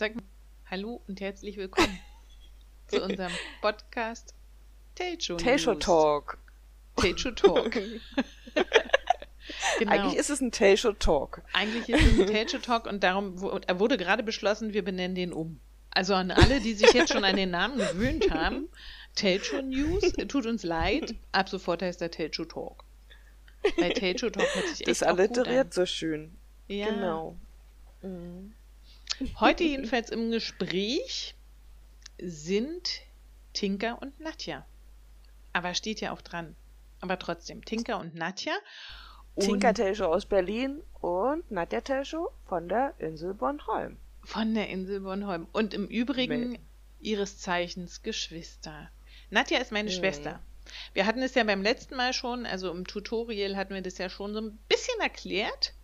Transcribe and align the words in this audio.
sag 0.00 0.14
mal 0.14 0.22
Hallo 0.70 1.02
und 1.08 1.20
herzlich 1.20 1.58
willkommen 1.58 2.00
zu 2.86 3.04
unserem 3.04 3.32
Podcast 3.60 4.34
Techo 4.94 5.36
Techo 5.36 5.74
Talk. 5.74 6.38
Techo 6.96 7.32
Talk. 7.32 7.70
genau. 9.78 9.92
Eigentlich 9.92 10.18
ist 10.18 10.30
es 10.30 10.40
ein 10.40 10.52
Techo 10.52 10.94
Talk. 10.94 11.42
Eigentlich 11.52 11.90
ist 11.90 12.02
es 12.02 12.18
ein 12.18 12.26
Techo 12.28 12.56
Talk 12.56 12.86
und 12.86 13.04
darum 13.04 13.42
wurde 13.42 13.98
gerade 13.98 14.22
beschlossen, 14.22 14.72
wir 14.72 14.82
benennen 14.82 15.14
den 15.14 15.34
um. 15.34 15.60
Also 15.90 16.14
an 16.14 16.30
alle, 16.30 16.60
die 16.60 16.72
sich 16.72 16.94
jetzt 16.94 17.12
schon 17.12 17.24
an 17.24 17.36
den 17.36 17.50
Namen 17.50 17.76
gewöhnt 17.76 18.30
haben, 18.30 18.70
Telcho 19.16 19.60
News, 19.60 20.14
tut 20.28 20.46
uns 20.46 20.62
leid, 20.62 21.14
ab 21.32 21.50
sofort 21.50 21.82
heißt 21.82 22.00
er 22.00 22.10
Telcho 22.10 22.46
Talk. 22.46 22.84
Bei 23.76 23.90
Telcho 23.90 24.30
Talk 24.30 24.48
hört 24.54 24.68
sich 24.68 24.80
echt 24.80 24.88
Das 24.88 25.02
alliteriert 25.02 25.74
so 25.74 25.84
schön. 25.84 26.38
Ja. 26.68 26.88
Genau. 26.88 27.36
Mhm. 28.00 28.54
Heute 29.38 29.64
jedenfalls 29.64 30.10
im 30.10 30.30
Gespräch 30.30 31.34
sind 32.18 33.02
Tinka 33.52 33.92
und 33.92 34.18
Nadja. 34.20 34.64
Aber 35.52 35.74
steht 35.74 36.00
ja 36.00 36.12
auch 36.12 36.22
dran. 36.22 36.56
Aber 37.00 37.18
trotzdem, 37.18 37.64
Tinka 37.64 37.96
und 37.96 38.14
Nadja. 38.14 38.52
Und 39.34 39.44
Tinka 39.44 39.72
Telcho 39.72 40.06
aus 40.06 40.26
Berlin 40.26 40.82
und 41.00 41.50
Nadja 41.50 41.80
Telcho 41.80 42.30
von 42.46 42.68
der 42.68 42.94
Insel 42.98 43.34
Bornholm. 43.34 43.98
Von 44.22 44.54
der 44.54 44.68
Insel 44.68 45.00
Bornholm. 45.00 45.46
Und 45.52 45.74
im 45.74 45.86
Übrigen 45.86 46.52
Mel 46.52 46.60
ihres 47.00 47.38
Zeichens 47.38 48.02
Geschwister. 48.02 48.90
Nadja 49.30 49.58
ist 49.58 49.72
meine 49.72 49.90
mhm. 49.90 49.94
Schwester. 49.94 50.40
Wir 50.92 51.06
hatten 51.06 51.22
es 51.22 51.34
ja 51.34 51.44
beim 51.44 51.62
letzten 51.62 51.96
Mal 51.96 52.12
schon, 52.12 52.46
also 52.46 52.70
im 52.70 52.86
Tutorial 52.86 53.56
hatten 53.56 53.74
wir 53.74 53.82
das 53.82 53.98
ja 53.98 54.08
schon 54.08 54.34
so 54.34 54.40
ein 54.40 54.58
bisschen 54.68 55.00
erklärt, 55.00 55.74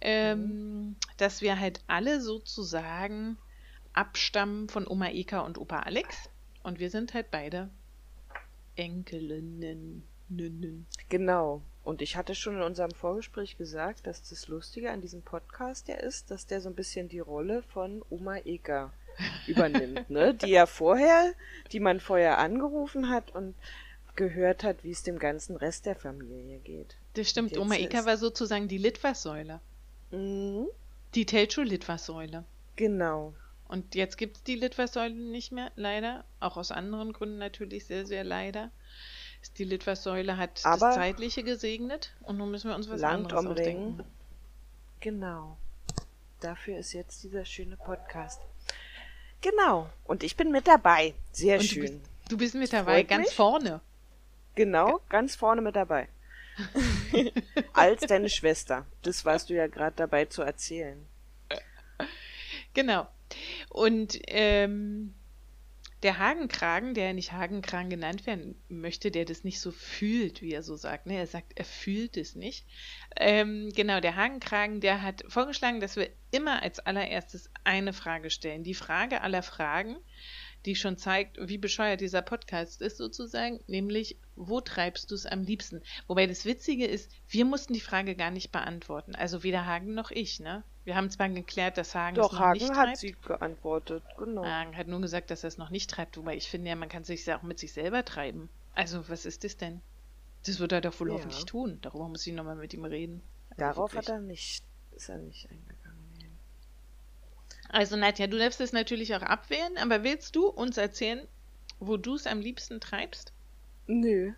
ähm, 0.00 0.40
mhm. 0.40 0.96
dass 1.16 1.40
wir 1.40 1.58
halt 1.58 1.80
alle 1.86 2.20
sozusagen 2.20 3.36
abstammen 3.92 4.68
von 4.68 4.86
Oma 4.86 5.08
Eka 5.10 5.40
und 5.40 5.58
Opa 5.58 5.80
Alex. 5.80 6.28
Und 6.62 6.78
wir 6.78 6.90
sind 6.90 7.14
halt 7.14 7.30
beide 7.30 7.70
Enkelinnen. 8.76 10.04
Genau. 11.08 11.62
Und 11.84 12.02
ich 12.02 12.16
hatte 12.16 12.34
schon 12.34 12.56
in 12.56 12.62
unserem 12.62 12.90
Vorgespräch 12.90 13.56
gesagt, 13.56 14.06
dass 14.06 14.28
das 14.28 14.48
Lustige 14.48 14.90
an 14.90 15.00
diesem 15.00 15.22
Podcast 15.22 15.86
ja 15.88 15.94
ist, 15.94 16.30
dass 16.30 16.46
der 16.46 16.60
so 16.60 16.68
ein 16.68 16.74
bisschen 16.74 17.08
die 17.08 17.20
Rolle 17.20 17.62
von 17.62 18.04
Oma 18.10 18.38
Eka 18.38 18.92
übernimmt, 19.46 20.10
ne? 20.10 20.34
Die 20.34 20.50
ja 20.50 20.66
vorher, 20.66 21.32
die 21.70 21.80
man 21.80 22.00
vorher 22.00 22.38
angerufen 22.38 23.08
hat 23.08 23.34
und 23.34 23.54
gehört 24.16 24.64
hat, 24.64 24.82
wie 24.82 24.90
es 24.90 25.04
dem 25.04 25.18
ganzen 25.18 25.56
Rest 25.56 25.86
der 25.86 25.94
Familie 25.94 26.58
geht. 26.58 26.96
Das 27.14 27.30
stimmt. 27.30 27.56
Oma 27.56 27.76
Eka 27.76 28.04
war 28.04 28.16
sozusagen 28.16 28.66
die 28.66 28.78
Litfaßsäule. 28.78 29.60
Mhm. 30.10 30.66
Die 31.14 31.24
Telcho-Litfaßsäule. 31.26 32.44
Genau. 32.76 33.34
Und 33.68 33.94
jetzt 33.94 34.16
gibt 34.16 34.36
es 34.36 34.42
die 34.44 34.54
Litfaßsäule 34.54 35.14
nicht 35.14 35.50
mehr, 35.50 35.72
leider. 35.76 36.24
Auch 36.40 36.56
aus 36.56 36.70
anderen 36.70 37.12
Gründen 37.12 37.38
natürlich 37.38 37.86
sehr, 37.86 38.06
sehr 38.06 38.22
leider. 38.22 38.70
Die 39.58 39.64
Litfaßsäule 39.64 40.36
hat 40.36 40.60
Aber 40.64 40.86
das 40.86 40.94
Zeitliche 40.96 41.42
gesegnet 41.42 42.14
und 42.22 42.36
nun 42.36 42.50
müssen 42.50 42.68
wir 42.68 42.76
uns 42.76 42.88
was 42.88 43.00
langt 43.00 43.32
anderes 43.32 43.44
am 43.44 43.52
ausdenken. 43.52 44.04
Genau. 45.00 45.56
Dafür 46.40 46.78
ist 46.78 46.92
jetzt 46.92 47.22
dieser 47.22 47.44
schöne 47.44 47.76
Podcast. 47.76 48.40
Genau. 49.40 49.88
Und 50.04 50.22
ich 50.22 50.36
bin 50.36 50.50
mit 50.50 50.66
dabei. 50.66 51.14
Sehr 51.32 51.58
Und 51.58 51.62
du 51.70 51.74
schön. 51.74 51.82
bist, 51.82 52.10
du 52.28 52.36
bist 52.36 52.54
mit 52.54 52.72
dabei, 52.72 53.00
Freut 53.00 53.08
ganz 53.08 53.26
mich. 53.28 53.36
vorne. 53.36 53.80
Genau, 54.54 55.00
ganz 55.08 55.36
vorne 55.36 55.60
mit 55.60 55.76
dabei. 55.76 56.08
Als 57.72 58.02
deine 58.02 58.28
Schwester. 58.28 58.86
Das 59.02 59.24
warst 59.24 59.50
du 59.50 59.54
ja 59.54 59.66
gerade 59.66 59.96
dabei 59.96 60.24
zu 60.24 60.42
erzählen. 60.42 61.06
Genau. 62.74 63.08
Und 63.70 64.18
ähm, 64.26 65.14
der 66.02 66.18
Hagenkragen, 66.18 66.94
der 66.94 67.14
nicht 67.14 67.32
Hagenkragen 67.32 67.90
genannt 67.90 68.26
werden 68.26 68.54
möchte, 68.68 69.10
der 69.10 69.24
das 69.24 69.44
nicht 69.44 69.60
so 69.60 69.72
fühlt, 69.72 70.42
wie 70.42 70.52
er 70.52 70.62
so 70.62 70.76
sagt. 70.76 71.06
Ne? 71.06 71.16
Er 71.16 71.26
sagt, 71.26 71.52
er 71.58 71.64
fühlt 71.64 72.16
es 72.16 72.34
nicht. 72.34 72.66
Ähm, 73.16 73.72
genau, 73.74 74.00
der 74.00 74.16
Hagenkragen, 74.16 74.80
der 74.80 75.02
hat 75.02 75.24
vorgeschlagen, 75.26 75.80
dass 75.80 75.96
wir 75.96 76.10
immer 76.30 76.62
als 76.62 76.80
allererstes 76.80 77.50
eine 77.64 77.92
Frage 77.92 78.30
stellen. 78.30 78.62
Die 78.62 78.74
Frage 78.74 79.22
aller 79.22 79.42
Fragen, 79.42 79.96
die 80.66 80.76
schon 80.76 80.98
zeigt, 80.98 81.38
wie 81.40 81.58
bescheuert 81.58 82.00
dieser 82.00 82.22
Podcast 82.22 82.82
ist 82.82 82.98
sozusagen, 82.98 83.60
nämlich, 83.66 84.18
wo 84.36 84.60
treibst 84.60 85.10
du 85.10 85.14
es 85.14 85.26
am 85.26 85.42
liebsten? 85.42 85.82
Wobei 86.06 86.26
das 86.26 86.44
Witzige 86.44 86.86
ist, 86.86 87.10
wir 87.28 87.44
mussten 87.44 87.72
die 87.72 87.80
Frage 87.80 88.14
gar 88.14 88.30
nicht 88.30 88.52
beantworten. 88.52 89.14
Also 89.14 89.42
weder 89.42 89.66
Hagen 89.66 89.94
noch 89.94 90.10
ich, 90.10 90.40
ne? 90.40 90.62
Wir 90.84 90.94
haben 90.94 91.10
zwar 91.10 91.28
geklärt, 91.28 91.78
dass 91.78 91.94
Hagen 91.94 92.16
es 92.20 92.22
Doch, 92.22 92.32
noch 92.32 92.38
Hagen 92.38 92.58
nicht 92.60 92.70
hat 92.70 92.86
treibt. 92.86 92.96
sie 92.98 93.12
geantwortet. 93.12 94.04
Genau. 94.18 94.44
Hagen 94.44 94.76
hat 94.76 94.86
nur 94.86 95.00
gesagt, 95.00 95.30
dass 95.30 95.42
er 95.42 95.48
es 95.48 95.58
noch 95.58 95.70
nicht 95.70 95.90
treibt, 95.90 96.16
wobei 96.16 96.36
ich 96.36 96.48
finde 96.48 96.68
ja, 96.68 96.76
man 96.76 96.88
kann 96.88 97.02
es 97.02 97.08
sich 97.08 97.26
ja 97.26 97.38
auch 97.38 97.42
mit 97.42 97.58
sich 97.58 97.72
selber 97.72 98.04
treiben. 98.04 98.48
Also, 98.74 99.08
was 99.08 99.26
ist 99.26 99.42
das 99.42 99.56
denn? 99.56 99.80
Das 100.44 100.60
wird 100.60 100.70
er 100.72 100.80
doch 100.80 100.98
wohl 101.00 101.08
Ja. 101.08 101.14
hoffentlich 101.14 101.44
tun. 101.44 101.78
Darüber 101.82 102.08
muss 102.08 102.26
ich 102.26 102.32
nochmal 102.34 102.56
mit 102.56 102.72
ihm 102.74 102.84
reden. 102.84 103.22
Also 103.50 103.60
Darauf 103.60 103.92
wirklich. 103.94 104.08
hat 104.08 104.14
er 104.14 104.20
nicht, 104.20 104.62
ist 104.92 105.08
er 105.08 105.18
nicht 105.18 105.50
eingegangen. 105.50 106.38
Also, 107.68 107.96
Nadja, 107.96 108.28
du 108.28 108.38
darfst 108.38 108.60
es 108.60 108.72
natürlich 108.72 109.14
auch 109.16 109.22
abwehren, 109.22 109.76
aber 109.78 110.04
willst 110.04 110.36
du 110.36 110.46
uns 110.46 110.76
erzählen, 110.76 111.26
wo 111.80 111.96
du 111.96 112.14
es 112.14 112.26
am 112.26 112.40
liebsten 112.40 112.80
treibst? 112.80 113.32
Nö. 113.86 114.32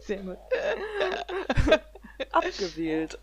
Sehr 0.00 0.18
gut. 0.18 0.38
Abgewählt. 2.32 3.18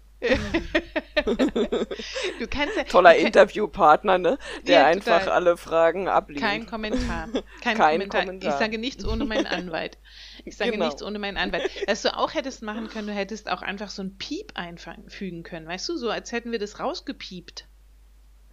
Du 2.40 2.48
kannst 2.50 2.78
ja. 2.78 2.84
Toller 2.86 3.12
du 3.12 3.18
kann- 3.18 3.26
Interviewpartner, 3.28 4.18
ne? 4.18 4.38
Der 4.66 4.80
Ja, 4.82 4.86
einfach 4.86 5.20
total. 5.20 5.34
alle 5.34 5.58
Fragen 5.58 6.08
ablehnt. 6.08 6.40
Kein 6.42 6.66
Kommentar. 6.66 7.28
Kein, 7.62 7.78
Kein 7.78 7.78
Kommentar. 8.00 8.22
Kommentar. 8.26 8.50
Ich 8.54 8.56
sage 8.58 8.78
nichts 8.78 9.06
ohne 9.06 9.26
meinen 9.26 9.48
Anwalt. 9.48 9.98
Ich 10.46 10.56
sage 10.56 10.72
Genau. 10.72 10.86
nichts 10.86 11.04
ohne 11.04 11.20
meinen 11.20 11.36
Anwalt. 11.38 11.70
Was 11.88 12.04
du 12.04 12.16
auch 12.16 12.34
hättest 12.34 12.62
machen 12.62 12.88
können, 12.88 13.08
du 13.08 13.14
hättest 13.14 13.50
auch 13.50 13.62
einfach 13.62 13.90
so 13.90 14.02
ein 14.02 14.18
Piep 14.18 14.52
einfügen 14.56 15.44
können, 15.44 15.68
weißt 15.68 15.90
du, 15.90 15.98
so 15.98 16.10
als 16.10 16.32
hätten 16.32 16.52
wir 16.54 16.60
das 16.60 16.80
rausgepiept. 16.80 17.68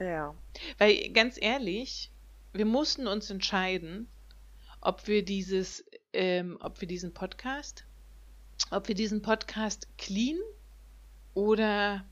Ja. 0.01 0.35
Weil 0.79 1.11
ganz 1.13 1.37
ehrlich, 1.41 2.11
wir 2.53 2.65
mussten 2.65 3.07
uns 3.07 3.31
entscheiden, 3.31 4.09
ob 4.81 5.07
wir 5.07 5.25
dieses, 5.25 5.85
ähm, 6.13 6.59
ob 6.61 6.81
wir 6.81 6.89
diesen 6.89 7.13
Podcast, 7.13 7.85
ob 8.71 8.89
wir 8.89 8.95
diesen 8.95 9.23
Podcast 9.23 9.89
clean 9.99 10.39
oder 11.35 12.05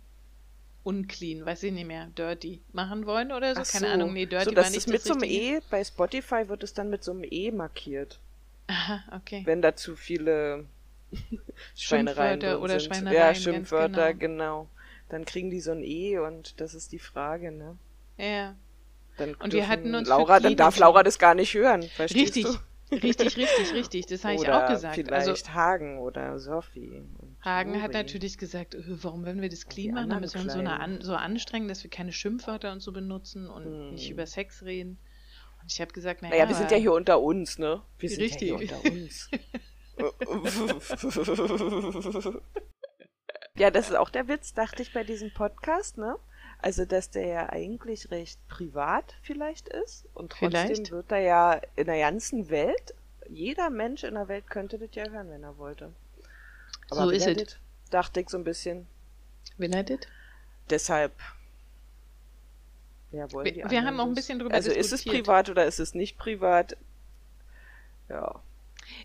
unclean, 0.84 1.44
weiß 1.44 1.65
ich 1.65 1.72
nicht 1.72 1.87
mehr, 1.87 2.06
dirty 2.16 2.62
machen 2.72 3.06
wollen 3.06 3.32
oder 3.32 3.54
so. 3.54 3.62
Ach 3.62 3.69
Keine 3.71 3.87
so. 3.87 3.93
Ahnung, 3.93 4.12
nee, 4.12 4.26
dirty 4.26 4.50
so, 4.50 4.56
war 4.56 4.65
nicht 4.65 4.76
es 4.76 4.87
mit 4.87 4.97
das 4.97 5.04
so 5.04 5.15
einem. 5.15 5.25
E, 5.25 5.60
bei 5.71 5.82
Spotify 5.84 6.49
wird 6.49 6.62
es 6.62 6.72
dann 6.72 6.88
mit 6.91 7.05
so 7.05 7.12
einem 7.12 7.25
E 7.28 7.50
markiert, 7.50 8.20
Aha, 8.69 9.03
okay. 9.16 9.43
wenn 9.44 9.60
da 9.60 9.75
zu 9.75 9.97
viele 9.97 10.66
Schweinereien 11.75 12.41
Schimpfwörter 12.41 12.62
oder 12.62 12.81
sind. 12.81 12.94
Schweinereien, 12.94 13.16
Ja, 13.16 13.34
Schimpfwörter, 13.34 14.15
genau. 14.15 14.62
genau. 14.62 14.70
Dann 15.09 15.25
kriegen 15.25 15.50
die 15.50 15.60
so 15.60 15.72
ein 15.72 15.82
E 15.82 16.19
und 16.19 16.60
das 16.60 16.75
ist 16.75 16.93
die 16.93 16.99
Frage, 16.99 17.50
ne? 17.50 17.78
Ja. 18.19 18.56
Dann 19.18 19.34
Und 19.34 19.52
wir 19.52 19.68
hatten 19.68 19.94
uns 19.94 20.08
Laura, 20.08 20.40
dann 20.40 20.56
darf. 20.56 20.78
Laura 20.78 21.02
das 21.02 21.18
gar 21.18 21.34
nicht 21.34 21.54
hören, 21.54 21.82
verstehst 21.82 22.36
Richtig, 22.36 22.44
du? 22.90 22.96
richtig, 22.96 23.36
richtig, 23.36 23.74
richtig. 23.74 24.06
Das 24.06 24.24
habe 24.24 24.34
ich 24.36 24.48
auch 24.48 24.68
gesagt. 24.68 24.94
vielleicht 24.94 25.28
Also 25.28 25.52
Hagen 25.54 25.98
oder 25.98 26.38
Sophie. 26.38 27.02
Hagen 27.44 27.82
hat 27.82 27.92
Juri. 27.92 28.04
natürlich 28.04 28.38
gesagt, 28.38 28.74
äh, 28.74 28.82
warum 29.02 29.24
wenn 29.24 29.40
wir 29.42 29.48
das 29.48 29.66
clean 29.66 29.94
machen, 29.94 30.20
müssen 30.20 30.34
wir 30.34 30.42
uns 30.42 30.52
so, 30.52 30.58
eine 30.60 30.98
so 31.02 31.14
anstrengen, 31.14 31.68
dass 31.68 31.82
wir 31.82 31.90
keine 31.90 32.12
Schimpfwörter 32.12 32.72
und 32.72 32.80
so 32.80 32.92
benutzen 32.92 33.48
und 33.48 33.64
Hm. 33.64 33.90
nicht 33.94 34.10
über 34.10 34.26
Sex 34.26 34.62
reden. 34.62 34.98
Und 35.62 35.72
ich 35.72 35.80
habe 35.80 35.92
gesagt, 35.92 36.22
naja, 36.22 36.34
Naja, 36.36 36.48
wir 36.48 36.54
sind 36.56 36.70
ja 36.70 36.76
hier 36.76 36.92
unter 36.92 37.20
uns, 37.20 37.58
ne? 37.58 37.82
Wir 37.98 38.08
sind 38.08 38.20
Richtig. 38.22 38.50
ja 38.50 38.58
hier 38.58 38.76
unter 38.76 38.90
uns. 38.90 39.28
ja, 43.56 43.70
das 43.70 43.90
ist 43.90 43.96
auch 43.96 44.10
der 44.10 44.28
Witz, 44.28 44.54
dachte 44.54 44.82
ich 44.82 44.92
bei 44.92 45.04
diesem 45.04 45.32
Podcast, 45.34 45.98
ne? 45.98 46.16
Also, 46.60 46.84
dass 46.84 47.10
der 47.10 47.26
ja 47.26 47.48
eigentlich 47.50 48.10
recht 48.10 48.38
privat 48.49 49.14
vielleicht 49.22 49.69
ist 49.69 50.06
und 50.14 50.32
trotzdem 50.32 50.50
Vielleicht. 50.66 50.90
wird 50.90 51.12
er 51.12 51.20
ja 51.20 51.60
in 51.76 51.87
der 51.87 51.99
ganzen 52.00 52.50
Welt, 52.50 52.94
jeder 53.28 53.70
Mensch 53.70 54.02
in 54.02 54.14
der 54.14 54.26
Welt 54.28 54.50
könnte 54.50 54.76
das 54.78 54.88
ja 54.94 55.08
hören, 55.08 55.31
wenn 55.31 55.44
er 55.44 55.56
wollte. 55.56 55.93
So 56.90 57.10
ist 57.10 57.26
es. 57.26 57.56
Dachte 57.90 58.20
ich 58.20 58.28
so 58.28 58.38
ein 58.38 58.44
bisschen. 58.44 58.87
Will 59.56 59.72
er 59.75 59.84
das? 59.84 60.00
Deshalb. 60.69 61.12
Ja, 63.12 63.31
wollen 63.32 63.46
Wir- 63.55 63.70
wir 63.70 63.84
haben 63.84 64.00
auch 64.00 64.06
ein 64.06 64.14
bisschen 64.14 64.38
drüber 64.38 64.55
Also 64.55 64.70
ist 64.70 64.87
es 64.93 65.00
diskutiert. 65.02 65.25
privat 65.25 65.49
oder 65.50 65.64
ist 65.64 65.78
es 65.78 65.94
nicht 65.94 66.19
privat? 66.19 66.76
Ja. 68.08 68.43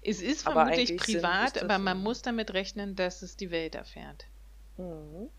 Es 0.03 0.21
ist 0.21 0.47
Aber 0.47 0.65
vermutlich 0.65 0.97
privat, 0.97 1.61
aber 1.61 1.77
man 1.77 2.01
muss 2.01 2.21
damit 2.21 2.53
rechnen, 2.53 2.95
dass 2.95 3.21
es 3.21 3.35
die 3.38 3.51
Welt 3.51 3.75
erfährt. 3.75 4.25
Mhm. 4.77 5.29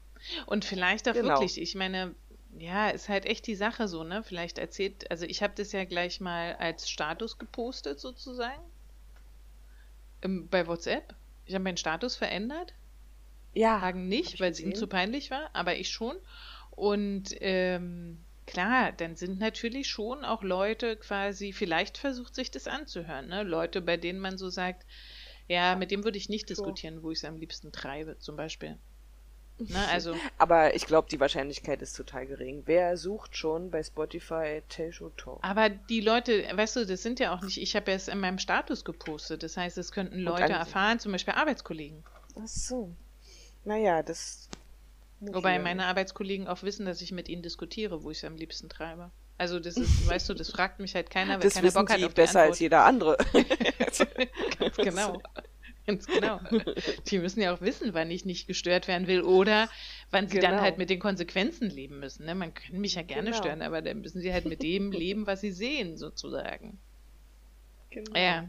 Und 0.46 0.64
vielleicht 0.64 1.08
auch 1.08 1.14
Genau. 1.14 1.28
wirklich, 1.28 1.60
ich 1.60 1.74
meine, 1.74 2.14
ja, 2.58 2.90
ist 2.90 3.08
halt 3.08 3.26
echt 3.26 3.46
die 3.46 3.56
Sache 3.56 3.88
so, 3.88 4.04
ne? 4.04 4.22
Vielleicht 4.22 4.58
erzählt, 4.58 5.10
also 5.10 5.26
ich 5.26 5.42
habe 5.42 5.54
das 5.56 5.72
ja 5.72 5.84
gleich 5.84 6.20
mal 6.20 6.54
als 6.56 6.88
Status 6.88 7.38
gepostet 7.38 7.98
sozusagen. 7.98 8.62
Im, 10.20 10.48
bei 10.48 10.66
WhatsApp. 10.66 11.14
Ich 11.46 11.54
habe 11.54 11.64
meinen 11.64 11.76
Status 11.76 12.16
verändert. 12.16 12.72
Ja. 13.52 13.80
Hagen 13.80 14.08
nicht, 14.08 14.34
ich 14.34 14.40
weil 14.40 14.52
es 14.52 14.60
ihm 14.60 14.74
zu 14.74 14.86
peinlich 14.86 15.30
war, 15.30 15.50
aber 15.52 15.76
ich 15.76 15.90
schon. 15.90 16.16
Und 16.70 17.34
ähm, 17.40 18.24
klar, 18.46 18.92
dann 18.92 19.16
sind 19.16 19.38
natürlich 19.38 19.88
schon 19.88 20.24
auch 20.24 20.42
Leute 20.42 20.96
quasi, 20.96 21.52
vielleicht 21.52 21.98
versucht 21.98 22.34
sich 22.34 22.50
das 22.50 22.66
anzuhören, 22.66 23.28
ne? 23.28 23.42
Leute, 23.42 23.80
bei 23.80 23.96
denen 23.96 24.18
man 24.18 24.38
so 24.38 24.48
sagt, 24.48 24.86
ja, 25.46 25.76
mit 25.76 25.90
dem 25.90 26.04
würde 26.04 26.18
ich 26.18 26.28
nicht 26.28 26.48
diskutieren, 26.48 27.02
wo 27.02 27.10
ich 27.10 27.18
es 27.18 27.24
am 27.24 27.36
liebsten 27.36 27.70
treibe, 27.70 28.18
zum 28.18 28.36
Beispiel. 28.36 28.78
Ne, 29.58 29.88
also, 29.90 30.14
Aber 30.38 30.74
ich 30.74 30.86
glaube, 30.86 31.08
die 31.10 31.20
Wahrscheinlichkeit 31.20 31.80
ist 31.82 31.94
total 31.96 32.26
gering. 32.26 32.62
Wer 32.66 32.96
sucht 32.96 33.36
schon 33.36 33.70
bei 33.70 33.82
Spotify 33.82 34.62
Teleshow 34.68 35.10
Talk? 35.10 35.38
aber 35.42 35.68
die 35.68 36.00
Leute, 36.00 36.44
weißt 36.52 36.76
du, 36.76 36.86
das 36.86 37.02
sind 37.02 37.20
ja 37.20 37.34
auch 37.34 37.42
nicht, 37.42 37.58
ich 37.58 37.76
habe 37.76 37.90
ja 37.90 37.96
es 37.96 38.08
in 38.08 38.18
meinem 38.18 38.38
Status 38.38 38.84
gepostet. 38.84 39.42
Das 39.42 39.56
heißt, 39.56 39.78
es 39.78 39.92
könnten 39.92 40.18
Leute 40.20 40.52
erfahren, 40.52 40.98
zum 40.98 41.12
Beispiel 41.12 41.34
Arbeitskollegen. 41.34 42.02
Ach 42.36 42.46
so. 42.48 42.94
Naja, 43.64 44.02
das. 44.02 44.48
Wobei 45.20 45.58
meine 45.58 45.86
Arbeitskollegen 45.86 46.48
auch 46.48 46.62
wissen, 46.64 46.84
dass 46.84 47.00
ich 47.00 47.12
mit 47.12 47.28
ihnen 47.28 47.42
diskutiere, 47.42 48.02
wo 48.02 48.10
ich 48.10 48.18
es 48.18 48.24
am 48.24 48.36
liebsten 48.36 48.68
treibe. 48.68 49.10
Also 49.38 49.58
das 49.58 49.76
ist, 49.76 50.06
weißt 50.08 50.28
du, 50.28 50.34
das 50.34 50.50
fragt 50.50 50.80
mich 50.80 50.94
halt 50.94 51.10
keiner, 51.10 51.34
weil 51.34 51.40
Das 51.40 51.54
keiner 51.54 51.70
Bock 51.70 51.90
hat 51.90 52.02
auf 52.02 52.12
die 52.12 52.20
besser 52.20 52.40
als 52.40 52.60
Antwort. 52.60 52.60
jeder 52.60 52.84
andere. 52.84 53.16
Ganz 54.58 54.76
genau. 54.76 55.22
Ganz 55.86 56.06
genau. 56.06 56.40
Die 57.08 57.18
müssen 57.18 57.42
ja 57.42 57.54
auch 57.54 57.60
wissen, 57.60 57.92
wann 57.92 58.10
ich 58.10 58.24
nicht 58.24 58.46
gestört 58.46 58.88
werden 58.88 59.06
will 59.06 59.20
oder 59.22 59.68
wann 60.10 60.28
sie 60.28 60.38
dann 60.38 60.52
Genau. 60.52 60.62
halt 60.62 60.78
mit 60.78 60.88
den 60.88 60.98
Konsequenzen 60.98 61.68
leben 61.68 62.00
müssen. 62.00 62.24
Ne? 62.24 62.34
Man 62.34 62.54
kann 62.54 62.80
mich 62.80 62.94
ja 62.94 63.02
gerne 63.02 63.30
Genau. 63.30 63.42
stören, 63.42 63.60
aber 63.62 63.82
dann 63.82 64.00
müssen 64.00 64.20
sie 64.20 64.32
halt 64.32 64.46
mit 64.46 64.62
dem 64.62 64.92
leben, 64.92 65.26
was 65.26 65.40
sie 65.42 65.52
sehen, 65.52 65.96
sozusagen. 65.98 66.78
genau. 67.90 68.18
Ja. 68.18 68.48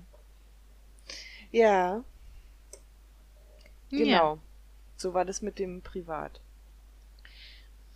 Ja, 1.51 2.03
Ja. 3.91 3.99
genau. 4.03 4.39
So 4.97 5.13
war 5.13 5.25
das 5.25 5.41
mit 5.41 5.59
dem 5.59 5.81
Privat. 5.81 6.39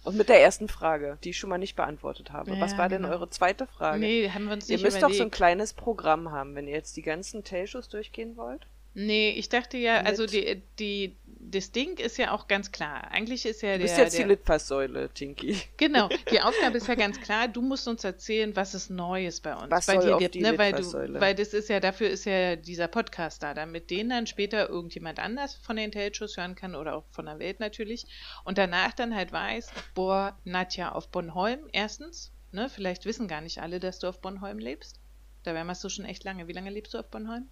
Und 0.04 0.16
mit 0.18 0.30
der 0.30 0.42
ersten 0.42 0.68
Frage, 0.70 1.18
die 1.24 1.32
ich 1.32 1.38
schon 1.38 1.50
mal 1.50 1.58
nicht 1.58 1.76
beantwortet 1.76 2.32
habe. 2.32 2.58
Was 2.60 2.72
Ja, 2.72 2.78
war 2.78 2.90
denn 2.90 3.02
genau. 3.04 3.14
eure 3.14 3.30
zweite 3.30 3.68
Frage? 3.68 4.00
Nee, 4.00 4.30
haben 4.30 4.46
wir 4.46 4.54
uns 4.54 4.70
Ihr 4.70 4.78
nicht 4.78 4.84
müsst 4.84 4.98
doch 4.98 5.10
so 5.10 5.14
ein 5.16 5.16
überlegt. 5.16 5.36
kleines 5.36 5.74
Programm 5.74 6.32
haben, 6.32 6.56
wenn 6.56 6.68
ihr 6.68 6.74
jetzt 6.74 6.96
die 6.98 7.02
ganzen 7.02 7.44
Tailshows 7.44 7.90
durchgehen 7.90 8.38
wollt. 8.38 8.66
Nee, 9.02 9.30
ich 9.30 9.48
dachte 9.48 9.78
ja, 9.78 10.02
also 10.02 10.26
die, 10.26 10.62
die, 10.78 11.16
das 11.24 11.72
Ding 11.72 11.98
ist 12.00 12.18
ja 12.18 12.32
auch 12.32 12.50
ganz 12.50 12.74
klar. 12.74 13.10
Eigentlich 13.12 13.46
ist 13.46 13.62
ja 13.62 13.74
Du 13.74 13.78
der, 13.78 13.84
bist 13.86 13.98
jetzt 13.98 14.18
der 14.18 14.26
die 14.26 14.32
Litfaßsäule, 14.32 15.10
Tinky. 15.14 15.56
Genau, 15.78 16.10
die 16.30 16.42
Aufgabe 16.42 16.80
ist 16.80 16.88
ja 16.90 16.96
ganz 16.96 17.22
klar, 17.22 17.48
du 17.48 17.62
musst 17.62 17.88
uns 17.88 18.04
erzählen, 18.04 18.54
was 18.58 18.74
es 18.74 18.90
Neues 18.90 19.40
bei 19.40 19.56
uns 19.56 19.72
Was 19.72 19.86
bei 19.86 19.94
soll 19.94 20.06
dir 20.06 20.16
auf 20.16 20.20
gibt, 20.20 20.36
die 20.36 20.42
ne? 20.42 20.58
Weil 20.58 20.74
du, 20.74 20.84
weil 21.18 21.34
das 21.34 21.54
ist 21.54 21.70
ja, 21.70 21.80
dafür 21.80 22.10
ist 22.10 22.26
ja 22.26 22.58
dieser 22.58 22.90
Podcast 22.90 23.42
da, 23.42 23.54
damit 23.54 23.90
den 23.90 24.10
dann 24.10 24.28
später 24.28 24.68
irgendjemand 24.68 25.20
anders 25.20 25.56
von 25.56 25.78
den 25.78 25.94
Tailshows 25.94 26.36
hören 26.36 26.56
kann 26.56 26.76
oder 26.76 26.98
auch 26.98 27.06
von 27.10 27.26
der 27.26 27.40
Welt 27.40 27.62
natürlich 27.62 28.06
und 28.44 28.58
danach 28.58 28.92
dann 28.92 29.16
halt 29.16 29.32
weiß, 29.32 29.72
boah, 29.96 30.38
Nadja 30.44 30.92
auf 30.92 31.08
Bornholm 31.08 31.70
erstens, 31.72 32.34
ne? 32.52 32.68
Vielleicht 32.68 33.06
wissen 33.06 33.30
gar 33.30 33.40
nicht 33.40 33.62
alle, 33.62 33.80
dass 33.80 34.00
du 34.00 34.08
auf 34.08 34.20
Bornholm 34.20 34.60
lebst. 34.60 35.00
Da 35.44 35.54
wärst 35.54 35.86
du 35.86 35.90
schon 35.90 36.04
echt 36.04 36.26
lange. 36.26 36.50
Wie 36.50 36.54
lange 36.54 36.70
lebst 36.70 36.94
du 36.94 36.98
auf 36.98 37.10
Bornholm? 37.10 37.48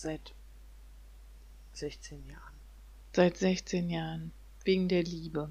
Seit 0.00 0.32
16 1.72 2.24
Jahren. 2.28 2.54
Seit 3.16 3.36
16 3.36 3.90
Jahren. 3.90 4.30
Wegen 4.62 4.88
der 4.88 5.02
Liebe. 5.02 5.50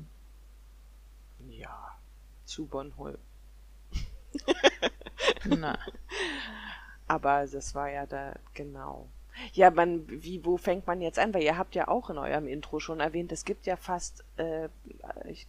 Ja, 1.49 1.99
zu 2.45 2.65
Bornholm. 2.65 3.17
Na. 5.44 5.77
Aber 7.09 7.45
das 7.45 7.75
war 7.75 7.89
ja 7.89 8.05
da, 8.05 8.39
genau. 8.53 9.09
Ja, 9.51 9.69
man, 9.69 10.05
wie, 10.07 10.45
wo 10.45 10.55
fängt 10.55 10.88
man 10.88 11.01
jetzt 11.01 11.19
an? 11.19 11.33
Weil 11.33 11.44
ihr 11.44 11.57
habt 11.57 11.75
ja 11.75 11.89
auch 11.89 12.09
in 12.09 12.17
eurem 12.17 12.47
Intro 12.47 12.79
schon 12.79 13.01
erwähnt, 13.01 13.33
es 13.33 13.44
gibt 13.44 13.65
ja 13.65 13.75
fast 13.75 14.23
äh, 14.38 14.69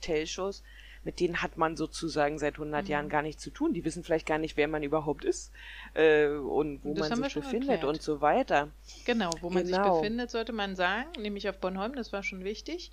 Tailshows, 0.01 0.65
mit 1.05 1.21
denen 1.21 1.43
hat 1.43 1.57
man 1.57 1.77
sozusagen 1.77 2.39
seit 2.39 2.55
100 2.55 2.85
Mhm. 2.85 2.91
Jahren 2.91 3.09
gar 3.09 3.23
nichts 3.23 3.43
zu 3.43 3.51
tun. 3.51 3.73
Die 3.73 3.85
wissen 3.85 4.05
vielleicht 4.05 4.27
gar 4.27 4.39
nicht, 4.39 4.57
wer 4.57 4.69
man 4.69 4.83
überhaupt 4.83 5.25
ist 5.25 5.53
äh, 5.95 6.27
und 6.29 6.85
wo 6.85 6.95
Das 6.95 7.11
man 7.11 7.23
sich 7.25 7.35
befindet 7.35 7.69
erklärt. 7.71 7.85
und 7.85 8.03
so 8.03 8.21
weiter. 8.21 8.69
Genau, 9.05 9.31
wo 9.41 9.51
man 9.51 9.65
sich 9.67 9.75
Genau. 9.77 10.01
befindet, 10.01 10.31
sollte 10.31 10.53
man 10.53 10.77
sagen, 10.77 11.09
nämlich 11.21 11.49
auf 11.49 11.59
Bornholm, 11.59 11.95
das 11.95 12.13
war 12.13 12.23
schon 12.23 12.45
wichtig. 12.45 12.91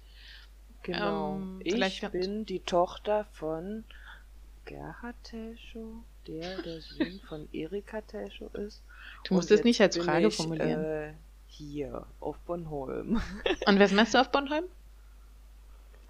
Genau. 0.83 1.35
Ähm, 1.37 1.61
ich 1.63 2.01
bin 2.11 2.45
die 2.45 2.59
Tochter 2.59 3.25
von 3.33 3.83
Gerhard 4.65 5.15
Tailshow, 5.23 6.03
der 6.27 6.61
der 6.61 6.81
Sohn 6.81 7.19
von 7.27 7.47
Erika 7.51 8.01
Tailshow 8.01 8.49
ist. 8.53 8.81
Du 9.25 9.33
musst 9.35 9.51
es 9.51 9.63
nicht 9.63 9.81
als 9.81 9.97
Frage 9.97 10.27
ich, 10.27 10.35
formulieren. 10.35 10.83
Äh, 10.83 11.13
hier 11.47 12.05
auf 12.19 12.37
Bornholm. 12.39 13.21
Und 13.67 13.79
was 13.79 13.91
machst 13.93 14.13
du 14.13 14.19
auf 14.21 14.29
Bornholm? 14.31 14.65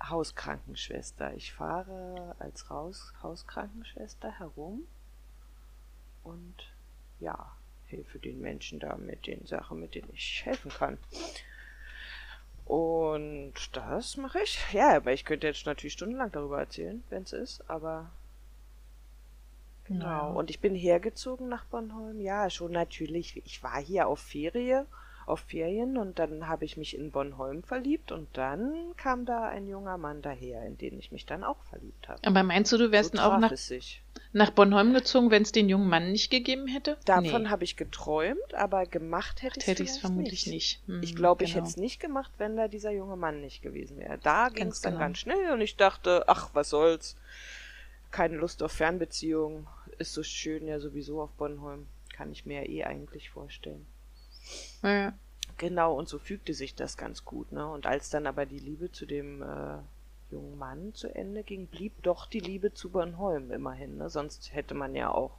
Hauskrankenschwester. 0.01 1.33
Ich 1.35 1.53
fahre 1.53 2.35
als 2.39 2.69
Raus 2.69 3.13
Hauskrankenschwester 3.21 4.31
herum 4.39 4.85
und 6.23 6.55
ja, 7.19 7.55
helfe 7.87 8.19
den 8.19 8.41
Menschen 8.41 8.79
da 8.79 8.97
mit 8.97 9.27
den 9.27 9.45
Sachen, 9.45 9.79
mit 9.79 9.95
denen 9.95 10.09
ich 10.13 10.45
helfen 10.45 10.71
kann. 10.71 10.97
Und 12.65 13.53
das 13.73 14.17
mache 14.17 14.39
ich. 14.41 14.59
Ja, 14.73 14.95
aber 14.95 15.13
ich 15.13 15.23
könnte 15.23 15.47
jetzt 15.47 15.65
natürlich 15.65 15.93
stundenlang 15.93 16.31
darüber 16.31 16.59
erzählen, 16.59 17.03
wenn 17.09 17.23
es 17.23 17.33
ist, 17.33 17.69
aber 17.69 18.11
Genau. 19.85 20.33
Und 20.33 20.49
ich 20.49 20.59
bin 20.59 20.73
hergezogen 20.73 21.47
nach 21.47 21.65
Bornholm. 21.65 22.19
Ja, 22.19 22.49
schon 22.49 22.71
natürlich. 22.71 23.41
Ich 23.45 23.61
war 23.61 23.79
hier 23.79 24.07
auf 24.07 24.19
Ferie, 24.19 24.85
auf 25.27 25.41
Ferien 25.41 25.97
und 25.97 26.19
dann 26.19 26.47
habe 26.47 26.65
ich 26.65 26.77
mich 26.77 26.97
in 26.97 27.11
Bornholm 27.11 27.63
verliebt 27.63 28.11
und 28.11 28.27
dann 28.33 28.73
kam 28.97 29.25
da 29.25 29.47
ein 29.47 29.67
junger 29.67 29.97
Mann 29.97 30.21
daher, 30.21 30.65
in 30.65 30.77
den 30.77 30.99
ich 30.99 31.11
mich 31.11 31.25
dann 31.25 31.43
auch 31.43 31.61
verliebt 31.69 32.07
habe. 32.07 32.19
Aber 32.23 32.43
meinst 32.43 32.71
du, 32.71 32.77
du 32.77 32.91
wärst 32.91 33.15
so 33.15 33.21
auch 33.21 33.37
nach, 33.39 33.53
nach 34.33 34.51
Bornholm 34.51 34.93
gezogen, 34.93 35.31
wenn 35.31 35.41
es 35.43 35.51
den 35.51 35.69
jungen 35.69 35.89
Mann 35.89 36.11
nicht 36.11 36.29
gegeben 36.29 36.67
hätte? 36.67 36.97
Davon 37.05 37.43
nee, 37.43 37.49
habe 37.49 37.63
ich 37.63 37.75
geträumt, 37.75 38.53
aber 38.53 38.85
gemacht 38.85 39.41
hätte 39.41 39.59
ich 39.59 39.67
hätte 39.67 39.83
ich 39.83 39.89
es 39.89 39.97
vermutlich 39.97 40.47
nicht. 40.47 40.81
Hm, 40.87 41.01
Ich 41.01 41.15
glaube, 41.15 41.43
ich 41.43 41.53
genau. 41.53 41.63
hätte 41.63 41.71
es 41.71 41.77
nicht 41.77 41.99
gemacht, 41.99 42.31
wenn 42.37 42.55
da 42.55 42.67
dieser 42.67 42.91
junge 42.91 43.15
Mann 43.15 43.41
nicht 43.41 43.61
gewesen 43.61 43.97
wäre. 43.97 44.19
Da 44.19 44.49
ging 44.49 44.67
es 44.67 44.81
dann 44.81 44.93
genau. 44.93 45.05
ganz 45.05 45.17
schnell 45.19 45.51
und 45.51 45.61
ich 45.61 45.75
dachte, 45.75 46.25
ach, 46.27 46.49
was 46.53 46.69
soll's. 46.69 47.15
Keine 48.11 48.37
Lust 48.37 48.61
auf 48.63 48.71
Fernbeziehungen. 48.71 49.67
Ist 49.97 50.13
so 50.13 50.23
schön 50.23 50.67
ja 50.67 50.79
sowieso 50.79 51.21
auf 51.21 51.31
Bornholm. 51.31 51.87
Kann 52.13 52.31
ich 52.31 52.45
mir 52.45 52.61
ja 52.63 52.69
eh 52.69 52.83
eigentlich 52.85 53.29
vorstellen. 53.29 53.85
Ja. 54.83 55.13
Genau, 55.57 55.93
und 55.97 56.09
so 56.09 56.19
fügte 56.19 56.53
sich 56.53 56.75
das 56.75 56.97
ganz 56.97 57.23
gut, 57.23 57.51
ne? 57.51 57.65
Und 57.67 57.85
als 57.85 58.09
dann 58.09 58.27
aber 58.27 58.45
die 58.45 58.59
Liebe 58.59 58.91
zu 58.91 59.05
dem 59.05 59.41
äh, 59.41 59.77
jungen 60.31 60.57
Mann 60.57 60.93
zu 60.93 61.07
Ende 61.13 61.43
ging, 61.43 61.67
blieb 61.67 62.03
doch 62.03 62.25
die 62.27 62.41
Liebe 62.41 62.73
zu 62.73 62.89
Bornholm 62.89 63.51
immerhin, 63.51 63.97
ne? 63.97 64.09
Sonst 64.09 64.53
hätte 64.53 64.73
man 64.73 64.95
ja 64.95 65.09
auch 65.11 65.31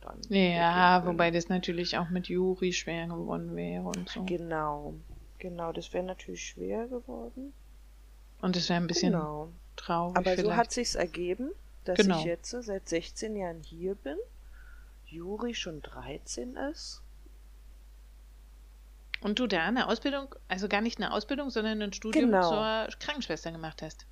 dann. 0.00 0.20
Ja, 0.30 1.04
wobei 1.06 1.30
das 1.30 1.48
natürlich 1.48 1.98
auch 1.98 2.08
mit 2.08 2.28
Juri 2.28 2.72
schwer 2.72 3.06
geworden 3.08 3.54
wäre 3.56 3.84
und 3.84 4.08
so. 4.08 4.24
Genau, 4.24 4.94
genau, 5.38 5.72
das 5.72 5.92
wäre 5.92 6.04
natürlich 6.04 6.46
schwer 6.48 6.86
geworden. 6.86 7.52
Und 8.40 8.56
es 8.56 8.68
wäre 8.70 8.80
ein 8.80 8.86
bisschen 8.86 9.12
Genau. 9.12 9.48
traurig 9.76 10.16
Aber 10.16 10.30
vielleicht. 10.30 10.46
so 10.46 10.56
hat 10.56 10.72
sich's 10.72 10.94
ergeben, 10.94 11.50
dass 11.84 11.98
Genau. 11.98 12.18
ich 12.20 12.24
jetzt 12.24 12.50
seit 12.50 12.88
16 12.88 13.36
Jahren 13.36 13.60
hier 13.62 13.94
bin. 13.96 14.16
Juri 15.06 15.54
schon 15.54 15.82
13 15.82 16.56
ist. 16.56 17.02
Und 19.24 19.38
du 19.38 19.46
da 19.46 19.64
eine 19.64 19.88
Ausbildung, 19.88 20.34
also 20.48 20.68
gar 20.68 20.82
nicht 20.82 20.98
eine 20.98 21.12
Ausbildung, 21.12 21.48
sondern 21.50 21.80
ein 21.82 21.92
Studium 21.94 22.26
Genau. 22.26 22.50
zur 22.86 22.96
Krankenschwester 23.00 23.50
gemacht 23.50 23.80
hast. 23.82 24.06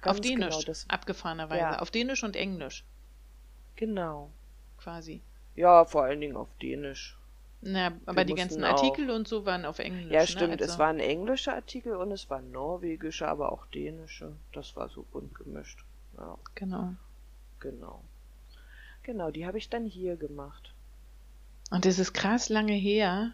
Ganz 0.00 0.16
auf 0.16 0.20
Dänisch, 0.20 0.64
Genau, 0.64 0.78
abgefahrenerweise. 0.88 1.60
Ja. 1.60 1.78
Auf 1.80 1.90
Dänisch 1.90 2.22
und 2.22 2.36
Englisch, 2.36 2.84
genau. 3.76 4.30
quasi. 4.78 5.20
Ja, 5.56 5.84
vor 5.84 6.04
allen 6.04 6.20
Dingen 6.20 6.36
auf 6.36 6.48
Dänisch. 6.62 7.18
Na, 7.60 7.92
aber 8.06 8.24
die 8.24 8.32
mussten 8.34 8.48
ganzen 8.60 8.64
auch- 8.64 8.70
Artikel 8.82 9.10
und 9.10 9.28
so 9.28 9.44
waren 9.46 9.64
auf 9.64 9.78
Englisch. 9.78 10.10
Ja, 10.12 10.20
ne? 10.20 10.26
stimmt. 10.26 10.60
Also, 10.60 10.64
Es 10.64 10.78
waren 10.78 10.98
englische 11.00 11.52
Artikel 11.52 11.94
und 11.96 12.10
es 12.12 12.30
waren 12.30 12.50
norwegische, 12.50 13.26
aber 13.28 13.52
auch 13.52 13.66
dänische. 13.66 14.32
Das 14.52 14.74
war 14.76 14.88
so 14.88 15.02
bunt 15.12 15.34
gemischt. 15.34 15.84
Ja, 16.18 16.38
Genau. 16.54 16.94
genau. 17.60 18.02
Genau, 19.04 19.30
die 19.32 19.44
habe 19.46 19.58
ich 19.58 19.68
dann 19.68 19.86
hier 19.86 20.16
gemacht. 20.16 20.72
Und 21.70 21.86
es 21.86 21.98
ist 21.98 22.12
krass 22.12 22.48
lange 22.48 22.74
her, 22.74 23.32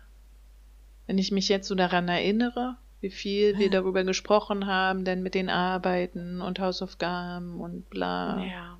wenn 1.09 1.19
ich 1.19 1.33
mich 1.33 1.49
jetzt 1.49 1.67
so 1.67 1.75
daran 1.75 2.07
erinnere, 2.09 2.77
wie 3.00 3.11
viel 3.11 3.59
wir 3.59 3.71
darüber 3.71 4.05
gesprochen 4.05 4.67
haben, 4.67 5.05
denn 5.05 5.23
mit 5.23 5.35
den 5.35 5.49
Arbeiten 5.50 6.41
und 6.41 6.61
Hausaufgaben 6.61 7.61
und 7.61 7.91
bla. 7.91 8.45
Ja. 8.45 8.79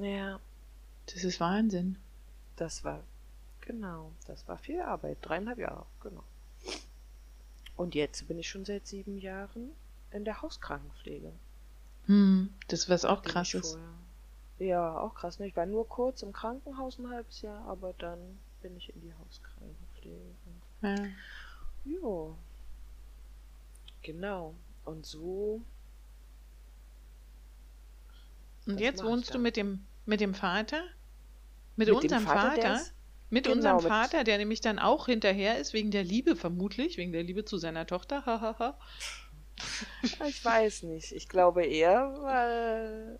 Ja, 0.00 0.40
Das 1.12 1.24
ist 1.24 1.40
Wahnsinn. 1.40 1.96
das 2.56 2.84
war, 2.84 3.02
genau, 3.60 4.12
das 4.26 4.46
war 4.48 4.58
viel 4.58 4.80
Arbeit. 4.80 5.18
Dreieinhalb 5.22 5.58
Jahre, 5.58 5.86
genau. 6.00 6.22
Und 7.76 7.94
jetzt 7.94 8.26
bin 8.28 8.38
ich 8.38 8.48
schon 8.48 8.64
seit 8.64 8.86
sieben 8.86 9.18
Jahren 9.18 9.70
in 10.10 10.24
der 10.24 10.40
Hauskrankenpflege. 10.42 11.32
Hm, 12.06 12.48
das 12.68 12.88
was 12.88 13.04
auch 13.04 13.22
krass 13.22 13.54
ist. 13.54 13.78
Ja, 14.58 14.98
auch 14.98 15.14
krass. 15.14 15.38
Ne? 15.38 15.46
Ich 15.46 15.56
war 15.56 15.66
nur 15.66 15.86
kurz 15.88 16.22
im 16.22 16.32
Krankenhaus 16.32 16.98
ein 16.98 17.08
halbes 17.10 17.42
Jahr, 17.42 17.64
aber 17.66 17.92
dann 17.98 18.18
bin 18.62 18.76
ich 18.76 18.92
in 18.94 19.00
die 19.02 19.12
Hauskrankenpflege. 19.14 20.34
Ja. 20.82 20.94
Jo. 21.84 22.36
Genau. 24.02 24.54
Und 24.84 25.04
so 25.06 25.62
Und 28.66 28.80
jetzt 28.80 29.02
wohnst 29.04 29.34
du 29.34 29.38
mit 29.38 29.56
dem, 29.56 29.84
mit 30.06 30.20
dem 30.20 30.34
Vater? 30.34 30.82
Mit, 31.76 31.88
Mit 31.88 31.88
dem 31.88 31.96
unserem 31.96 32.24
Vater, 32.24 32.62
Vater? 32.62 32.74
ist- 32.76 32.94
mit 33.30 33.44
genau, 33.44 33.56
unserem 33.56 33.76
mit- 33.76 33.86
Vater, 33.86 34.24
der 34.24 34.38
nämlich 34.38 34.60
dann 34.62 34.78
auch 34.78 35.06
hinterher 35.06 35.58
ist, 35.58 35.72
wegen 35.74 35.90
der 35.90 36.02
Liebe 36.04 36.34
vermutlich, 36.36 36.96
wegen 36.96 37.12
der 37.12 37.22
Liebe 37.22 37.44
zu 37.44 37.58
seiner 37.58 37.86
Tochter. 37.86 38.24
Hahaha. 38.26 38.78
Ich 40.24 40.44
weiß 40.44 40.84
nicht. 40.84 41.12
Ich 41.12 41.28
glaube 41.28 41.64
eher, 41.66 42.14
weil, 42.22 43.18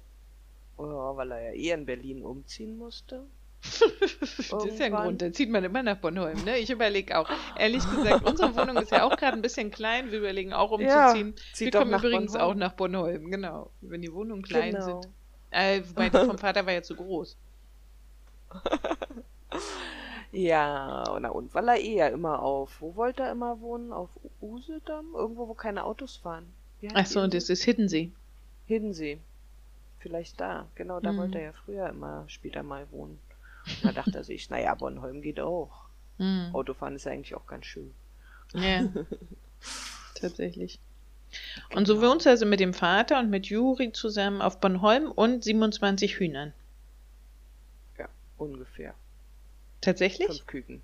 oh, 0.79 1.17
weil 1.17 1.31
er 1.33 1.41
ja 1.41 1.53
eh 1.53 1.71
in 1.73 1.85
Berlin 1.85 2.23
umziehen 2.23 2.77
musste. 2.79 3.27
Das 3.62 4.65
ist 4.65 4.79
ja 4.79 4.87
ein. 4.87 4.93
Grund, 4.93 5.21
da 5.23 5.33
zieht 5.33 5.50
man 5.50 5.65
immer 5.65 5.83
nach 5.83 5.97
Bornholm. 5.97 6.43
Ne? 6.45 6.59
Ich 6.59 6.71
überlege 6.71 7.19
auch, 7.19 7.29
ehrlich 7.59 7.83
gesagt, 7.91 8.25
unsere 8.25 8.55
Wohnung 8.57 8.77
ist 8.77 8.93
ja 8.93 9.05
auch 9.05 9.17
gerade 9.17 9.37
ein 9.37 9.43
bisschen 9.43 9.71
klein. 9.71 10.11
Wir 10.11 10.19
überlegen 10.19 10.53
auch 10.53 10.71
Ja, 10.81 11.09
umzuziehen. 11.09 11.35
zieht 11.53 11.73
Wir 11.73 11.81
kommen 11.81 11.93
übrigens 11.93 12.33
Bornholm. 12.33 12.50
auch 12.53 12.55
nach 12.59 12.73
Bornholm, 12.75 13.31
genau. 13.31 13.71
Wenn 13.81 14.03
die 14.03 14.12
Wohnungen 14.12 14.43
klein 14.43 14.73
Genau. 14.75 15.00
sind. 15.03 15.09
Äh, 15.50 15.83
wobei 15.88 16.09
die 16.11 16.19
vom 16.19 16.38
Vater 16.38 16.65
war 16.67 16.73
ja 16.73 16.83
zu 16.83 16.95
groß. 16.95 17.37
Ja, 20.31 21.05
na 21.21 21.31
und 21.31 21.55
weil 21.55 21.69
er 21.69 21.81
eh 21.81 21.95
ja 21.97 22.09
immer 22.09 22.43
auf, 22.43 22.83
wo 22.83 22.95
wollte 22.97 23.23
er 23.23 23.33
immer 23.33 23.61
wohnen? 23.61 23.93
Auf 23.95 24.11
Usedom? 24.43 25.15
Irgendwo, 25.15 25.49
wo 25.49 25.55
keine 25.55 25.85
Autos 25.85 26.17
fahren. 26.19 26.47
Wie 26.81 26.88
heißt 26.88 26.97
Ach 26.99 27.07
so, 27.07 27.21
die 27.21 27.25
und 27.25 27.35
das 27.35 27.49
ist 27.49 27.62
Hiddensee. 27.65 28.12
Hiddensee. 28.67 29.19
Vielleicht 30.00 30.38
da. 30.38 30.67
Genau, 30.75 31.00
da 31.00 31.12
Mhm. 31.12 31.17
wollte 31.17 31.38
er 31.38 31.45
ja 31.47 31.53
früher 31.53 31.88
immer 31.88 32.25
später 32.29 32.62
mal 32.62 32.87
wohnen. 32.91 33.19
Da 33.83 33.93
dachte 33.93 34.19
er 34.19 34.25
sich, 34.25 34.51
naja, 34.51 34.75
Bornholm 34.75 35.23
geht 35.23 35.41
auch. 35.41 35.87
Hm. 36.19 36.51
Autofahren 36.53 36.97
ist 36.97 37.05
ja 37.05 37.13
eigentlich 37.13 37.35
auch 37.35 37.47
ganz 37.47 37.67
schön. 37.67 37.95
Ja, 38.55 38.89
tatsächlich. 40.15 40.81
Und 41.75 41.87
so 41.87 41.97
Genau. 41.97 42.09
wohnst 42.11 42.27
du 42.27 42.31
also 42.31 42.47
mit 42.47 42.61
dem 42.61 42.73
Vater 42.75 43.19
und 43.21 43.29
mit 43.31 43.47
Juri 43.47 43.93
zusammen 43.93 44.41
auf 44.41 44.61
Bornholm 44.61 45.11
und 45.11 45.45
27 45.45 46.19
Hühnern. 46.19 46.55
Ja, 47.99 48.09
ungefähr. 48.39 48.95
Tatsächlich? 49.81 50.27
Fünf 50.29 50.47
Küken. 50.47 50.83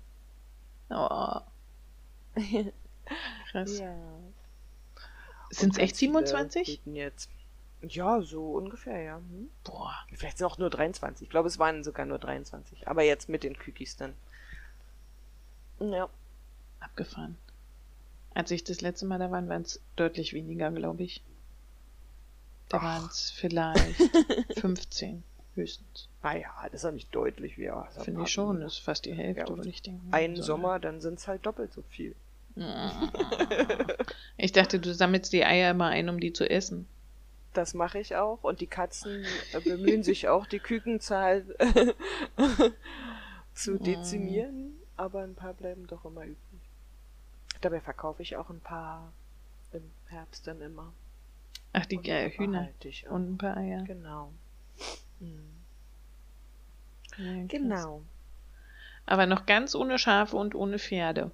Oh, 0.89 1.39
krass. 3.51 3.79
Ja. 3.79 3.95
Sind 5.49 5.73
es 5.73 5.77
echt 5.79 5.93
ganz 5.93 5.99
viele 5.99 6.11
27? 6.27 6.77
Küken 6.77 6.95
jetzt. 6.95 7.29
Ja, 7.81 8.21
so 8.21 8.53
ungefähr, 8.53 8.99
ja. 9.01 9.17
Hm? 9.17 9.49
Boah. 9.63 9.93
Vielleicht 10.13 10.37
sind 10.39 10.47
auch 10.47 10.57
nur 10.57 10.69
23. 10.69 11.25
Ich 11.25 11.29
glaube, 11.29 11.47
es 11.47 11.59
waren 11.59 11.83
sogar 11.83 12.05
nur 12.05 12.19
23. 12.19 12.87
Aber 12.87 13.03
jetzt 13.03 13.29
mit 13.29 13.43
den 13.43 13.57
Kükis 13.57 13.95
dann. 13.97 14.13
Ja. 15.79 16.09
Abgefahren. 16.79 17.37
Als 18.33 18.51
ich 18.51 18.63
das 18.63 18.81
letzte 18.81 19.05
Mal 19.05 19.19
da 19.19 19.31
war, 19.31 19.47
waren 19.47 19.61
es 19.61 19.79
deutlich 19.95 20.33
weniger, 20.33 20.71
glaube 20.71 21.03
ich. 21.03 21.21
Da 22.69 22.81
waren 22.81 23.05
es 23.05 23.29
vielleicht 23.31 24.01
15 24.59 25.23
höchstens. 25.53 26.09
Naja, 26.23 26.49
das 26.71 26.81
ist 26.81 26.85
auch 26.85 26.91
nicht 26.91 27.13
deutlich, 27.13 27.57
wie 27.57 27.63
ja. 27.65 27.83
Finde 28.01 28.23
ich 28.23 28.29
schon. 28.29 28.59
Das 28.61 28.73
ist 28.73 28.79
fast 28.79 29.05
die 29.05 29.13
Hälfte, 29.13 29.41
Ja, 29.43 29.55
würde 29.55 29.69
ich 29.69 29.81
denken. 29.81 30.07
Ein 30.11 30.35
So, 30.37 30.41
Sommer, 30.43 30.79
dann 30.79 30.99
sind 31.01 31.19
es 31.19 31.27
halt 31.27 31.45
doppelt 31.45 31.71
so 31.73 31.83
viel. 31.89 32.15
ne? 32.55 33.09
Ich 34.37 34.51
dachte, 34.51 34.79
du 34.79 34.93
sammelst 34.93 35.31
die 35.31 35.45
Eier 35.45 35.71
immer 35.71 35.87
ein, 35.87 36.09
um 36.09 36.19
die 36.19 36.33
zu 36.33 36.49
essen. 36.49 36.87
Das 37.55 37.73
mache 37.73 37.99
ich 37.99 38.17
auch. 38.17 38.43
Und 38.43 38.59
die 38.59 38.67
Katzen 38.67 39.25
äh, 39.53 39.59
bemühen 39.61 40.03
sich 40.03 40.27
auch, 40.27 40.45
die 40.45 40.59
Kükenzahl 40.59 41.45
zu 43.53 43.79
dezimieren. 43.79 44.73
Aber 44.97 45.23
ein 45.23 45.35
paar 45.35 45.53
bleiben 45.53 45.87
doch 45.87 46.03
immer 46.03 46.23
übrig. 46.23 46.37
Dabei 47.61 47.79
verkaufe 47.79 48.21
ich 48.21 48.35
auch 48.35 48.49
ein 48.49 48.59
paar 48.59 49.13
im 49.71 49.89
Herbst 50.07 50.47
dann 50.47 50.61
immer. 50.61 50.91
Ach, 51.71 51.85
die 51.85 51.95
äh, 51.95 52.29
Hühner 52.29 52.69
und 53.09 53.31
ein 53.31 53.37
paar 53.37 53.55
Eier. 53.55 53.83
Genau. 53.83 54.33
Hm. 55.19 55.49
Ja. 57.17 57.45
Genau. 57.47 58.01
Aber 59.05 59.27
noch 59.27 59.45
ganz 59.45 59.75
ohne 59.75 59.97
Schafe 59.97 60.35
und 60.35 60.55
ohne 60.55 60.77
Pferde. 60.77 61.31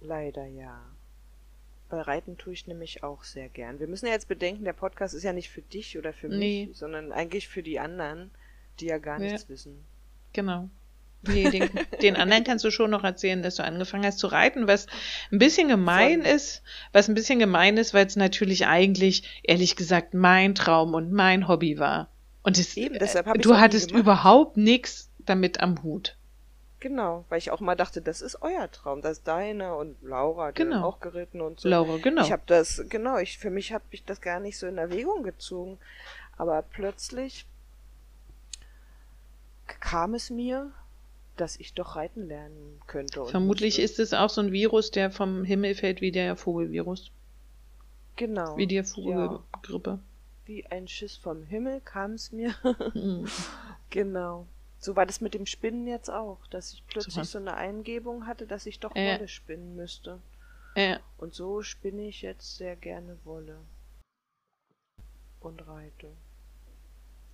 Leider 0.00 0.46
ja. 0.46 0.80
Bei 1.90 2.00
Reiten 2.02 2.38
tue 2.38 2.52
ich 2.52 2.66
nämlich 2.68 3.02
auch 3.02 3.24
sehr 3.24 3.48
gern. 3.48 3.80
Wir 3.80 3.88
müssen 3.88 4.06
ja 4.06 4.12
jetzt 4.12 4.28
bedenken, 4.28 4.64
der 4.64 4.72
Podcast 4.72 5.12
ist 5.12 5.24
ja 5.24 5.32
nicht 5.32 5.50
für 5.50 5.60
dich 5.62 5.98
oder 5.98 6.12
für 6.12 6.28
mich, 6.28 6.38
Nee. 6.38 6.68
sondern 6.72 7.12
eigentlich 7.12 7.48
für 7.48 7.62
die 7.62 7.80
anderen, 7.80 8.30
die 8.78 8.86
ja 8.86 8.98
gar 8.98 9.20
Ja. 9.20 9.32
nichts 9.32 9.48
wissen. 9.48 9.84
Genau. 10.32 10.68
Nee, 11.22 11.50
den, 11.50 11.68
den 12.00 12.16
anderen 12.16 12.44
kannst 12.44 12.64
du 12.64 12.70
schon 12.70 12.90
noch 12.90 13.04
erzählen, 13.04 13.42
dass 13.42 13.56
du 13.56 13.64
angefangen 13.64 14.04
hast 14.06 14.18
zu 14.20 14.28
reiten, 14.28 14.66
was 14.68 14.86
ein 15.30 15.38
bisschen 15.38 15.68
gemein 15.68 16.22
Von- 16.22 16.30
ist, 16.34 16.62
was 16.92 17.08
ein 17.08 17.14
bisschen 17.14 17.38
gemein 17.40 17.76
ist, 17.76 17.92
weil 17.92 18.06
es 18.06 18.16
natürlich 18.16 18.66
eigentlich, 18.66 19.42
ehrlich 19.42 19.76
gesagt, 19.76 20.14
mein 20.14 20.54
Traum 20.54 20.94
und 20.94 21.12
mein 21.12 21.46
Hobby 21.48 21.78
war. 21.78 22.08
Und 22.42 22.56
es, 22.56 22.74
Eben, 22.76 22.98
deshalb 22.98 23.26
ich's 23.34 23.42
du 23.42 23.58
hattest 23.58 23.90
überhaupt 23.90 24.56
nichts 24.56 25.10
damit 25.18 25.60
am 25.60 25.82
Hut. 25.82 26.16
Genau, 26.80 27.26
weil 27.28 27.38
ich 27.38 27.50
auch 27.50 27.60
mal 27.60 27.74
dachte, 27.76 28.00
das 28.00 28.22
ist 28.22 28.40
euer 28.40 28.70
Traum, 28.70 29.02
das 29.02 29.18
ist 29.18 29.28
deiner 29.28 29.76
und 29.76 30.00
Laura 30.02 30.46
hat 30.46 30.58
ja 30.58 30.64
Genau. 30.64 30.82
auch 30.86 31.00
geritten 31.00 31.40
und 31.42 31.60
so. 31.60 31.68
Laura, 31.68 31.98
genau. 31.98 32.22
Ich 32.22 32.32
habe 32.32 32.42
das, 32.46 32.82
genau, 32.88 33.18
ich 33.18 33.36
für 33.38 33.50
mich 33.50 33.72
habe 33.74 33.84
ich 33.90 34.04
das 34.04 34.20
gar 34.22 34.40
nicht 34.40 34.58
so 34.58 34.66
in 34.66 34.78
Erwägung 34.78 35.22
gezogen, 35.22 35.78
aber 36.38 36.62
plötzlich 36.62 37.44
kam 39.80 40.14
es 40.14 40.30
mir, 40.30 40.72
dass 41.36 41.56
ich 41.58 41.74
doch 41.74 41.96
reiten 41.96 42.26
lernen 42.28 42.80
könnte. 42.86 43.22
Und 43.22 43.30
Vermutlich 43.30 43.74
musste. 43.78 43.82
ist 43.82 43.98
es 44.00 44.14
auch 44.14 44.30
so 44.30 44.40
ein 44.40 44.52
Virus, 44.52 44.90
der 44.90 45.10
vom 45.10 45.44
Himmel 45.44 45.74
fällt, 45.74 46.00
wie 46.00 46.12
der 46.12 46.36
Vogelvirus, 46.36 47.10
genau 48.16 48.56
wie 48.56 48.66
die 48.66 48.76
ja, 48.76 48.84
Vogelgrippe. 48.84 49.98
wie 50.46 50.66
ein 50.66 50.88
Schiss 50.88 51.16
vom 51.16 51.44
Himmel 51.44 51.80
kam 51.84 52.12
es 52.12 52.32
mir. 52.32 52.54
Mhm. 52.94 53.26
genau. 53.90 54.46
So 54.80 54.96
war 54.96 55.04
das 55.06 55.20
mit 55.20 55.34
dem 55.34 55.46
Spinnen 55.46 55.86
jetzt 55.86 56.08
auch, 56.10 56.46
dass 56.48 56.72
ich 56.72 56.82
plötzlich 56.86 57.14
Super. 57.14 57.26
so 57.26 57.38
eine 57.38 57.54
Eingebung 57.54 58.26
hatte, 58.26 58.46
dass 58.46 58.66
ich 58.66 58.80
doch 58.80 58.96
Ja. 58.96 59.14
Wolle 59.18 59.28
spinnen 59.28 59.76
müsste. 59.76 60.20
Ja, 60.76 61.00
Und 61.18 61.34
so 61.34 61.62
spinne 61.62 62.06
ich 62.08 62.22
jetzt 62.22 62.56
sehr 62.56 62.76
gerne 62.76 63.18
Wolle. 63.24 63.58
Und 65.40 65.66
reite. 65.66 66.12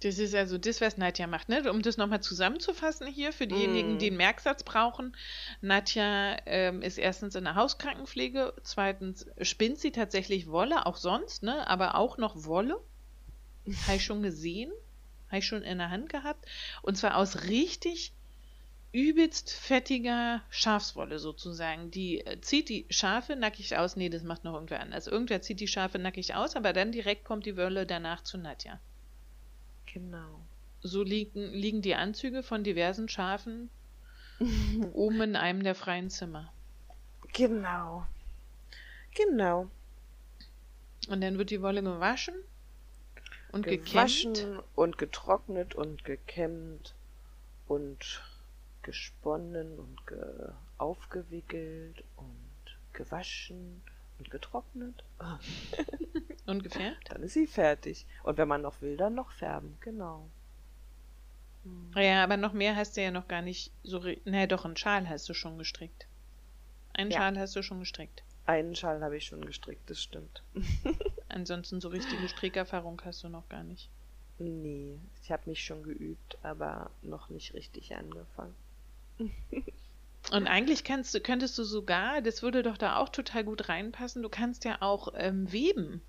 Das 0.00 0.18
ist 0.18 0.34
also 0.34 0.58
das, 0.58 0.80
was 0.80 0.96
Nadja 0.98 1.26
macht, 1.26 1.48
ne? 1.48 1.70
Um 1.70 1.80
das 1.82 1.96
nochmal 1.96 2.20
zusammenzufassen 2.20 3.06
hier 3.06 3.32
für 3.32 3.46
diejenigen, 3.46 3.94
Mm. 3.94 3.98
die 3.98 4.08
einen 4.08 4.16
Merksatz 4.18 4.62
brauchen. 4.62 5.16
Nadja 5.62 6.36
ähm, 6.46 6.82
ist 6.82 6.98
erstens 6.98 7.34
in 7.34 7.44
der 7.44 7.54
Hauskrankenpflege, 7.54 8.54
zweitens 8.62 9.26
spinnt 9.40 9.78
sie 9.78 9.92
tatsächlich 9.92 10.48
Wolle, 10.48 10.84
auch 10.86 10.96
sonst, 10.96 11.42
ne? 11.42 11.66
Aber 11.68 11.94
auch 11.94 12.18
noch 12.18 12.44
Wolle. 12.44 12.78
Habe 13.86 13.96
ich 13.96 14.04
schon 14.04 14.22
gesehen, 14.22 14.70
habe 15.28 15.38
ich 15.38 15.47
schon 15.47 15.62
in 15.62 15.78
der 15.78 15.90
Hand 15.90 16.09
gehabt. 16.09 16.47
Und 16.83 16.97
zwar 16.97 17.16
aus 17.16 17.45
richtig 17.45 18.12
übelst 18.92 19.52
fettiger 19.52 20.42
Schafswolle 20.49 21.18
sozusagen. 21.18 21.90
Die 21.90 22.25
äh, 22.26 22.40
zieht 22.40 22.68
die 22.68 22.87
Schafe 22.88 23.37
nackig 23.37 23.76
aus. 23.76 23.97
Nee, 23.97 24.09
das 24.09 24.23
macht 24.23 24.45
noch 24.45 24.54
irgendwer 24.54 24.80
anders. 24.80 25.06
Irgendwer 25.06 25.42
zieht 25.42 25.61
die 25.61 25.68
Schafe 25.68 25.99
nackig 25.99 26.35
aus, 26.35 26.56
aber 26.56 26.73
dann 26.73 26.92
direkt 26.92 27.25
kommt 27.25 27.47
die 27.47 27.56
Wolle 27.56 27.87
danach 27.87 28.23
zu 28.23 28.38
Nadja. 28.38 28.80
Genau. 29.92 30.40
So 30.80 31.02
liegen, 31.02 31.52
liegen 31.52 31.83
die 31.83 31.95
Anzüge 31.95 32.42
von 32.42 32.64
diversen 32.64 33.09
Schafen 33.09 33.68
oben 34.92 35.21
in 35.21 35.37
einem 35.37 35.62
der 35.62 35.75
freien 35.75 36.09
Zimmer. 36.09 36.52
Genau. 37.33 38.06
Genau. 39.14 39.71
Und 41.09 41.21
dann 41.21 41.38
wird 41.38 41.50
die 41.50 41.62
Wolle 41.62 41.83
gewaschen 41.83 42.35
und 43.56 43.66
Gewaschen 43.66 44.34
gekämmt. 44.34 44.64
und 44.75 44.98
getrocknet 44.98 45.75
und 45.75 46.04
gekämmt 46.04 46.94
und 47.68 48.22
gesponnen 48.82 49.78
und 49.78 50.06
ge 50.06 50.52
aufgewickelt 50.78 52.04
und 52.16 52.76
gewaschen 52.92 53.82
und 54.18 54.30
getrocknet. 54.30 55.04
und 56.46 56.62
gefärbt. 56.62 57.10
Dann 57.10 57.22
ist 57.22 57.34
sie 57.34 57.46
fertig. 57.46 58.06
Und 58.22 58.38
wenn 58.38 58.48
man 58.48 58.62
noch 58.62 58.80
will, 58.82 58.96
dann 58.96 59.14
noch 59.14 59.30
färben. 59.32 59.76
Genau. 59.80 60.28
Hm. 61.64 61.90
Ja, 61.96 62.22
aber 62.22 62.36
noch 62.36 62.52
mehr 62.52 62.76
hast 62.76 62.96
du 62.96 63.02
ja 63.02 63.10
noch 63.10 63.26
gar 63.26 63.42
nicht 63.42 63.72
so. 63.82 64.02
Nee, 64.25 64.46
doch, 64.46 64.64
einen 64.64 64.76
Schal 64.76 65.08
hast 65.08 65.28
du 65.28 65.34
schon 65.34 65.58
gestrickt. 65.58 66.06
Einen 66.92 67.10
Ja. 67.10 67.18
Schal 67.18 67.38
hast 67.38 67.56
du 67.56 67.62
schon 67.62 67.80
gestrickt. 67.80 68.22
Einen 68.46 68.76
Schal 68.76 69.02
habe 69.02 69.16
ich 69.16 69.26
schon 69.26 69.44
gestrickt, 69.44 69.90
das 69.90 70.00
stimmt. 70.00 70.42
Ansonsten 71.28 71.80
so 71.80 71.88
richtige 71.88 72.28
Strickerfahrung 72.28 73.02
hast 73.04 73.24
du 73.24 73.28
noch 73.28 73.48
gar 73.48 73.64
nicht. 73.64 73.90
Nee, 74.38 74.98
ich 75.22 75.32
habe 75.32 75.48
mich 75.50 75.64
schon 75.64 75.82
geübt, 75.82 76.38
aber 76.42 76.90
noch 77.02 77.28
nicht 77.28 77.54
richtig 77.54 77.96
angefangen. 77.96 78.54
Und 80.32 80.46
eigentlich 80.46 80.84
kannst 80.84 81.22
könntest 81.22 81.56
du 81.56 81.64
sogar, 81.64 82.20
das 82.20 82.42
würde 82.42 82.62
doch 82.62 82.76
da 82.76 82.96
auch 82.96 83.08
total 83.08 83.44
gut 83.44 83.68
reinpassen, 83.68 84.22
du 84.22 84.28
kannst 84.28 84.64
ja 84.64 84.82
auch 84.82 85.12
ähm, 85.16 85.50
weben. 85.52 86.02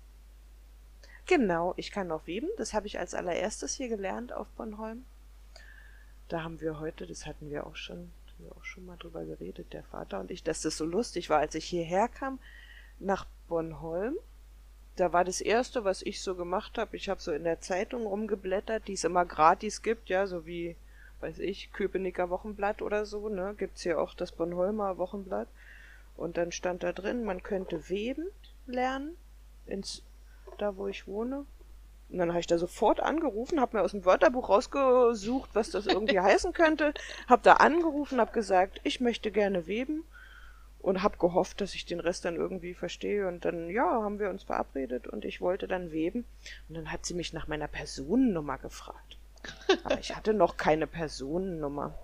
Genau, 1.26 1.74
ich 1.76 1.90
kann 1.90 2.10
auch 2.10 2.26
weben. 2.26 2.48
Das 2.56 2.72
habe 2.72 2.86
ich 2.86 2.98
als 2.98 3.14
allererstes 3.14 3.74
hier 3.74 3.88
gelernt 3.88 4.32
auf 4.32 4.48
Bornholm. 4.50 5.04
Da 6.28 6.42
haben 6.42 6.60
wir 6.60 6.80
heute, 6.80 7.06
das 7.06 7.26
hatten 7.26 7.50
wir 7.50 7.66
auch 7.66 7.76
schon, 7.76 8.10
wir 8.40 8.52
auch 8.56 8.64
schon 8.64 8.86
mal 8.86 8.96
drüber 8.96 9.24
geredet, 9.24 9.72
der 9.72 9.84
Vater 9.84 10.20
und 10.20 10.30
ich, 10.30 10.42
dass 10.42 10.62
das 10.62 10.76
so 10.76 10.84
lustig 10.84 11.30
war, 11.30 11.38
als 11.38 11.54
ich 11.54 11.64
hierher 11.64 12.08
kam 12.08 12.38
nach 12.98 13.26
Bornholm. 13.48 14.16
da 14.96 15.12
war 15.12 15.24
das 15.24 15.40
erste, 15.40 15.84
was 15.84 16.02
ich 16.02 16.20
so 16.20 16.34
gemacht 16.34 16.76
habe. 16.76 16.96
Ich 16.96 17.08
habe 17.08 17.20
so 17.20 17.32
in 17.32 17.44
der 17.44 17.60
Zeitung 17.60 18.06
rumgeblättert, 18.06 18.88
die 18.88 18.94
es 18.94 19.04
immer 19.04 19.24
gratis 19.24 19.82
gibt, 19.82 20.08
ja, 20.08 20.26
so 20.26 20.44
wie, 20.44 20.76
weiß 21.20 21.38
ich, 21.38 21.72
Köpenicker 21.72 22.30
Wochenblatt 22.30 22.82
oder 22.82 23.06
so, 23.06 23.28
ne? 23.28 23.54
Gibt's 23.56 23.82
hier 23.82 24.00
auch 24.00 24.14
das 24.14 24.32
Bornholmer 24.32 24.98
Wochenblatt. 24.98 25.48
Und 26.16 26.36
dann 26.36 26.50
stand 26.50 26.82
da 26.82 26.92
drin, 26.92 27.24
man 27.24 27.44
könnte 27.44 27.88
weben 27.88 28.26
lernen, 28.66 29.16
ins, 29.66 30.02
da 30.58 30.76
wo 30.76 30.88
ich 30.88 31.06
wohne. 31.06 31.46
Und 32.10 32.18
dann 32.18 32.30
habe 32.30 32.40
ich 32.40 32.46
da 32.46 32.58
sofort 32.58 33.00
angerufen, 33.00 33.60
habe 33.60 33.76
mir 33.76 33.82
aus 33.82 33.90
dem 33.90 34.04
Wörterbuch 34.04 34.48
rausgesucht, 34.48 35.50
was 35.52 35.70
das 35.70 35.86
irgendwie 35.86 36.20
heißen 36.20 36.52
könnte, 36.52 36.94
habe 37.28 37.42
da 37.42 37.54
angerufen, 37.54 38.20
habe 38.20 38.32
gesagt, 38.32 38.80
ich 38.84 39.00
möchte 39.00 39.30
gerne 39.30 39.66
weben 39.66 40.04
und 40.80 41.02
habe 41.02 41.18
gehofft, 41.18 41.60
dass 41.60 41.74
ich 41.74 41.84
den 41.84 42.00
Rest 42.00 42.24
dann 42.24 42.36
irgendwie 42.36 42.74
verstehe. 42.74 43.28
Und 43.28 43.44
dann, 43.44 43.68
ja, 43.68 44.02
haben 44.02 44.18
wir 44.18 44.30
uns 44.30 44.44
verabredet 44.44 45.06
und 45.06 45.24
ich 45.24 45.40
wollte 45.40 45.68
dann 45.68 45.92
weben. 45.92 46.24
Und 46.68 46.76
dann 46.76 46.92
hat 46.92 47.04
sie 47.04 47.14
mich 47.14 47.32
nach 47.32 47.46
meiner 47.46 47.68
Personennummer 47.68 48.58
gefragt. 48.58 49.18
Aber 49.84 49.98
ich 49.98 50.16
hatte 50.16 50.34
noch 50.34 50.56
keine 50.56 50.86
Personennummer. 50.86 51.98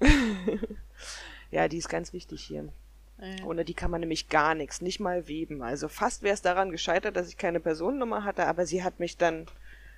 ja, 1.50 1.68
die 1.68 1.78
ist 1.78 1.88
ganz 1.88 2.12
wichtig 2.12 2.42
hier. 2.42 2.68
Ja. 3.18 3.44
Ohne 3.44 3.64
die 3.64 3.74
kann 3.74 3.90
man 3.90 4.00
nämlich 4.00 4.28
gar 4.28 4.54
nichts, 4.54 4.80
nicht 4.80 5.00
mal 5.00 5.28
weben. 5.28 5.62
Also 5.62 5.88
fast 5.88 6.22
wäre 6.22 6.34
es 6.34 6.42
daran 6.42 6.70
gescheitert, 6.70 7.16
dass 7.16 7.28
ich 7.28 7.36
keine 7.36 7.60
Personennummer 7.60 8.24
hatte, 8.24 8.46
aber 8.46 8.66
sie 8.66 8.82
hat 8.82 8.98
mich 8.98 9.16
dann 9.16 9.46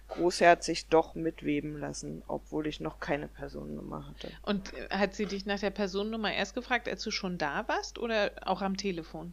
großherzig 0.08 0.87
doch 0.87 1.14
mitweben 1.14 1.78
lassen, 1.80 2.23
obwohl 2.28 2.66
ich 2.66 2.80
noch 2.80 3.00
keine 3.00 3.26
Personennummer 3.28 4.06
hatte. 4.06 4.30
Und 4.42 4.73
äh, 4.75 4.88
hat 4.90 5.14
sie 5.14 5.26
dich 5.26 5.46
nach 5.46 5.58
der 5.58 5.70
Personennummer 5.70 6.32
erst 6.32 6.54
gefragt, 6.54 6.88
als 6.88 7.02
du 7.02 7.11
schon 7.11 7.38
da 7.38 7.66
warst 7.68 7.99
oder 7.99 8.30
auch 8.42 8.62
am 8.62 8.76
Telefon? 8.76 9.32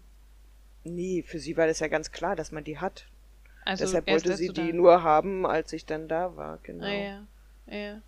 Nee, 0.84 1.24
für 1.26 1.40
sie 1.40 1.56
war 1.58 1.68
das 1.68 1.80
ja 1.80 1.88
ganz 1.88 2.12
klar, 2.12 2.36
dass 2.36 2.52
man 2.52 2.64
die 2.64 2.80
hat. 2.80 3.06
Also 3.66 3.86
Deshalb 3.86 4.08
wollte 4.10 4.36
sie 4.36 4.50
die 4.50 4.74
nur 4.74 5.04
haben, 5.04 5.46
als 5.46 5.72
ich 5.72 5.86
dann 5.86 6.08
da 6.08 6.36
war, 6.36 6.60
genau. 6.64 6.86
Ah, 6.86 6.92
ja, 6.92 7.28
ja. 7.68 8.02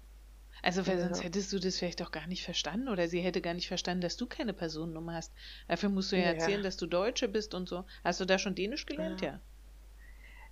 Also, 0.66 0.88
weil 0.88 0.98
ja. 0.98 1.04
sonst 1.04 1.24
hättest 1.24 1.54
du 1.54 1.60
das 1.60 1.78
vielleicht 1.78 2.02
auch 2.02 2.10
gar 2.10 2.26
nicht 2.26 2.44
verstanden 2.44 2.90
oder 2.90 3.08
sie 3.08 3.20
hätte 3.20 3.40
gar 3.40 3.54
nicht 3.54 3.68
verstanden, 3.68 4.02
dass 4.02 4.18
du 4.18 4.26
keine 4.26 4.52
Personennummer 4.52 5.14
hast. 5.14 5.32
Dafür 5.68 5.90
musst 5.90 6.12
du 6.12 6.16
ja, 6.16 6.24
ja. 6.24 6.32
erzählen, 6.32 6.64
dass 6.64 6.76
du 6.76 6.88
Deutsche 6.88 7.28
bist 7.28 7.54
und 7.54 7.70
so. 7.70 7.86
Hast 8.04 8.20
du 8.20 8.26
da 8.26 8.40
schon 8.40 8.56
Dänisch 8.56 8.88
gelernt? 8.88 9.22
Ja. 9.22 9.28
ja. 9.28 9.40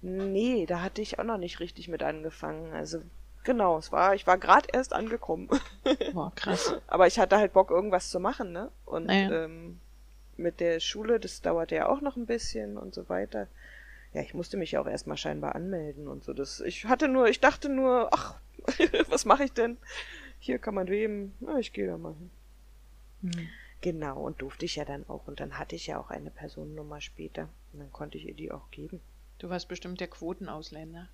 Nee, 0.03 0.67
da 0.67 0.83
hatte 0.83 1.01
ich 1.01 1.17
auch 1.17 1.23
noch 1.23 1.39
nicht 1.39 1.59
richtig 1.59 1.87
mit 1.87 2.03
angefangen. 2.03 2.73
Also, 2.73 3.01
genau, 3.43 3.79
es 3.79 3.91
war, 3.91 4.13
ich 4.13 4.27
war 4.27 4.37
gerade 4.37 4.67
erst 4.71 4.93
angekommen. 4.93 5.49
Boah, 6.13 6.31
krass. 6.35 6.75
Aber 6.85 7.07
ich 7.07 7.17
hatte 7.17 7.37
halt 7.37 7.53
Bock, 7.53 7.71
irgendwas 7.71 8.11
zu 8.11 8.19
machen, 8.19 8.51
ne? 8.51 8.69
Und 8.85 9.09
ähm, 9.09 9.79
mit 10.37 10.59
der 10.59 10.79
Schule, 10.79 11.19
das 11.19 11.41
dauerte 11.41 11.73
ja 11.73 11.89
auch 11.89 12.01
noch 12.01 12.17
ein 12.17 12.27
bisschen 12.27 12.77
und 12.77 12.93
so 12.93 13.09
weiter. 13.09 13.47
Ja, 14.13 14.21
ich 14.21 14.35
musste 14.35 14.57
mich 14.57 14.73
ja 14.73 14.81
auch 14.81 14.87
erstmal 14.87 15.17
scheinbar 15.17 15.55
anmelden 15.55 16.07
und 16.07 16.23
so. 16.23 16.33
Das, 16.33 16.59
ich 16.59 16.85
hatte 16.85 17.07
nur, 17.07 17.29
ich 17.29 17.39
dachte 17.39 17.67
nur, 17.67 18.09
ach, 18.11 18.35
was 19.09 19.25
mache 19.25 19.45
ich 19.45 19.53
denn? 19.53 19.77
Hier 20.39 20.59
kann 20.59 20.75
man 20.75 20.87
weben. 20.87 21.33
Na, 21.39 21.59
ich 21.59 21.73
gehe 21.73 21.87
da 21.87 21.97
mal 21.97 22.15
hin. 22.15 22.29
Hm. 23.21 23.47
Genau, 23.81 24.21
und 24.21 24.41
durfte 24.41 24.65
ich 24.65 24.75
ja 24.75 24.85
dann 24.85 25.07
auch. 25.09 25.27
Und 25.27 25.39
dann 25.39 25.57
hatte 25.57 25.75
ich 25.75 25.87
ja 25.87 25.99
auch 25.99 26.09
eine 26.09 26.31
Personennummer 26.31 27.01
später. 27.01 27.49
Und 27.73 27.79
dann 27.79 27.91
konnte 27.91 28.17
ich 28.17 28.25
ihr 28.25 28.33
die 28.33 28.51
auch 28.51 28.71
geben. 28.71 29.01
Du 29.39 29.49
warst 29.49 29.67
bestimmt 29.67 29.99
der 29.99 30.07
Quotenausländer. 30.07 31.09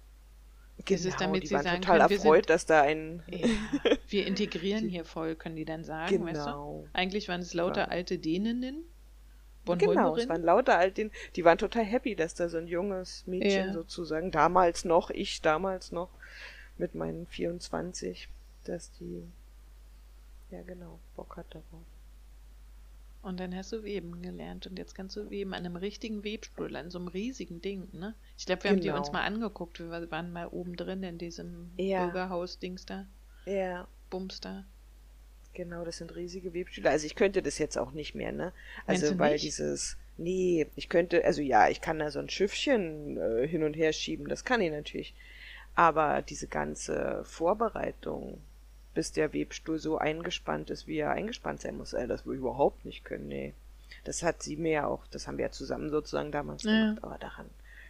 Genau, 0.85 0.97
das 0.97 1.05
ist, 1.05 1.19
damit 1.19 1.43
die 1.43 1.47
sie 1.47 1.55
waren 1.55 1.63
sagen 1.63 1.81
total 1.81 1.99
können, 1.99 2.11
erfreut, 2.11 2.35
sind, 2.45 2.49
dass 2.51 2.65
da 2.65 2.81
ein... 2.83 3.23
Ja, 3.27 3.47
wir 4.07 4.27
integrieren 4.27 4.87
hier 4.87 5.03
voll, 5.03 5.35
können 5.35 5.55
die 5.55 5.65
dann 5.65 5.83
sagen, 5.83 6.09
genau. 6.09 6.25
weißt 6.25 6.41
du? 6.41 6.45
Genau. 6.45 6.87
Eigentlich 6.93 7.27
waren 7.27 7.41
es 7.41 7.53
lauter 7.53 7.81
ja. 7.81 7.87
alte 7.87 8.17
Däninnen, 8.17 8.85
Genau, 9.77 10.15
es 10.15 10.27
waren 10.27 10.41
lauter 10.41 10.77
alte, 10.77 11.11
die 11.35 11.45
waren 11.45 11.57
total 11.57 11.83
happy, 11.83 12.15
dass 12.15 12.33
da 12.33 12.49
so 12.49 12.57
ein 12.57 12.67
junges 12.67 13.27
Mädchen 13.27 13.67
ja. 13.67 13.73
sozusagen, 13.73 14.31
damals 14.31 14.85
noch, 14.85 15.09
ich 15.09 15.41
damals 15.41 15.91
noch, 15.91 16.09
mit 16.79 16.95
meinen 16.95 17.27
24, 17.27 18.29
dass 18.63 18.91
die, 18.93 19.23
ja 20.51 20.61
genau, 20.63 20.99
Bock 21.15 21.37
hat 21.37 21.53
darauf. 21.53 21.85
Und 23.21 23.39
dann 23.39 23.53
hast 23.53 23.73
du 23.73 23.83
Weben 23.83 24.21
gelernt 24.21 24.65
und 24.67 24.79
jetzt 24.79 24.95
kannst 24.95 25.17
du 25.17 25.29
weben 25.29 25.53
an 25.53 25.65
einem 25.65 25.75
richtigen 25.75 26.23
Webstuhl, 26.23 26.73
an 26.77 26.89
so 26.89 26.99
einem 26.99 27.09
riesigen 27.09 27.61
Ding, 27.61 27.89
ne? 27.91 28.15
Ich 28.37 28.45
glaube, 28.45 28.63
wir 28.63 28.69
genau. 28.71 28.77
haben 28.77 28.83
die 28.83 28.97
uns 28.97 29.07
genau. 29.07 29.19
mal 29.19 29.25
angeguckt, 29.25 29.79
wir 29.79 30.09
waren 30.09 30.31
mal 30.31 30.47
oben 30.47 30.77
drin 30.77 31.03
in 31.03 31.17
diesem 31.17 31.71
ja. 31.75 32.05
Bürgerhaus-Dings 32.05 32.85
da. 32.85 33.05
Ja. 33.45 33.87
Bums 34.09 34.39
da. 34.39 34.63
Genau, 35.53 35.83
das 35.83 35.97
sind 35.97 36.15
riesige 36.15 36.53
Webstühle. 36.53 36.89
Also 36.89 37.05
ich 37.05 37.15
könnte 37.15 37.41
das 37.41 37.57
jetzt 37.57 37.77
auch 37.77 37.91
nicht 37.91 38.15
mehr, 38.15 38.31
ne? 38.31 38.53
Also 38.85 39.19
weil 39.19 39.33
nicht? 39.33 39.43
dieses, 39.43 39.97
nee, 40.17 40.67
ich 40.75 40.87
könnte, 40.87 41.25
also 41.25 41.41
ja, 41.41 41.67
ich 41.67 41.81
kann 41.81 41.99
da 41.99 42.11
so 42.11 42.19
ein 42.19 42.29
Schiffchen 42.29 43.17
äh, 43.17 43.47
hin 43.47 43.63
und 43.63 43.73
her 43.73 43.91
schieben, 43.91 44.29
das 44.29 44.45
kann 44.45 44.61
ich 44.61 44.71
natürlich. 44.71 45.13
Aber 45.79 46.21
diese 46.21 46.47
ganze 46.47 47.23
Vorbereitung, 47.23 48.41
bis 48.93 49.13
der 49.13 49.31
Webstuhl 49.31 49.79
so 49.79 49.97
eingespannt 49.97 50.69
ist, 50.71 50.87
wie 50.87 50.97
er 50.97 51.11
eingespannt 51.11 51.61
sein 51.61 51.77
muss, 51.77 51.91
das 51.91 52.25
wir 52.25 52.33
überhaupt 52.33 52.83
nicht 52.83 53.05
können, 53.05 53.29
nee. 53.29 53.53
Das 54.03 54.21
hat 54.21 54.43
sie 54.43 54.57
mir 54.57 54.87
auch, 54.87 55.07
das 55.07 55.25
haben 55.25 55.37
wir 55.37 55.45
ja 55.45 55.51
zusammen 55.51 55.89
sozusagen 55.89 56.33
damals 56.33 56.63
ja. 56.63 56.71
gemacht, 56.71 57.01
aber 57.05 57.17
daran 57.17 57.45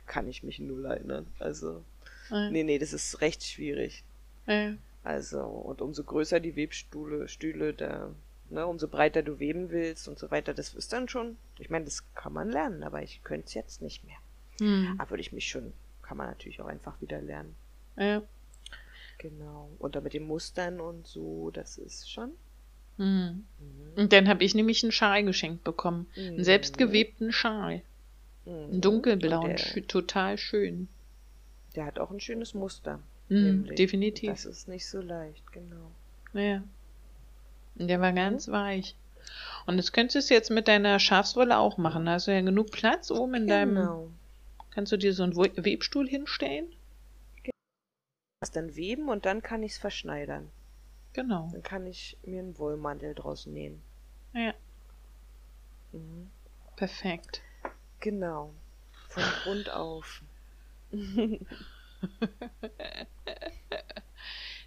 kann 0.05 0.27
ich 0.27 0.43
mich 0.43 0.59
null 0.59 0.85
erinnern. 0.85 1.25
Also, 1.39 1.83
ja. 2.29 2.51
nee, 2.51 2.61
nee, 2.61 2.77
das 2.77 2.93
ist 2.93 3.21
recht 3.21 3.43
schwierig. 3.43 4.03
Ja. 4.45 4.73
Also, 5.03 5.41
und 5.41 5.81
umso 5.81 6.03
größer 6.03 6.39
die 6.39 6.55
Webstühle, 6.55 7.27
Stühle, 7.27 7.73
da, 7.73 8.11
ne, 8.51 8.67
umso 8.67 8.87
breiter 8.87 9.23
du 9.23 9.39
weben 9.39 9.71
willst 9.71 10.07
und 10.07 10.19
so 10.19 10.29
weiter, 10.29 10.53
das 10.53 10.75
ist 10.75 10.93
dann 10.93 11.09
schon, 11.09 11.37
ich 11.57 11.71
meine, 11.71 11.85
das 11.85 12.03
kann 12.13 12.33
man 12.33 12.51
lernen, 12.51 12.83
aber 12.83 13.01
ich 13.01 13.23
könnte 13.23 13.47
es 13.47 13.55
jetzt 13.55 13.81
nicht 13.81 14.03
mehr. 14.03 14.17
Hm. 14.59 14.95
Aber 14.99 15.09
würde 15.09 15.21
ich 15.21 15.33
mich 15.33 15.47
schon, 15.47 15.73
kann 16.03 16.17
man 16.17 16.27
natürlich 16.27 16.61
auch 16.61 16.67
einfach 16.67 17.01
wieder 17.01 17.19
lernen. 17.19 17.55
Ja. 17.99 18.23
Genau. 19.19 19.69
Und 19.77 19.95
dann 19.95 20.03
mit 20.03 20.13
den 20.13 20.25
Mustern 20.25 20.79
und 20.79 21.05
so, 21.05 21.51
das 21.51 21.77
ist 21.77 22.09
schon. 22.09 22.31
Mhm. 22.97 23.45
Mhm. 23.59 23.93
Und 23.95 24.13
dann 24.13 24.27
habe 24.27 24.43
ich 24.43 24.55
nämlich 24.55 24.83
einen 24.83 24.91
Schal 24.91 25.23
geschenkt 25.23 25.63
bekommen. 25.63 26.07
Mhm. 26.15 26.27
Einen 26.27 26.43
selbstgewebten 26.43 27.31
Schal. 27.31 27.81
Mhm. 28.45 28.51
Einen 28.51 28.81
dunkelblauen, 28.81 29.55
der, 29.57 29.87
total 29.87 30.37
schön. 30.37 30.87
Der 31.75 31.85
hat 31.85 31.99
auch 31.99 32.11
ein 32.11 32.19
schönes 32.19 32.53
Muster. 32.53 32.99
Mhm, 33.27 33.75
definitiv. 33.75 34.31
Das 34.31 34.45
ist 34.45 34.67
nicht 34.67 34.87
so 34.87 35.01
leicht, 35.01 35.51
genau. 35.51 35.91
Ja. 36.33 36.63
Und 37.77 37.87
der 37.87 38.01
war 38.01 38.13
ganz 38.13 38.47
mhm. 38.47 38.53
weich. 38.53 38.95
Und 39.67 39.77
das 39.77 39.91
könntest 39.91 40.29
du 40.29 40.33
jetzt 40.33 40.49
mit 40.49 40.67
deiner 40.67 40.97
Schafswolle 40.97 41.57
auch 41.57 41.77
machen. 41.77 42.05
Da 42.05 42.13
hast 42.13 42.27
du 42.27 42.31
ja 42.31 42.41
genug 42.41 42.71
Platz 42.71 43.11
oben 43.11 43.35
in 43.35 43.47
genau. 43.47 43.53
deinem. 43.53 44.13
Kannst 44.71 44.91
du 44.91 44.97
dir 44.97 45.13
so 45.13 45.23
einen 45.23 45.35
Webstuhl 45.35 46.07
hinstellen? 46.07 46.67
Das 48.39 48.51
dann 48.51 48.75
weben 48.75 49.09
und 49.09 49.25
dann 49.25 49.41
kann 49.41 49.63
ich 49.63 49.73
es 49.73 49.77
verschneidern. 49.77 50.49
Genau. 51.13 51.49
Dann 51.51 51.63
kann 51.63 51.85
ich 51.85 52.17
mir 52.23 52.39
einen 52.39 52.57
Wollmantel 52.57 53.13
draus 53.13 53.45
nähen. 53.45 53.81
Ja. 54.33 54.53
Mhm. 55.91 56.29
Perfekt. 56.77 57.41
Genau. 57.99 58.53
Von 59.09 59.23
Grund 59.43 59.69
auf. 59.69 60.23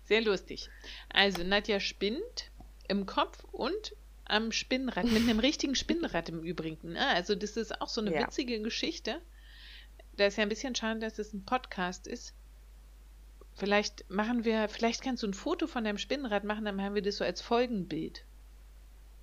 Sehr 0.05 0.21
lustig. 0.21 0.69
Also 1.09 1.43
Nadja 1.43 1.81
spinnt 1.81 2.51
im 2.89 3.07
Kopf 3.07 3.43
und 3.53 3.97
am 4.25 4.53
Spinnrad, 4.53 5.07
mit 5.07 5.23
einem 5.23 5.39
richtigen 5.39 5.75
Spinnrad 5.75 6.29
im 6.29 6.43
Übrigen. 6.43 6.93
Ne? 6.93 7.07
Also 7.09 7.35
das 7.35 7.57
ist 7.57 7.81
auch 7.81 7.89
so 7.89 8.03
eine 8.03 8.13
ja. 8.13 8.21
witzige 8.27 8.61
Geschichte. 8.61 9.23
Da 10.17 10.27
ist 10.27 10.37
ja 10.37 10.43
ein 10.43 10.51
bisschen 10.51 10.75
schade, 10.75 11.01
dass 11.01 11.19
es 11.19 11.33
ein 11.33 11.47
Podcast 11.47 12.07
ist. 12.07 12.35
Vielleicht 13.55 14.09
machen 14.11 14.45
wir, 14.45 14.69
vielleicht 14.69 15.03
kannst 15.03 15.23
du 15.23 15.29
ein 15.29 15.35
Foto 15.35 15.67
von 15.67 15.85
deinem 15.85 15.99
Spinnrad 15.99 16.45
machen, 16.45 16.65
dann 16.65 16.81
haben 16.81 16.95
wir 16.95 17.03
das 17.03 17.17
so 17.17 17.25
als 17.25 17.41
Folgenbild. 17.41 18.25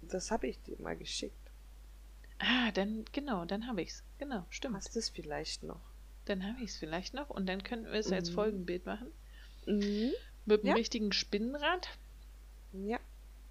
Das 0.01 0.31
habe 0.31 0.47
ich 0.47 0.61
dir 0.61 0.79
mal 0.79 0.95
geschickt. 0.95 1.35
Ah, 2.39 2.71
dann, 2.71 3.05
genau, 3.11 3.45
dann 3.45 3.67
habe 3.67 3.81
ich 3.81 3.89
es. 3.89 4.03
Genau, 4.17 4.45
stimmt. 4.49 4.77
Hast 4.77 4.95
du 4.95 4.99
es 4.99 5.09
vielleicht 5.09 5.63
noch? 5.63 5.81
Dann 6.25 6.45
habe 6.47 6.63
ich 6.63 6.71
es 6.71 6.77
vielleicht 6.77 7.13
noch 7.13 7.29
und 7.29 7.47
dann 7.47 7.63
könnten 7.63 7.87
wir 7.91 7.99
es 7.99 8.07
mhm. 8.07 8.13
als 8.13 8.29
Folgenbild 8.29 8.85
machen. 8.85 9.11
Mhm. 9.65 10.11
Mit 10.45 10.61
einem 10.61 10.69
ja. 10.69 10.73
richtigen 10.75 11.11
Spinnrad. 11.11 11.89
Ja. 12.71 12.99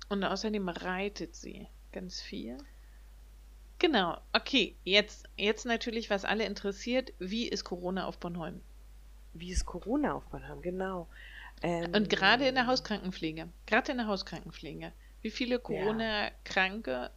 Und 0.08 0.24
außerdem 0.24 0.68
reitet 0.68 1.34
sie 1.34 1.66
ganz 1.92 2.20
viel. 2.20 2.56
Genau, 3.78 4.18
okay, 4.32 4.74
jetzt, 4.84 5.28
jetzt 5.36 5.64
natürlich, 5.64 6.10
was 6.10 6.24
alle 6.24 6.44
interessiert, 6.44 7.12
wie 7.18 7.46
ist 7.46 7.64
Corona 7.64 8.06
auf 8.06 8.18
Bornholm? 8.18 8.60
Wie 9.34 9.52
es 9.52 9.64
Corona 9.64 10.14
aufgebaut 10.14 10.48
haben, 10.48 10.62
genau. 10.62 11.08
Ähm, 11.62 11.92
und 11.94 12.08
gerade 12.08 12.46
in 12.46 12.54
der 12.54 12.66
Hauskrankenpflege, 12.66 13.48
gerade 13.66 13.92
in 13.92 13.98
der 13.98 14.06
Hauskrankenpflege, 14.06 14.92
wie 15.22 15.30
viele 15.30 15.58
Corona-Kranke 15.58 17.10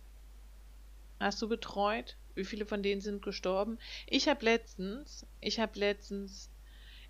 hast 1.20 1.42
du 1.42 1.48
betreut? 1.48 2.18
Wie 2.34 2.46
viele 2.46 2.66
von 2.66 2.82
denen 2.82 3.02
sind 3.02 3.22
gestorben? 3.22 3.78
Ich 4.08 4.28
habe 4.28 4.44
letztens, 4.44 5.26
ich 5.40 5.60
habe 5.60 5.78
letztens, 5.78 6.50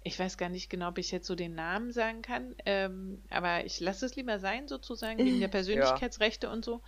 ich 0.03 0.17
weiß 0.17 0.37
gar 0.37 0.49
nicht 0.49 0.69
genau, 0.69 0.89
ob 0.89 0.97
ich 0.97 1.11
jetzt 1.11 1.27
so 1.27 1.35
den 1.35 1.55
Namen 1.55 1.91
sagen 1.91 2.21
kann, 2.21 2.55
ähm, 2.65 3.23
aber 3.29 3.65
ich 3.65 3.79
lasse 3.79 4.05
es 4.05 4.15
lieber 4.15 4.39
sein, 4.39 4.67
sozusagen, 4.67 5.19
wegen 5.19 5.39
der 5.39 5.47
Persönlichkeitsrechte 5.47 6.47
ja. 6.47 6.53
und 6.53 6.65
so. 6.65 6.81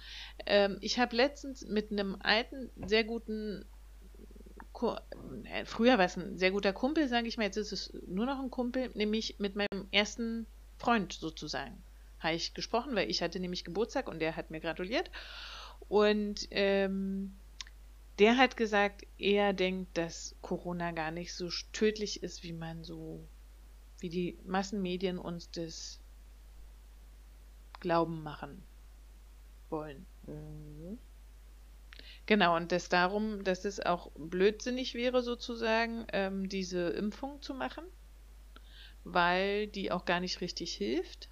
Ähm, 0.46 0.78
ich 0.82 1.00
habe 1.00 1.16
letztens 1.16 1.66
mit 1.66 1.92
einem 1.92 2.18
alten, 2.20 2.72
sehr 2.88 3.04
guten 3.04 3.66
früher 4.74 5.98
war 5.98 6.06
es 6.06 6.18
ein 6.18 6.38
sehr 6.38 6.52
guter 6.52 6.74
Kumpel, 6.74 7.08
sage 7.08 7.28
ich 7.28 7.38
mal, 7.38 7.44
jetzt 7.46 7.58
ist 7.58 7.72
es 7.72 7.94
nur 8.08 8.26
noch 8.26 8.40
ein 8.40 8.52
Kumpel, 8.52 8.90
nämlich 8.96 9.40
mit 9.40 9.56
meinem 9.56 9.88
ersten 9.92 10.46
Freund 10.78 11.14
sozusagen. 11.14 11.82
Habe 12.20 12.36
ich 12.36 12.54
gesprochen, 12.54 12.96
weil 12.96 13.10
ich 13.10 13.22
hatte 13.22 13.40
nämlich 13.40 13.64
Geburtstag 13.64 14.08
und 14.08 14.20
der 14.20 14.36
hat 14.36 14.50
mir 14.50 14.60
gratuliert. 14.60 15.12
Und 15.90 16.48
ähm, 16.52 17.36
der 18.20 18.38
hat 18.38 18.58
gesagt, 18.58 19.06
er 19.18 19.54
denkt, 19.54 19.98
dass 19.98 20.36
Corona 20.42 20.92
gar 20.92 21.12
nicht 21.12 21.34
so 21.34 21.50
tödlich 21.72 22.24
ist, 22.24 22.44
wie 22.44 22.54
man 22.54 22.84
so, 22.84 23.28
wie 24.00 24.10
die 24.10 24.38
Massenmedien 24.46 25.18
uns 25.18 25.52
das 25.52 26.00
Glauben 27.80 28.24
machen 28.24 28.64
wollen. 29.70 30.06
Mhm. 30.26 30.98
Genau, 32.26 32.58
und 32.58 32.74
das 32.74 32.90
darum, 32.90 33.46
dass 33.46 33.64
es 33.64 33.80
auch 33.80 34.12
blödsinnig 34.18 34.94
wäre, 34.94 35.22
sozusagen, 35.24 36.06
ähm, 36.12 36.50
diese 36.50 36.90
Impfung 36.90 37.42
zu 37.42 37.54
machen, 37.54 37.86
weil 39.06 39.68
die 39.68 39.92
auch 39.94 40.04
gar 40.06 40.20
nicht 40.20 40.42
richtig 40.42 40.74
hilft. 40.74 41.30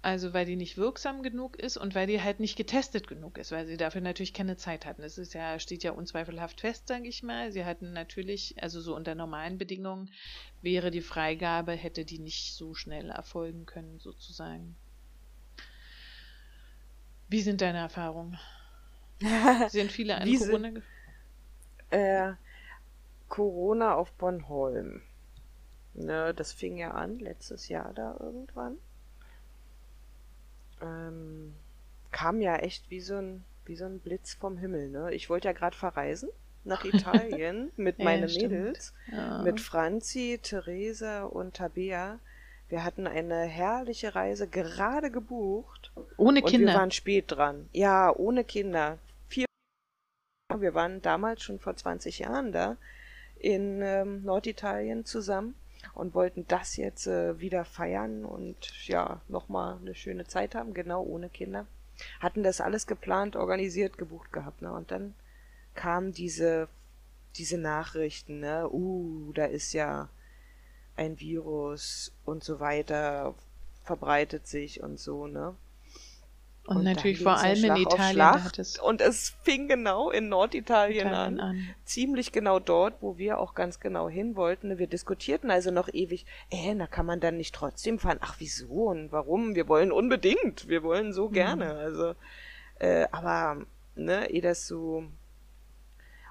Also 0.00 0.32
weil 0.32 0.46
die 0.46 0.54
nicht 0.54 0.76
wirksam 0.76 1.24
genug 1.24 1.58
ist 1.58 1.76
und 1.76 1.94
weil 1.96 2.06
die 2.06 2.20
halt 2.22 2.38
nicht 2.40 2.54
getestet 2.56 3.08
genug 3.08 3.36
ist, 3.38 3.50
weil 3.50 3.66
sie 3.66 3.76
dafür 3.76 4.00
natürlich 4.00 4.32
keine 4.34 4.56
Zeit 4.56 4.86
hatten. 4.86 5.02
Das 5.02 5.18
ist 5.18 5.34
ja, 5.34 5.58
steht 5.58 5.82
ja 5.82 5.90
unzweifelhaft 5.92 6.60
fest, 6.60 6.86
sage 6.88 7.08
ich 7.08 7.22
mal. 7.24 7.50
Sie 7.52 7.64
hatten 7.64 7.92
natürlich, 7.92 8.54
also 8.62 8.80
so 8.80 8.94
unter 8.94 9.14
normalen 9.16 9.58
Bedingungen 9.58 10.12
wäre 10.60 10.90
die 10.92 11.00
Freigabe, 11.02 11.72
hätte 11.72 12.04
die 12.04 12.18
nicht 12.20 12.54
so 12.54 12.74
schnell 12.74 13.10
erfolgen 13.10 13.66
können, 13.66 13.98
sozusagen. 13.98 14.76
Wie 17.32 17.42
sind 17.42 17.60
deine 17.60 17.78
Erfahrungen? 17.78 18.38
sind 19.68 19.90
viele 19.90 20.16
an 20.16 20.38
Corona? 20.38 20.70
Sind, 20.70 20.82
äh, 21.90 22.32
Corona 23.28 23.94
auf 23.94 24.12
Bornholm. 24.12 25.02
Ne, 25.94 26.32
das 26.34 26.52
fing 26.52 26.78
ja 26.78 26.92
an 26.92 27.18
letztes 27.18 27.68
Jahr 27.68 27.92
da 27.92 28.16
irgendwann 28.18 28.78
ähm, 30.82 31.54
kam 32.10 32.40
ja 32.40 32.56
echt 32.56 32.90
wie 32.90 33.00
so 33.00 33.16
ein, 33.16 33.44
wie 33.64 33.76
so 33.76 33.84
ein 33.84 34.00
Blitz 34.00 34.34
vom 34.34 34.58
Himmel. 34.58 34.90
Ne? 34.90 35.14
Ich 35.14 35.30
wollte 35.30 35.48
ja 35.48 35.52
gerade 35.52 35.76
verreisen 35.76 36.28
nach 36.64 36.84
Italien 36.92 37.70
mit 37.76 37.98
ja, 37.98 38.04
meinen 38.04 38.30
Mädels, 38.30 38.92
ja. 39.10 39.42
mit 39.42 39.60
Franzi, 39.60 40.38
Theresa 40.42 41.24
und 41.24 41.54
Tabea. 41.54 42.18
Wir 42.68 42.84
hatten 42.84 43.06
eine 43.06 43.42
herrliche 43.42 44.14
Reise 44.14 44.48
gerade 44.48 45.10
gebucht. 45.10 45.81
Ohne 46.16 46.42
Kinder. 46.42 46.66
Und 46.66 46.72
wir 46.72 46.80
waren 46.80 46.90
spät 46.90 47.24
dran. 47.28 47.68
Ja, 47.72 48.14
ohne 48.14 48.44
Kinder. 48.44 48.98
Vier 49.28 49.46
wir 50.56 50.74
waren 50.74 51.02
damals 51.02 51.42
schon 51.42 51.58
vor 51.58 51.76
20 51.76 52.20
Jahren 52.20 52.52
da 52.52 52.76
in 53.38 53.82
ähm, 53.82 54.22
Norditalien 54.24 55.04
zusammen 55.04 55.54
und 55.94 56.14
wollten 56.14 56.46
das 56.46 56.76
jetzt 56.76 57.06
äh, 57.06 57.40
wieder 57.40 57.64
feiern 57.64 58.24
und 58.24 58.86
ja, 58.86 59.20
nochmal 59.28 59.78
eine 59.80 59.94
schöne 59.94 60.26
Zeit 60.26 60.54
haben, 60.54 60.74
genau 60.74 61.02
ohne 61.02 61.28
Kinder. 61.28 61.66
Hatten 62.20 62.42
das 62.42 62.60
alles 62.60 62.86
geplant, 62.86 63.36
organisiert, 63.36 63.98
gebucht 63.98 64.32
gehabt, 64.32 64.62
ne? 64.62 64.72
Und 64.72 64.90
dann 64.90 65.14
kamen 65.74 66.12
diese, 66.12 66.68
diese 67.36 67.58
Nachrichten, 67.58 68.40
ne? 68.40 68.68
Uh, 68.70 69.32
da 69.34 69.44
ist 69.44 69.72
ja 69.72 70.08
ein 70.96 71.18
Virus 71.20 72.12
und 72.24 72.44
so 72.44 72.60
weiter, 72.60 73.34
verbreitet 73.84 74.46
sich 74.46 74.82
und 74.82 74.98
so, 74.98 75.26
ne? 75.26 75.54
Und, 76.64 76.76
und 76.76 76.84
natürlich 76.84 77.20
vor 77.20 77.38
allem 77.38 77.64
in 77.64 77.76
Italien. 77.76 78.40
Es 78.56 78.78
und 78.78 79.00
es 79.00 79.34
fing 79.42 79.66
genau 79.66 80.10
in 80.10 80.28
Norditalien 80.28 81.08
an, 81.08 81.40
an, 81.40 81.68
Ziemlich 81.84 82.30
genau 82.30 82.60
dort, 82.60 82.94
wo 83.00 83.18
wir 83.18 83.38
auch 83.38 83.54
ganz 83.54 83.80
genau 83.80 84.08
hin 84.08 84.36
wollten. 84.36 84.78
Wir 84.78 84.86
diskutierten 84.86 85.50
also 85.50 85.72
noch 85.72 85.88
ewig, 85.92 86.24
äh, 86.50 86.74
na 86.74 86.86
kann 86.86 87.04
man 87.04 87.18
dann 87.18 87.36
nicht 87.36 87.54
trotzdem 87.54 87.98
fahren? 87.98 88.18
Ach, 88.20 88.36
wieso 88.38 88.90
und 88.90 89.10
warum? 89.10 89.56
Wir 89.56 89.66
wollen 89.66 89.90
unbedingt. 89.90 90.68
Wir 90.68 90.84
wollen 90.84 91.12
so 91.12 91.28
mhm. 91.28 91.32
gerne. 91.32 91.74
Also, 91.74 92.14
äh, 92.78 93.06
aber, 93.10 93.66
ne, 93.96 94.30
eh 94.30 94.40
das 94.40 94.68
so. 94.68 95.04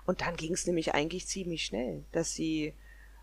Und 0.06 0.22
dann 0.22 0.38
ging 0.38 0.54
es 0.54 0.66
nämlich 0.66 0.94
eigentlich 0.94 1.28
ziemlich 1.28 1.66
schnell, 1.66 2.06
dass 2.14 2.34
sie 2.34 2.74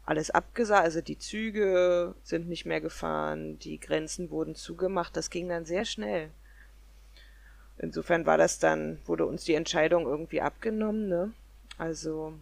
alles 0.04 0.30
abgesagt, 0.30 0.84
also 0.84 1.00
die 1.02 1.18
Züge 1.18 2.14
sind 2.22 2.48
nicht 2.48 2.64
mehr 2.64 2.80
gefahren, 2.80 3.58
die 3.58 3.78
Grenzen 3.78 4.30
wurden 4.30 4.54
zugemacht, 4.54 5.16
das 5.16 5.28
ging 5.28 5.48
dann 5.48 5.66
sehr 5.66 5.84
schnell. 5.84 6.30
Insofern 7.78 8.26
war 8.26 8.36
das 8.36 8.58
dann, 8.58 8.98
wurde 9.06 9.24
uns 9.24 9.44
die 9.44 9.54
Entscheidung 9.54 10.04
irgendwie 10.04 10.40
abgenommen, 10.40 11.08
ne? 11.08 11.32
Also, 11.78 12.32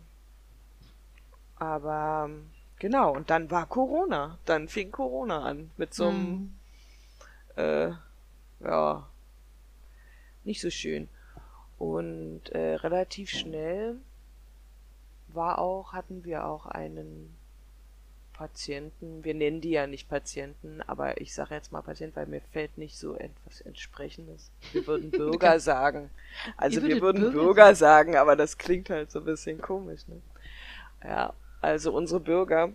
aber 1.56 2.30
genau, 2.78 3.14
und 3.14 3.28
dann 3.28 3.50
war 3.50 3.66
Corona. 3.66 4.38
Dann 4.46 4.68
fing 4.68 4.90
Corona 4.90 5.44
an 5.44 5.70
mit 5.76 5.92
so 5.92 6.08
einem, 6.08 6.56
mhm. 7.54 7.62
äh, 7.62 7.90
ja, 8.60 9.06
nicht 10.44 10.60
so 10.62 10.70
schön. 10.70 11.08
Und 11.78 12.48
äh, 12.50 12.76
relativ 12.76 13.28
schnell 13.28 13.96
war 15.28 15.58
auch, 15.58 15.92
hatten 15.92 16.24
wir 16.24 16.46
auch 16.46 16.64
einen 16.64 17.36
Patienten, 18.36 19.24
wir 19.24 19.34
nennen 19.34 19.62
die 19.62 19.70
ja 19.70 19.86
nicht 19.86 20.08
Patienten, 20.08 20.82
aber 20.82 21.20
ich 21.20 21.34
sage 21.34 21.54
jetzt 21.54 21.72
mal 21.72 21.80
Patient, 21.80 22.14
weil 22.16 22.26
mir 22.26 22.42
fällt 22.52 22.76
nicht 22.76 22.98
so 22.98 23.14
etwas 23.16 23.62
Entsprechendes. 23.62 24.50
Wir 24.72 24.86
würden 24.86 25.10
Bürger 25.12 25.58
sagen. 25.58 26.10
Also 26.56 26.82
wir 26.82 27.00
würden 27.00 27.22
Bürger, 27.22 27.38
Bürger 27.38 27.74
sagen, 27.74 28.16
aber 28.16 28.36
das 28.36 28.58
klingt 28.58 28.90
halt 28.90 29.10
so 29.10 29.20
ein 29.20 29.24
bisschen 29.24 29.60
komisch. 29.60 30.06
Ne? 30.06 30.20
Ja, 31.02 31.32
also 31.62 31.92
unsere 31.92 32.20
Bürger. 32.20 32.72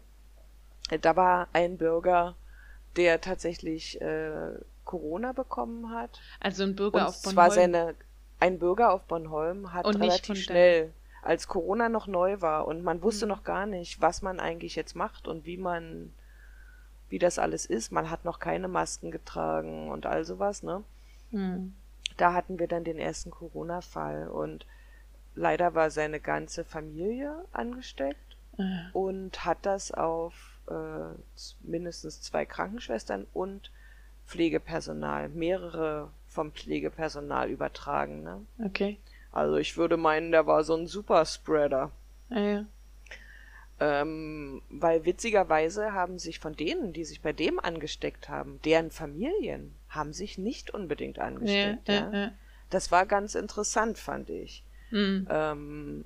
Da 1.02 1.16
war 1.16 1.48
ein 1.54 1.78
Bürger, 1.78 2.36
der 2.96 3.22
tatsächlich 3.22 4.02
äh, 4.02 4.54
Corona 4.84 5.32
bekommen 5.32 5.92
hat. 5.92 6.20
Also 6.40 6.64
ein 6.64 6.76
Bürger 6.76 6.98
Und 6.98 7.04
auf 7.04 7.22
Bornholm. 7.22 7.34
Zwar 7.36 7.52
seine, 7.52 7.96
ein 8.40 8.58
Bürger 8.58 8.92
auf 8.94 9.04
Bornholm 9.04 9.74
hat 9.74 9.86
relativ 9.86 10.40
schnell 10.40 10.92
als 11.22 11.48
Corona 11.48 11.90
noch 11.90 12.08
neu 12.08 12.42
war 12.42 12.68
und 12.68 12.84
man 12.84 13.02
wusste 13.02 13.26
mhm. 13.26 13.30
noch 13.30 13.44
gar 13.44 13.66
nicht, 13.66 14.02
was 14.02 14.22
man 14.22 14.40
eigentlich 14.40 14.76
jetzt 14.76 14.96
macht 14.96 15.28
und 15.28 15.46
wie 15.46 15.58
man, 15.58 16.14
wie 17.10 17.20
das 17.20 17.40
alles 17.40 17.66
ist. 17.66 17.92
Man 17.92 18.10
hat 18.10 18.26
noch 18.26 18.40
keine 18.40 18.68
Masken 18.68 19.12
getragen 19.12 19.90
und 19.90 20.06
all 20.06 20.26
sowas, 20.26 20.64
ne? 20.64 20.84
Mhm. 21.32 21.74
Da 22.18 22.34
hatten 22.34 22.60
wir 22.60 22.68
dann 22.68 22.84
den 22.84 22.98
ersten 22.98 23.32
Corona-Fall 23.32 24.28
und 24.28 24.66
leider 25.36 25.76
war 25.76 25.92
seine 25.92 26.20
ganze 26.20 26.66
Familie 26.66 27.34
angesteckt 27.54 28.38
mhm. 28.58 28.90
und 28.94 29.46
hat 29.46 29.60
das 29.62 29.92
auf 29.92 30.60
äh, 30.68 31.16
mindestens 31.62 32.22
zwei 32.22 32.46
Krankenschwestern 32.46 33.28
und 33.34 33.72
Pflegepersonal, 34.26 35.30
mehrere 35.30 36.10
vom 36.28 36.52
Pflegepersonal 36.52 37.50
übertragen, 37.50 38.24
ne? 38.24 38.42
Okay. 38.64 38.98
Also 39.32 39.58
ich 39.58 39.78
würde 39.78 39.98
meinen, 39.98 40.32
der 40.32 40.46
war 40.48 40.64
so 40.64 40.76
ein 40.76 40.88
Superspreader. 40.88 41.92
Ja, 42.30 42.40
ja. 42.40 42.66
Ähm, 43.80 44.62
weil 44.70 45.06
witzigerweise 45.06 45.94
haben 45.94 46.20
sich 46.20 46.40
von 46.40 46.56
denen, 46.56 46.94
die 46.94 47.04
sich 47.04 47.22
bei 47.22 47.34
dem 47.34 47.60
angesteckt 47.60 48.30
haben, 48.30 48.62
deren 48.64 48.92
Familien 48.92 49.74
haben 49.90 50.14
sich 50.14 50.38
nicht 50.38 50.72
unbedingt 50.72 51.18
angesteckt. 51.18 51.88
Ja, 51.88 51.94
ja. 51.94 52.12
ja. 52.14 52.32
Das 52.70 52.92
war 52.92 53.06
ganz 53.08 53.34
interessant, 53.34 53.98
fand 53.98 54.30
ich. 54.30 54.64
Mhm. 54.92 55.28
Ähm, 55.30 56.06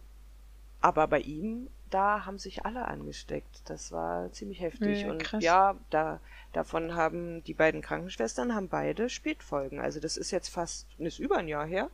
aber 0.79 1.07
bei 1.07 1.19
ihm, 1.19 1.67
da 1.89 2.25
haben 2.25 2.39
sich 2.39 2.65
alle 2.65 2.87
angesteckt. 2.87 3.63
Das 3.65 3.91
war 3.91 4.31
ziemlich 4.31 4.61
heftig. 4.61 5.01
Ja, 5.01 5.11
Und 5.11 5.23
krass. 5.23 5.43
ja, 5.43 5.75
da, 5.89 6.21
davon 6.53 6.95
haben 6.95 7.43
die 7.43 7.53
beiden 7.53 7.81
Krankenschwestern 7.81 8.55
haben 8.55 8.69
beide 8.69 9.09
Spätfolgen. 9.09 9.79
Also 9.79 9.99
das 9.99 10.15
ist 10.15 10.31
jetzt 10.31 10.47
fast, 10.47 10.87
ist 10.97 11.19
über 11.19 11.37
ein 11.37 11.47
Jahr 11.47 11.65
her 11.65 11.89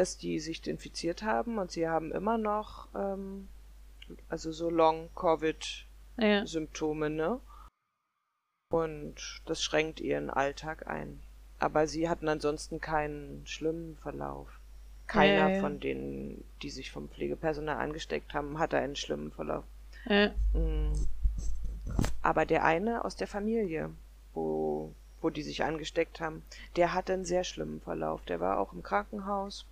dass 0.00 0.16
die 0.16 0.40
sich 0.40 0.66
infiziert 0.66 1.22
haben 1.22 1.58
und 1.58 1.70
sie 1.70 1.86
haben 1.86 2.10
immer 2.10 2.38
noch, 2.38 2.88
ähm, 2.94 3.48
also 4.30 4.50
so 4.50 4.70
Long-Covid-Symptome, 4.70 7.08
ja. 7.08 7.14
ne? 7.14 7.38
Und 8.72 9.42
das 9.44 9.62
schränkt 9.62 10.00
ihren 10.00 10.30
Alltag 10.30 10.86
ein. 10.86 11.20
Aber 11.58 11.86
sie 11.86 12.08
hatten 12.08 12.28
ansonsten 12.28 12.80
keinen 12.80 13.46
schlimmen 13.46 13.98
Verlauf. 13.98 14.48
Keiner 15.06 15.50
ja, 15.50 15.56
ja, 15.56 15.60
von 15.60 15.80
denen, 15.80 16.44
die 16.62 16.70
sich 16.70 16.90
vom 16.90 17.10
Pflegepersonal 17.10 17.76
angesteckt 17.76 18.32
haben, 18.32 18.58
hatte 18.58 18.78
einen 18.78 18.96
schlimmen 18.96 19.32
Verlauf. 19.32 19.64
Mhm. 20.06 20.30
Aber 22.22 22.46
der 22.46 22.64
eine 22.64 23.04
aus 23.04 23.16
der 23.16 23.26
Familie, 23.26 23.90
wo, 24.32 24.94
wo 25.20 25.28
die 25.28 25.42
sich 25.42 25.62
angesteckt 25.62 26.20
haben, 26.20 26.42
der 26.76 26.94
hatte 26.94 27.12
einen 27.12 27.26
sehr 27.26 27.44
schlimmen 27.44 27.82
Verlauf. 27.82 28.24
Der 28.24 28.40
war 28.40 28.58
auch 28.60 28.72
im 28.72 28.82
Krankenhaus 28.82 29.66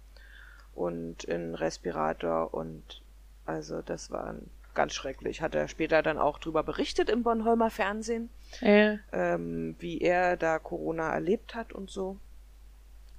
und 0.74 1.24
in 1.24 1.54
Respirator 1.54 2.54
und 2.54 3.02
also 3.46 3.82
das 3.82 4.10
war 4.10 4.34
ganz 4.74 4.94
schrecklich. 4.94 5.42
Hat 5.42 5.54
er 5.54 5.66
später 5.68 6.02
dann 6.02 6.18
auch 6.18 6.38
drüber 6.38 6.62
berichtet 6.62 7.10
im 7.10 7.22
Bornholmer 7.22 7.70
Fernsehen, 7.70 8.30
ja. 8.60 8.98
ähm, 9.12 9.74
wie 9.80 10.00
er 10.00 10.36
da 10.36 10.58
Corona 10.58 11.12
erlebt 11.12 11.54
hat 11.54 11.72
und 11.72 11.90
so. 11.90 12.18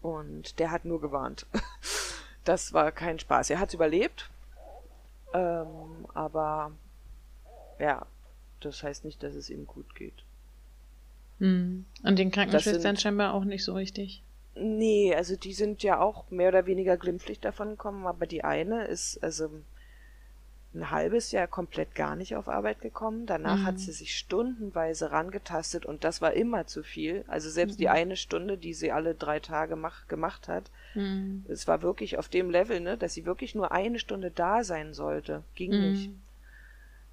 Und 0.01 0.59
der 0.59 0.71
hat 0.71 0.85
nur 0.85 1.01
gewarnt. 1.01 1.45
das 2.45 2.71
war 2.71 2.91
kein 2.91 3.19
Spaß. 3.19 3.49
Er 3.49 3.59
hat 3.59 3.69
es 3.69 3.73
überlebt, 3.73 4.29
ähm, 5.33 6.07
aber 6.13 6.71
ja, 7.77 8.05
das 8.62 8.81
heißt 8.83 9.03
nicht, 9.03 9.21
dass 9.23 9.35
es 9.35 9.49
ihm 9.49 9.67
gut 9.67 9.95
geht. 9.95 10.23
Mhm. 11.39 11.85
Und 12.03 12.19
den 12.19 12.31
Krankenschwestern 12.31 12.97
scheinbar 12.97 13.33
auch 13.33 13.43
nicht 13.43 13.63
so 13.63 13.73
richtig. 13.73 14.21
Nee, 14.60 15.15
also 15.15 15.36
die 15.36 15.54
sind 15.54 15.84
ja 15.84 16.00
auch 16.00 16.30
mehr 16.30 16.50
oder 16.50 16.65
weniger 16.65 16.98
glimpflich 16.98 17.39
davon 17.39 17.72
gekommen, 17.72 18.06
aber 18.06 18.26
die 18.26 18.43
eine 18.43 18.86
ist 18.86 19.24
also 19.24 19.50
ein 20.74 20.91
halbes 20.91 21.32
Jahr 21.32 21.48
komplett 21.48 21.95
gar 21.95 22.15
nicht 22.15 22.36
auf 22.36 22.48
Arbeit 22.48 22.82
gekommen. 22.82 23.26
Danach 23.26 23.58
mhm. 23.58 23.65
hat 23.65 23.80
sie 23.80 23.91
sich 23.91 24.15
stundenweise 24.15 25.12
rangetastet 25.12 25.86
und 25.86 26.04
das 26.04 26.22
war 26.22 26.34
immer 26.34 26.67
zu 26.67 26.84
viel. 26.84 27.26
Also 27.28 27.50
selbst 27.50 27.76
mhm. 27.76 27.82
die 27.82 27.89
eine 27.89 28.15
Stunde, 28.15 28.58
die 28.58 28.74
sie 28.74 28.91
alle 28.91 29.15
drei 29.15 29.39
Tage 29.39 29.76
mach, 29.76 30.08
gemacht 30.08 30.48
hat, 30.48 30.69
mhm. 30.93 31.43
es 31.48 31.67
war 31.67 31.82
wirklich 31.82 32.19
auf 32.19 32.30
dem 32.30 32.52
Level, 32.52 32.82
ne, 32.82 32.98
dass 32.98 33.13
sie 33.13 33.26
wirklich 33.26 33.56
nur 33.56 33.72
eine 33.72 33.98
Stunde 33.98 34.30
da 34.30 34.63
sein 34.63 34.93
sollte. 34.93 35.43
Ging 35.56 35.72
mhm. 35.72 35.91
nicht. 35.91 36.12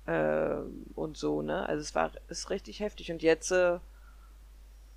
Äh, 0.06 0.56
und 0.94 1.16
so, 1.16 1.40
ne? 1.40 1.66
Also 1.66 1.80
es 1.80 1.94
war 1.94 2.10
ist 2.28 2.50
richtig 2.50 2.80
heftig. 2.80 3.10
Und 3.10 3.22
jetzt, 3.22 3.52
äh, 3.52 3.78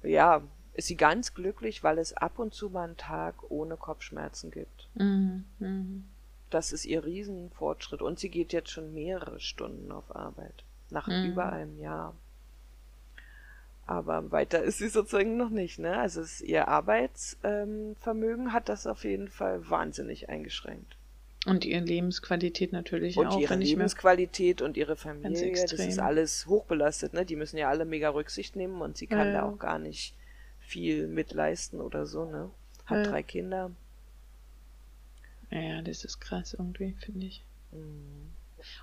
ja, 0.04 0.42
ist 0.74 0.88
sie 0.88 0.96
ganz 0.96 1.34
glücklich, 1.34 1.84
weil 1.84 1.98
es 1.98 2.14
ab 2.14 2.40
und 2.40 2.54
zu 2.54 2.70
mal 2.70 2.86
einen 2.86 2.98
Tag 2.98 3.50
ohne 3.50 3.78
Kopfschmerzen 3.78 4.52
gibt. 4.52 4.88
Mhm. 4.96 5.46
Mhm. 5.60 6.06
Das 6.50 6.72
ist 6.72 6.86
ihr 6.86 7.04
Riesenfortschritt. 7.06 8.02
Und 8.02 8.20
sie 8.20 8.30
geht 8.30 8.54
jetzt 8.54 8.72
schon 8.72 8.94
mehrere 8.94 9.40
Stunden 9.40 9.92
auf 9.92 10.16
Arbeit. 10.16 10.64
Nach 10.90 11.08
mhm. 11.08 11.32
über 11.32 11.52
einem 11.52 11.80
Jahr. 11.80 12.16
Aber 13.86 14.32
weiter 14.32 14.62
ist 14.62 14.78
sie 14.78 14.88
sozusagen 14.88 15.36
noch 15.36 15.50
nicht, 15.50 15.80
ne? 15.80 15.98
Also 15.98 16.22
es, 16.22 16.42
ihr 16.42 16.68
Arbeitsvermögen 16.68 18.46
ähm, 18.46 18.54
hat 18.54 18.70
das 18.70 18.86
auf 18.86 19.04
jeden 19.04 19.30
Fall 19.30 19.68
wahnsinnig 19.68 20.30
eingeschränkt. 20.30 20.96
Und 21.48 21.66
ihre 21.66 21.84
Lebensqualität 21.84 22.72
natürlich 22.72 23.18
und 23.18 23.28
auch. 23.28 23.36
Und 23.36 23.42
ihre 23.42 23.56
Lebensqualität 23.56 24.62
und 24.62 24.78
ihre 24.78 24.96
Familie, 24.96 25.54
das 25.54 25.74
ist 25.74 25.98
alles 25.98 26.46
hochbelastet, 26.46 27.14
ne? 27.14 27.26
Die 27.26 27.36
müssen 27.36 27.58
ja 27.58 27.70
alle 27.70 27.86
mega 27.86 28.10
Rücksicht 28.10 28.56
nehmen 28.56 28.82
und 28.82 28.96
sie 28.98 29.08
kann 29.08 29.28
ja. 29.28 29.34
da 29.34 29.44
auch 29.44 29.58
gar 29.58 29.80
nicht 29.80 30.14
viel 30.70 31.08
mitleisten 31.08 31.82
oder 31.82 32.06
so, 32.06 32.26
ne? 32.26 32.52
Hat 32.86 33.06
ja. 33.06 33.12
drei 33.12 33.24
Kinder. 33.24 33.72
Ja, 35.50 35.82
das 35.82 36.06
ist 36.06 36.20
krass 36.20 36.54
irgendwie, 36.54 36.96
finde 37.00 37.26
ich. 37.26 37.44
Mhm. 37.72 38.30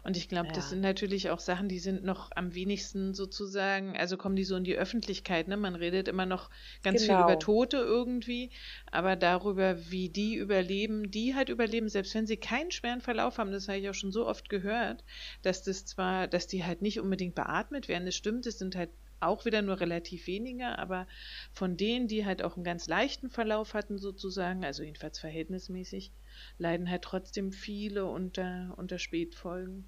Und 0.02 0.16
ich 0.16 0.28
glaube, 0.28 0.48
ja. 0.48 0.54
das 0.54 0.70
sind 0.70 0.80
natürlich 0.80 1.30
auch 1.30 1.38
Sachen, 1.38 1.68
die 1.68 1.78
sind 1.78 2.02
noch 2.02 2.30
am 2.34 2.54
wenigsten 2.54 3.14
sozusagen, 3.14 3.96
also 3.96 4.16
kommen 4.16 4.34
die 4.34 4.44
so 4.44 4.56
in 4.56 4.64
die 4.64 4.76
Öffentlichkeit, 4.76 5.48
ne? 5.48 5.56
Man 5.56 5.74
redet 5.74 6.08
immer 6.08 6.26
noch 6.26 6.50
ganz 6.82 7.02
genau. 7.02 7.18
viel 7.18 7.24
über 7.24 7.38
Tote 7.38 7.76
irgendwie, 7.76 8.50
aber 8.90 9.16
darüber, 9.16 9.90
wie 9.90 10.08
die 10.08 10.34
überleben, 10.34 11.10
die 11.10 11.34
halt 11.34 11.50
überleben, 11.50 11.88
selbst 11.88 12.14
wenn 12.14 12.26
sie 12.26 12.38
keinen 12.38 12.70
schweren 12.70 13.02
Verlauf 13.02 13.38
haben, 13.38 13.52
das 13.52 13.68
habe 13.68 13.78
ich 13.78 13.88
auch 13.88 13.94
schon 13.94 14.12
so 14.12 14.26
oft 14.26 14.48
gehört, 14.48 15.04
dass 15.42 15.62
das 15.62 15.84
zwar, 15.84 16.26
dass 16.26 16.46
die 16.46 16.64
halt 16.64 16.82
nicht 16.82 16.98
unbedingt 16.98 17.34
beatmet 17.34 17.86
werden, 17.86 18.06
das 18.06 18.16
stimmt, 18.16 18.46
es 18.46 18.58
sind 18.58 18.74
halt 18.76 18.90
auch 19.20 19.44
wieder 19.44 19.62
nur 19.62 19.80
relativ 19.80 20.26
weniger, 20.26 20.78
aber 20.78 21.06
von 21.52 21.76
denen, 21.76 22.08
die 22.08 22.24
halt 22.24 22.42
auch 22.42 22.56
einen 22.56 22.64
ganz 22.64 22.86
leichten 22.86 23.30
Verlauf 23.30 23.74
hatten 23.74 23.98
sozusagen, 23.98 24.64
also 24.64 24.82
jedenfalls 24.82 25.18
verhältnismäßig, 25.18 26.12
leiden 26.58 26.90
halt 26.90 27.02
trotzdem 27.02 27.52
viele 27.52 28.04
unter, 28.06 28.74
unter 28.76 28.98
Spätfolgen. 28.98 29.84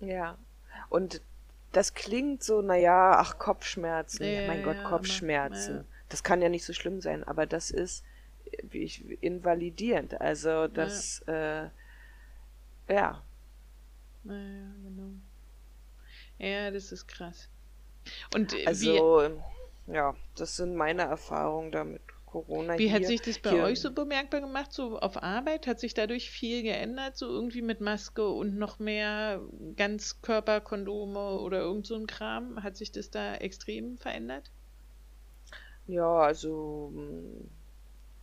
Ja, 0.00 0.38
und 0.88 1.22
das 1.72 1.94
klingt 1.94 2.42
so, 2.42 2.60
naja, 2.60 3.14
ach, 3.16 3.38
Kopfschmerzen, 3.38 4.24
ja, 4.24 4.46
mein 4.46 4.62
Gott, 4.62 4.82
Kopfschmerzen. 4.84 5.76
Ja. 5.76 5.84
Das 6.10 6.22
kann 6.22 6.42
ja 6.42 6.50
nicht 6.50 6.64
so 6.64 6.74
schlimm 6.74 7.00
sein, 7.00 7.24
aber 7.24 7.46
das 7.46 7.70
ist 7.70 8.04
wie 8.62 8.82
ich, 8.82 9.04
invalidierend. 9.22 10.20
Also 10.20 10.68
das, 10.68 11.22
ja. 11.26 11.64
Äh, 11.64 11.70
ja. 12.88 13.22
Ja, 14.24 14.72
genau. 14.82 15.12
Ja, 16.38 16.70
das 16.70 16.92
ist 16.92 17.06
krass. 17.06 17.48
Und 18.34 18.54
also, 18.66 19.22
wie, 19.86 19.92
ja, 19.92 20.14
das 20.36 20.56
sind 20.56 20.76
meine 20.76 21.02
Erfahrungen 21.02 21.72
damit. 21.72 22.02
Corona 22.26 22.78
Wie 22.78 22.88
hier, 22.88 22.94
hat 22.94 23.04
sich 23.04 23.20
das 23.20 23.38
bei 23.38 23.50
hier, 23.50 23.64
euch 23.64 23.80
so 23.80 23.92
bemerkbar 23.92 24.40
gemacht, 24.40 24.72
so 24.72 24.98
auf 24.98 25.22
Arbeit? 25.22 25.66
Hat 25.66 25.78
sich 25.78 25.92
dadurch 25.92 26.30
viel 26.30 26.62
geändert, 26.62 27.16
so 27.18 27.26
irgendwie 27.28 27.60
mit 27.60 27.82
Maske 27.82 28.26
und 28.26 28.56
noch 28.56 28.78
mehr 28.78 29.42
Ganzkörperkondome 29.76 31.38
oder 31.40 31.60
irgend 31.60 31.86
so 31.86 31.94
ein 31.94 32.06
Kram? 32.06 32.62
Hat 32.62 32.78
sich 32.78 32.90
das 32.90 33.10
da 33.10 33.34
extrem 33.34 33.98
verändert? 33.98 34.50
Ja, 35.86 36.20
also 36.20 36.90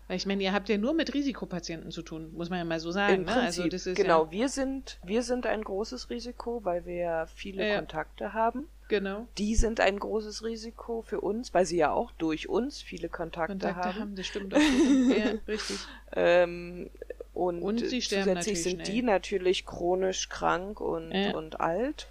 weil 0.09 0.17
ich 0.17 0.25
meine, 0.25 0.41
ihr 0.41 0.53
habt 0.53 0.69
ja 0.69 0.79
nur 0.79 0.93
mit 0.93 1.13
Risikopatienten 1.13 1.91
zu 1.91 2.01
tun, 2.01 2.33
muss 2.33 2.49
man 2.49 2.57
ja 2.57 2.65
mal 2.65 2.79
so 2.79 2.89
sagen. 2.89 3.25
Ne? 3.25 3.31
also 3.31 3.67
das 3.67 3.85
ist 3.85 3.95
genau, 3.95 4.25
ja 4.25 4.31
wir 4.31 4.49
sind 4.49 4.97
wir 5.03 5.21
sind 5.21 5.45
ein 5.45 5.61
großes 5.61 6.09
Risiko, 6.09 6.65
weil 6.65 6.83
wir 6.87 7.27
viele 7.35 7.69
ja. 7.69 7.75
Kontakte 7.75 8.33
haben. 8.33 8.67
Genau. 8.89 9.27
Die 9.37 9.55
sind 9.55 9.79
ein 9.79 9.97
großes 9.97 10.43
Risiko 10.43 11.01
für 11.01 11.21
uns, 11.21 11.53
weil 11.53 11.65
sie 11.65 11.77
ja 11.77 11.91
auch 11.91 12.11
durch 12.17 12.49
uns 12.49 12.81
viele 12.81 13.07
Kontakte, 13.07 13.53
Kontakte 13.53 13.89
haben. 13.89 13.99
haben. 13.99 14.15
Das 14.15 14.27
stimmt 14.27 14.53
auch. 14.55 14.59
ja, 14.59 15.35
richtig. 15.47 15.77
Ähm, 16.11 16.89
und, 17.33 17.61
und 17.61 17.79
sie 17.79 18.01
zusätzlich 18.01 18.61
sind 18.61 18.81
schnell. 18.81 18.95
die 18.95 19.01
natürlich 19.03 19.65
chronisch 19.65 20.27
krank 20.27 20.81
und, 20.81 21.11
ja. 21.11 21.37
und 21.37 21.61
alt 21.61 22.07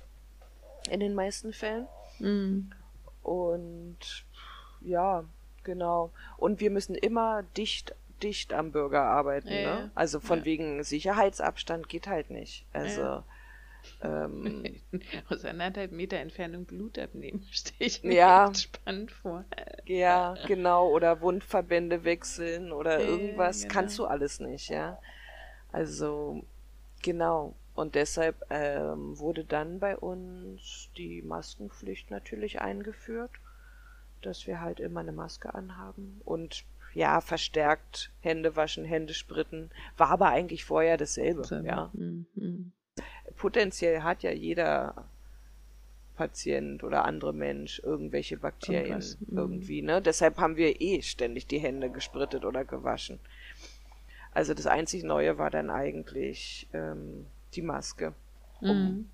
in 0.90 1.00
den 1.00 1.14
meisten 1.14 1.52
Fällen. 1.52 1.86
Mhm. 2.18 2.70
Und 3.22 4.24
ja, 4.80 5.24
Genau. 5.68 6.12
Und 6.38 6.60
wir 6.60 6.70
müssen 6.70 6.94
immer 6.94 7.42
dicht, 7.58 7.94
dicht 8.22 8.54
am 8.54 8.72
Bürger 8.72 9.02
arbeiten. 9.02 9.48
Ja, 9.48 9.80
ne? 9.80 9.90
Also 9.94 10.18
von 10.18 10.46
wegen 10.46 10.82
Sicherheitsabstand 10.82 11.90
geht 11.90 12.06
halt 12.06 12.30
nicht. 12.30 12.64
Also. 12.72 13.22
Ähm, 14.02 14.64
aus 15.28 15.44
anderthalb 15.44 15.92
Meter 15.92 16.18
Entfernung 16.18 16.64
Blut 16.64 16.98
abnehmen, 16.98 17.44
stehe 17.50 17.86
ich 17.88 18.02
mir 18.02 18.14
ja, 18.14 18.54
spannend 18.54 19.10
vor. 19.10 19.44
Ja, 19.86 20.36
genau. 20.46 20.88
Oder 20.90 21.20
Wundverbände 21.20 22.04
wechseln 22.04 22.72
oder 22.72 23.00
irgendwas. 23.00 23.62
Genau. 23.62 23.72
Kannst 23.72 23.98
du 23.98 24.06
alles 24.06 24.40
nicht, 24.40 24.68
ja. 24.68 24.98
Also, 25.72 26.44
genau. 27.02 27.54
Und 27.74 27.94
deshalb 27.94 28.44
ähm, 28.50 29.18
wurde 29.18 29.44
dann 29.44 29.78
bei 29.78 29.96
uns 29.96 30.88
die 30.96 31.22
Maskenpflicht 31.22 32.10
natürlich 32.10 32.60
eingeführt 32.60 33.30
dass 34.22 34.46
wir 34.46 34.60
halt 34.60 34.80
immer 34.80 35.00
eine 35.00 35.12
Maske 35.12 35.54
anhaben 35.54 36.20
und 36.24 36.64
ja, 36.94 37.20
verstärkt 37.20 38.10
Hände 38.20 38.56
waschen, 38.56 38.84
Hände 38.84 39.14
spritten. 39.14 39.70
War 39.96 40.10
aber 40.10 40.28
eigentlich 40.28 40.64
vorher 40.64 40.96
dasselbe, 40.96 41.44
so, 41.44 41.56
ja. 41.56 41.90
Mhm. 41.92 42.72
Potenziell 43.38 44.02
hat 44.02 44.22
ja 44.22 44.30
jeder 44.30 45.08
Patient 46.16 46.84
oder 46.84 47.04
andere 47.04 47.32
Mensch 47.32 47.80
irgendwelche 47.84 48.36
Bakterien 48.36 49.02
mhm. 49.20 49.38
irgendwie, 49.38 49.82
ne? 49.82 50.02
Deshalb 50.02 50.38
haben 50.38 50.56
wir 50.56 50.80
eh 50.80 51.00
ständig 51.02 51.46
die 51.46 51.58
Hände 51.58 51.90
gesprittet 51.90 52.44
oder 52.44 52.64
gewaschen. 52.64 53.20
Also 54.32 54.52
das 54.52 54.66
einzig 54.66 55.04
Neue 55.04 55.38
war 55.38 55.50
dann 55.50 55.70
eigentlich 55.70 56.68
ähm, 56.72 57.26
die 57.54 57.62
Maske. 57.62 58.14
Um, 58.60 58.68
mhm. 58.68 59.10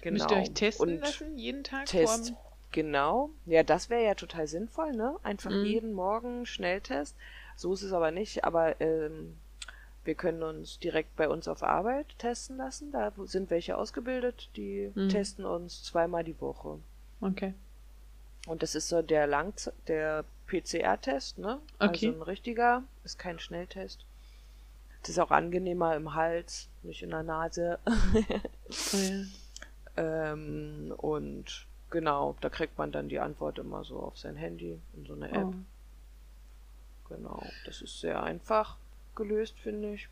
Genau. 0.00 0.12
Müsst 0.14 0.30
ihr 0.30 0.36
euch 0.38 0.50
testen 0.52 0.88
Und 0.88 1.00
lassen, 1.00 1.38
jeden 1.38 1.64
Tag? 1.64 1.86
Test. 1.86 2.28
Vorm 2.28 2.36
Genau. 2.72 3.28
Ja, 3.44 3.62
das 3.62 3.90
wäre 3.90 4.02
ja 4.02 4.14
total 4.14 4.46
sinnvoll, 4.46 4.92
ne? 4.92 5.16
Einfach 5.22 5.50
mhm. 5.50 5.64
jeden 5.66 5.92
Morgen 5.92 6.46
Schnelltest. 6.46 7.14
So 7.54 7.72
ist 7.74 7.82
es 7.82 7.92
aber 7.92 8.10
nicht, 8.10 8.44
aber 8.44 8.80
ähm, 8.80 9.36
wir 10.04 10.14
können 10.14 10.42
uns 10.42 10.78
direkt 10.78 11.14
bei 11.16 11.28
uns 11.28 11.48
auf 11.48 11.62
Arbeit 11.62 12.06
testen 12.18 12.56
lassen. 12.56 12.92
Da 12.92 13.12
sind 13.24 13.50
welche 13.50 13.76
ausgebildet, 13.76 14.50
die 14.56 14.90
mhm. 14.94 15.08
testen 15.08 15.44
uns 15.44 15.84
zweimal 15.84 16.24
die 16.24 16.40
Woche. 16.40 16.78
Okay. 17.20 17.54
Und 18.46 18.62
das 18.62 18.74
ist 18.74 18.88
so 18.88 19.02
der 19.02 19.26
Lang 19.26 19.54
der 19.86 20.24
PCR-Test, 20.48 21.38
ne? 21.38 21.60
Okay. 21.78 22.08
Also 22.08 22.08
ein 22.08 22.22
richtiger, 22.22 22.82
ist 23.04 23.18
kein 23.18 23.38
Schnelltest. 23.38 24.04
Das 25.02 25.10
ist 25.10 25.18
auch 25.18 25.30
angenehmer 25.30 25.94
im 25.94 26.14
Hals, 26.14 26.68
nicht 26.82 27.02
in 27.02 27.10
der 27.10 27.22
Nase. 27.22 27.78
oh 27.86 28.96
ja. 28.96 29.24
ähm, 30.32 30.92
und 30.96 31.66
Genau, 31.92 32.36
da 32.40 32.48
kriegt 32.48 32.78
man 32.78 32.90
dann 32.90 33.10
die 33.10 33.20
Antwort 33.20 33.58
immer 33.58 33.84
so 33.84 34.00
auf 34.00 34.16
sein 34.16 34.34
Handy 34.34 34.80
in 34.96 35.04
so 35.04 35.12
eine 35.12 35.30
App. 35.30 35.44
Oh. 35.44 37.14
Genau, 37.14 37.46
das 37.66 37.82
ist 37.82 38.00
sehr 38.00 38.22
einfach 38.22 38.78
gelöst, 39.16 39.58
finde 39.58 39.94
ich. 39.94 40.08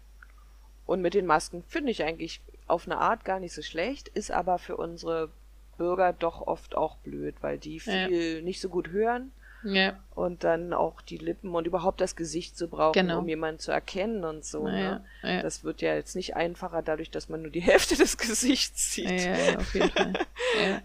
Und 0.87 1.03
mit 1.03 1.15
den 1.15 1.27
Masken 1.27 1.63
finde 1.69 1.93
ich 1.93 2.03
eigentlich 2.03 2.41
auf 2.67 2.87
eine 2.87 2.99
Art 2.99 3.25
gar 3.25 3.41
nicht 3.41 3.55
so 3.55 3.63
schlecht, 3.63 4.09
ist 4.09 4.31
aber 4.31 4.59
für 4.59 4.77
unsere 4.77 5.31
Bürger 5.79 6.13
doch 6.13 6.47
oft 6.47 6.77
auch 6.77 6.97
blöd, 6.97 7.37
weil 7.41 7.59
die 7.59 7.81
viel 7.81 8.37
ja. 8.37 8.43
nicht 8.43 8.61
so 8.61 8.69
gut 8.69 8.89
hören 8.91 9.33
ja. 9.63 9.99
Und 10.15 10.45
dann 10.45 10.73
auch 10.73 11.01
die 11.01 11.19
Lippen 11.19 11.55
und 11.55 11.67
überhaupt 11.67 12.01
das 12.01 12.17
Gesicht 12.17 12.57
zu 12.57 12.69
brauchen, 12.69 12.93
genau. 12.95 13.19
um 13.19 13.29
jemanden 13.29 13.59
zu 13.59 13.73
erkennen 13.73 14.25
und 14.25 14.45
so. 14.45 14.65
Ne? 14.67 15.05
Ja. 15.23 15.43
Das 15.43 15.65
wird 15.65 15.83
ja 15.83 15.95
jetzt 15.95 16.17
nicht 16.17 16.37
einfacher 16.37 16.83
dadurch, 16.83 17.11
dass 17.11 17.29
man 17.29 17.43
nur 17.43 17.51
die 17.51 17.61
Hälfte 17.61 17.97
des 17.97 18.17
Gesichts 18.17 18.93
sieht. 18.93 19.11
Ja, 19.11 19.37
ja 19.37 19.59
auf 19.59 19.75
jeden 19.75 19.91
Fall. 19.91 20.13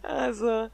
Also, 0.03 0.69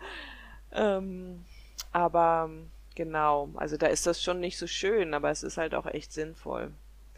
ähm, 0.74 1.46
aber 1.94 2.50
genau, 2.94 3.50
also 3.56 3.78
da 3.78 3.88
ist 3.88 4.06
das 4.06 4.22
schon 4.22 4.42
nicht 4.42 4.58
so 4.58 4.68
schön, 4.68 5.14
aber 5.14 5.32
es 5.32 5.44
ist 5.44 5.58
halt 5.58 5.74
auch 5.74 5.86
echt 5.86 6.12
sinnvoll, 6.12 6.72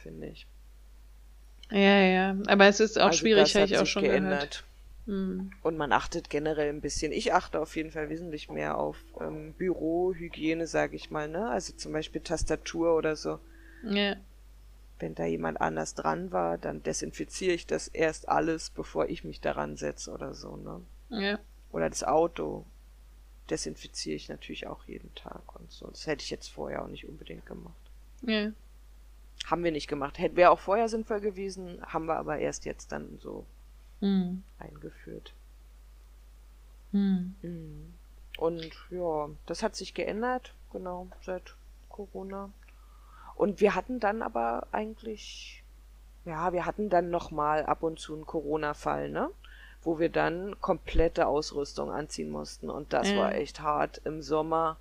finde 0.04 0.28
ich. 0.28 0.46
Ja, 1.72 2.00
ja. 2.02 2.38
Aber 2.48 2.68
es 2.68 2.80
ist 2.80 3.00
auch 3.00 3.08
Also 3.08 3.20
schwierig, 3.20 3.56
habe 3.56 3.66
ich 3.66 3.78
auch 3.78 3.86
schon 3.86 4.04
geändert. 4.04 4.40
gehört. 4.40 4.64
Hm. 5.06 5.52
Und 5.64 5.78
man 5.78 5.92
achtet 5.92 6.30
generell 6.30 6.70
ein 6.70 6.82
bisschen. 6.82 7.12
Ich 7.12 7.34
achte 7.34 7.60
auf 7.60 7.76
jeden 7.76 7.92
Fall 7.92 8.10
wesentlich 8.10 8.50
mehr 8.50 8.78
auf 8.78 8.98
ähm, 9.20 9.54
Bürohygiene, 9.54 10.68
sage 10.68 10.96
ich 10.96 11.10
mal. 11.12 11.28
Ne? 11.28 11.50
Also 11.50 11.74
zum 11.74 11.92
Beispiel 11.92 12.22
Tastatur 12.22 12.96
oder 12.96 13.16
so. 13.16 13.40
Ja. 13.84 14.16
Wenn 15.00 15.16
da 15.16 15.26
jemand 15.26 15.60
anders 15.60 15.96
dran 15.96 16.32
war, 16.32 16.58
dann 16.58 16.84
desinfiziere 16.84 17.54
ich 17.54 17.68
das 17.68 17.90
erst 17.90 18.30
alles, 18.30 18.70
bevor 18.70 19.10
ich 19.10 19.24
mich 19.26 19.42
daran 19.42 19.76
setze 19.76 20.12
oder 20.12 20.34
so. 20.34 20.56
Ne? 20.56 20.82
Ja. 21.10 21.40
Oder 21.72 21.90
das 21.90 22.04
Auto 22.04 22.66
desinfiziere 23.50 24.16
ich 24.16 24.30
natürlich 24.30 24.68
auch 24.68 24.86
jeden 24.86 25.14
Tag 25.16 25.56
und 25.60 25.70
so. 25.70 25.88
Das 25.88 26.08
hätte 26.08 26.24
ich 26.24 26.30
jetzt 26.30 26.48
vorher 26.48 26.84
auch 26.84 26.88
nicht 26.88 27.08
unbedingt 27.10 27.46
gemacht. 27.46 27.74
Ja. 28.22 28.52
Haben 29.46 29.64
wir 29.64 29.72
nicht 29.72 29.88
gemacht. 29.88 30.18
Hätte 30.20 30.36
wäre 30.36 30.52
auch 30.52 30.60
vorher 30.60 30.88
sinnvoll 30.90 31.20
gewesen, 31.20 31.80
haben 31.86 32.06
wir 32.06 32.16
aber 32.18 32.38
erst 32.40 32.66
jetzt 32.66 32.92
dann 32.92 33.20
so 33.22 33.46
Hm. 34.00 34.44
eingeführt. 34.60 35.34
Hm. 36.92 37.36
Mhm. 37.42 37.94
Und 38.38 38.72
ja, 38.90 39.30
das 39.46 39.64
hat 39.64 39.76
sich 39.76 39.94
geändert, 39.94 40.54
genau, 40.72 41.08
seit 41.22 41.56
Corona. 41.90 42.50
Und 43.36 43.62
wir 43.62 43.76
hatten 43.76 44.00
dann 44.00 44.22
aber 44.22 44.68
eigentlich, 44.72 45.64
ja, 46.26 46.54
wir 46.54 46.66
hatten 46.66 46.90
dann 46.90 47.10
nochmal 47.10 47.66
ab 47.66 47.84
und 47.84 48.00
zu 48.00 48.14
einen 48.14 48.26
Corona-Fall, 48.26 49.10
ne? 49.10 49.30
Wo 49.82 50.00
wir 50.00 50.10
dann 50.10 50.60
komplette 50.62 51.28
Ausrüstung 51.28 51.92
anziehen 51.92 52.30
mussten. 52.30 52.70
Und 52.70 52.94
das 52.94 53.12
Ja. 53.12 53.18
war 53.18 53.36
echt 53.36 53.60
hart 53.60 54.02
im 54.06 54.22
Sommer, 54.22 54.78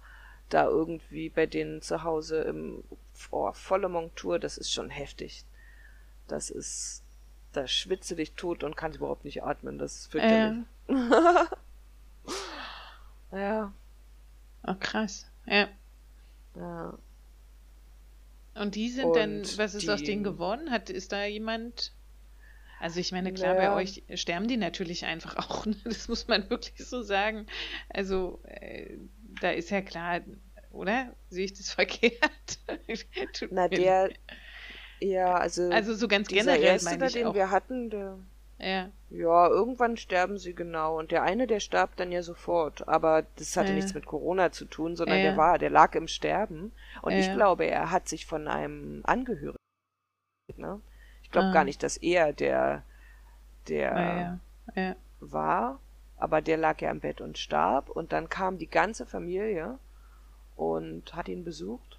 da 0.48 0.66
irgendwie 0.66 1.28
bei 1.28 1.46
denen 1.46 1.82
zu 1.82 2.04
Hause 2.04 2.42
im 2.42 2.84
oh, 3.30 3.52
volle 3.52 3.88
Montur, 3.88 4.38
das 4.38 4.58
ist 4.58 4.72
schon 4.72 4.90
heftig. 4.90 5.44
Das 6.28 6.50
ist, 6.50 7.02
da 7.52 7.66
schwitze 7.66 8.16
dich 8.16 8.32
tot 8.32 8.64
und 8.64 8.76
kannst 8.76 8.98
überhaupt 8.98 9.24
nicht 9.24 9.42
atmen. 9.42 9.78
Das 9.78 9.96
ist 9.96 10.10
fürchterlich. 10.12 10.64
Ja, 13.32 13.72
Oh, 14.64 14.74
krass. 14.78 15.26
Ja. 15.46 15.68
ja. 16.54 16.96
Und 18.54 18.74
die 18.76 18.90
sind 18.90 19.16
dann, 19.16 19.38
Und 19.38 19.58
was 19.58 19.74
ist 19.74 19.88
aus 19.88 20.00
die- 20.00 20.04
denen 20.06 20.22
geworden? 20.22 20.70
Hat, 20.70 20.88
ist 20.90 21.10
da 21.12 21.24
jemand? 21.24 21.92
Also 22.78 23.00
ich 23.00 23.10
meine, 23.10 23.32
klar, 23.32 23.54
bei 23.54 23.64
Naja. 23.66 23.74
euch 23.76 24.02
sterben 24.14 24.46
die 24.48 24.56
natürlich 24.56 25.04
einfach 25.06 25.36
auch, 25.36 25.66
ne? 25.66 25.74
das 25.84 26.06
muss 26.08 26.28
man 26.28 26.48
wirklich 26.50 26.86
so 26.86 27.02
sagen. 27.02 27.46
Also 27.88 28.40
äh, 28.44 28.98
da 29.40 29.50
ist 29.50 29.70
ja 29.70 29.80
klar, 29.80 30.20
oder? 30.72 31.12
Sehe 31.30 31.44
ich 31.44 31.52
das 31.54 31.70
verkehrt? 31.74 32.58
Na, 33.50 33.68
der, 33.68 34.10
ja, 35.00 35.34
also, 35.36 35.70
Also 35.70 35.94
so 35.94 36.08
ganz 36.08 36.28
generell 36.28 36.62
erste, 36.62 36.90
meine 36.90 37.06
ich 37.06 37.12
den 37.14 37.26
auch. 37.26 37.34
wir 37.34 37.50
hatten, 37.50 37.90
der, 37.90 38.18
Ja, 38.58 38.90
ja, 39.10 39.48
irgendwann 39.48 39.96
sterben 39.96 40.38
sie 40.38 40.54
genau. 40.54 40.98
Und 40.98 41.10
der 41.10 41.22
eine, 41.22 41.46
der 41.46 41.60
starb 41.60 41.96
dann 41.96 42.12
ja 42.12 42.22
sofort. 42.22 42.86
Aber 42.88 43.22
das 43.36 43.56
hatte 43.56 43.68
Ja. 43.70 43.74
nichts 43.74 43.94
mit 43.94 44.06
Corona 44.06 44.52
zu 44.52 44.64
tun, 44.64 44.96
sondern 44.96 45.18
Ja. 45.18 45.30
der 45.30 45.36
war, 45.36 45.58
der 45.58 45.70
lag 45.70 45.94
im 45.94 46.08
Sterben. 46.08 46.72
Und 47.02 47.12
ich 47.18 47.26
Ja. 47.26 47.34
glaube, 47.34 47.64
er 47.66 47.90
hat 47.90 48.08
sich 48.08 48.24
von 48.26 48.48
einem 48.48 49.00
Angehörigen, 49.04 49.56
ne? 50.56 50.80
Ich 51.22 51.30
glaube 51.30 51.48
Ah. 51.48 51.52
gar 51.52 51.64
nicht, 51.64 51.82
dass 51.82 51.96
er 51.98 52.32
der, 52.32 52.82
der 53.68 54.40
ja. 54.76 54.96
war, 55.20 55.80
aber 56.16 56.40
der 56.42 56.56
lag 56.56 56.80
ja 56.80 56.90
im 56.90 57.00
Bett 57.00 57.20
und 57.20 57.38
starb 57.38 57.88
und 57.90 58.12
dann 58.12 58.28
kam 58.28 58.58
die 58.58 58.68
ganze 58.68 59.06
Familie 59.06 59.78
und 60.70 61.14
hat 61.14 61.28
ihn 61.28 61.44
besucht. 61.44 61.98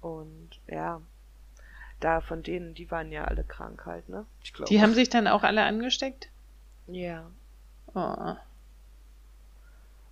Und 0.00 0.50
ja, 0.66 1.00
da 2.00 2.20
von 2.20 2.42
denen, 2.42 2.74
die 2.74 2.90
waren 2.90 3.12
ja 3.12 3.24
alle 3.24 3.44
krank 3.44 3.84
halt, 3.86 4.08
ne? 4.08 4.24
Ich 4.42 4.52
glaube. 4.52 4.68
Die 4.68 4.80
haben 4.80 4.94
sich 4.94 5.10
dann 5.10 5.26
auch 5.26 5.42
alle 5.42 5.62
angesteckt? 5.62 6.28
ja. 6.86 7.30
Oh. 7.94 8.36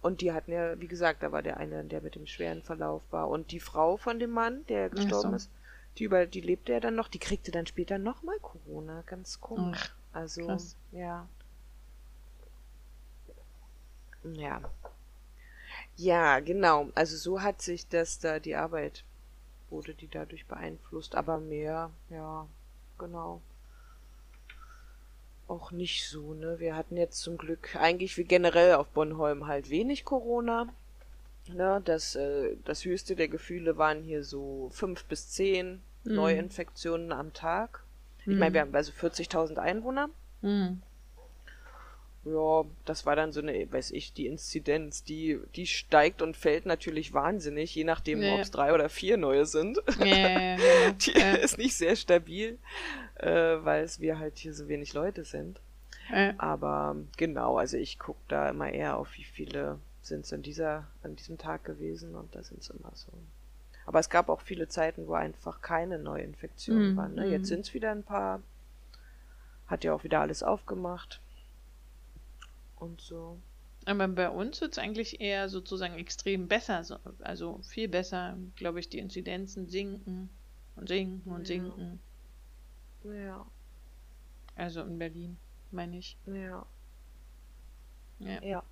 Und 0.00 0.20
die 0.20 0.32
hatten 0.32 0.52
ja, 0.52 0.80
wie 0.80 0.86
gesagt, 0.86 1.22
da 1.22 1.32
war 1.32 1.42
der 1.42 1.58
eine, 1.58 1.84
der 1.84 2.00
mit 2.00 2.14
dem 2.14 2.26
schweren 2.26 2.62
Verlauf 2.62 3.02
war. 3.10 3.28
Und 3.28 3.50
die 3.50 3.60
Frau 3.60 3.96
von 3.96 4.18
dem 4.18 4.30
Mann, 4.30 4.64
der 4.66 4.90
gestorben 4.90 5.30
so. 5.30 5.36
ist, 5.36 5.50
die 5.96 6.04
über, 6.04 6.26
die 6.26 6.40
lebte 6.40 6.72
ja 6.72 6.80
dann 6.80 6.94
noch, 6.94 7.08
die 7.08 7.18
kriegte 7.18 7.50
dann 7.50 7.66
später 7.66 7.98
nochmal 7.98 8.38
Corona. 8.40 9.02
Ganz 9.06 9.40
komisch. 9.40 9.92
Ach, 10.12 10.16
also, 10.16 10.46
krass. 10.46 10.76
ja. 10.92 11.26
Ja. 14.24 14.60
Ja, 15.98 16.38
genau. 16.40 16.88
Also 16.94 17.16
so 17.16 17.42
hat 17.42 17.60
sich 17.60 17.86
das 17.88 18.18
da, 18.20 18.38
die 18.38 18.54
Arbeit 18.54 19.04
wurde 19.68 19.92
die 19.94 20.08
dadurch 20.08 20.46
beeinflusst, 20.46 21.14
aber 21.14 21.38
mehr, 21.38 21.90
ja, 22.08 22.46
genau. 22.98 23.42
Auch 25.48 25.72
nicht 25.72 26.06
so, 26.08 26.34
ne? 26.34 26.58
Wir 26.60 26.76
hatten 26.76 26.96
jetzt 26.96 27.20
zum 27.20 27.36
Glück 27.36 27.74
eigentlich 27.76 28.16
wie 28.16 28.24
generell 28.24 28.74
auf 28.74 28.86
Bornholm 28.88 29.46
halt 29.46 29.70
wenig 29.70 30.04
Corona. 30.04 30.68
Ne? 31.48 31.82
Das, 31.84 32.14
äh, 32.14 32.56
das 32.64 32.84
höchste 32.84 33.16
der 33.16 33.28
Gefühle 33.28 33.76
waren 33.76 34.02
hier 34.02 34.22
so 34.24 34.70
fünf 34.72 35.04
bis 35.06 35.30
zehn 35.30 35.82
Mhm. 36.04 36.14
Neuinfektionen 36.14 37.12
am 37.12 37.32
Tag. 37.32 37.82
Ich 38.20 38.26
Mhm. 38.26 38.38
meine, 38.38 38.54
wir 38.54 38.60
haben 38.60 38.74
also 38.74 38.92
40.000 38.92 39.58
Einwohner. 39.58 40.10
Hm. 40.42 40.82
Ja, 42.32 42.64
das 42.84 43.06
war 43.06 43.16
dann 43.16 43.32
so 43.32 43.40
eine, 43.40 43.70
weiß 43.72 43.92
ich, 43.92 44.12
die 44.12 44.26
Inzidenz, 44.26 45.04
die, 45.04 45.38
die 45.56 45.66
steigt 45.66 46.20
und 46.22 46.36
fällt 46.36 46.66
natürlich 46.66 47.12
wahnsinnig, 47.12 47.74
je 47.74 47.84
nachdem, 47.84 48.22
Ja, 48.22 48.34
ob 48.34 48.40
es 48.40 48.50
drei 48.50 48.72
oder 48.74 48.88
vier 48.88 49.16
neue 49.16 49.46
sind. 49.46 49.78
Genau. 49.86 50.62
Die 51.00 51.12
Ja, 51.18 51.32
ist 51.34 51.58
nicht 51.58 51.76
sehr 51.76 51.96
stabil, 51.96 52.58
äh, 53.16 53.28
weil 53.62 53.84
es 53.84 54.00
wir 54.00 54.18
halt 54.18 54.38
hier 54.38 54.52
so 54.54 54.68
wenig 54.68 54.92
Leute 54.94 55.24
sind. 55.24 55.60
ja. 56.10 56.34
Aber 56.38 56.96
genau, 57.16 57.56
also 57.58 57.76
ich 57.76 57.98
gucke 57.98 58.20
da 58.28 58.48
immer 58.48 58.70
eher 58.70 58.96
auf, 58.96 59.08
wie 59.16 59.24
viele 59.24 59.78
sind 60.02 60.24
es 60.24 60.32
an 60.32 60.42
dieser, 60.42 60.86
an 61.02 61.16
diesem 61.16 61.38
Tag 61.38 61.64
gewesen 61.64 62.14
und 62.14 62.34
da 62.34 62.42
sind 62.42 62.60
es 62.62 62.70
immer 62.70 62.90
so. 62.94 63.12
Aber 63.86 64.00
es 64.00 64.10
gab 64.10 64.28
auch 64.28 64.40
viele 64.42 64.68
Zeiten, 64.68 65.06
wo 65.06 65.14
einfach 65.14 65.60
keine 65.62 65.98
Neuinfektionen 65.98 66.92
Mhm, 66.92 66.96
waren. 66.96 67.14
Ne? 67.14 67.26
mhm. 67.26 67.32
Jetzt 67.32 67.48
sind 67.48 67.60
es 67.60 67.74
wieder 67.74 67.90
ein 67.90 68.02
paar. 68.02 68.40
Hat 69.66 69.84
ja 69.84 69.92
auch 69.94 70.04
wieder 70.04 70.20
alles 70.20 70.42
aufgemacht. 70.42 71.20
Und 72.80 73.00
so. 73.00 73.38
Aber 73.86 74.06
bei 74.08 74.28
uns 74.28 74.60
wird 74.60 74.72
es 74.72 74.78
eigentlich 74.78 75.20
eher 75.20 75.48
sozusagen 75.48 75.94
extrem 75.98 76.46
besser. 76.48 76.84
so- 76.84 76.98
Also 77.20 77.60
viel 77.62 77.88
besser, 77.88 78.36
glaube 78.56 78.80
ich, 78.80 78.88
die 78.88 78.98
Inzidenzen 78.98 79.68
sinken 79.68 80.28
und 80.76 80.88
sinken 80.88 81.30
und 81.30 81.40
Ja. 81.40 81.46
sinken. 81.46 82.00
Ja, 83.04 83.46
Also 84.56 84.82
in 84.82 84.98
Berlin, 84.98 85.36
meine 85.70 85.98
ich. 85.98 86.16
ja, 86.26 86.66
Ja. 88.18 88.42
ja. 88.42 88.62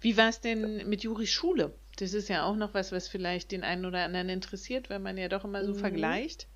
Wie 0.00 0.16
war 0.16 0.28
es 0.30 0.40
denn 0.40 0.88
mit 0.88 1.02
Juris 1.02 1.30
Schule? 1.30 1.74
Das 1.98 2.14
ist 2.14 2.28
ja 2.28 2.44
auch 2.44 2.56
noch 2.56 2.72
was, 2.74 2.92
was 2.92 3.08
vielleicht 3.08 3.50
den 3.50 3.64
einen 3.64 3.84
oder 3.84 4.04
anderen 4.04 4.28
interessiert, 4.28 4.88
wenn 4.88 5.02
man 5.02 5.18
ja 5.18 5.28
doch 5.28 5.44
immer 5.44 5.64
so 5.64 5.72
Mhm. 5.72 5.78
vergleicht. 5.78 6.46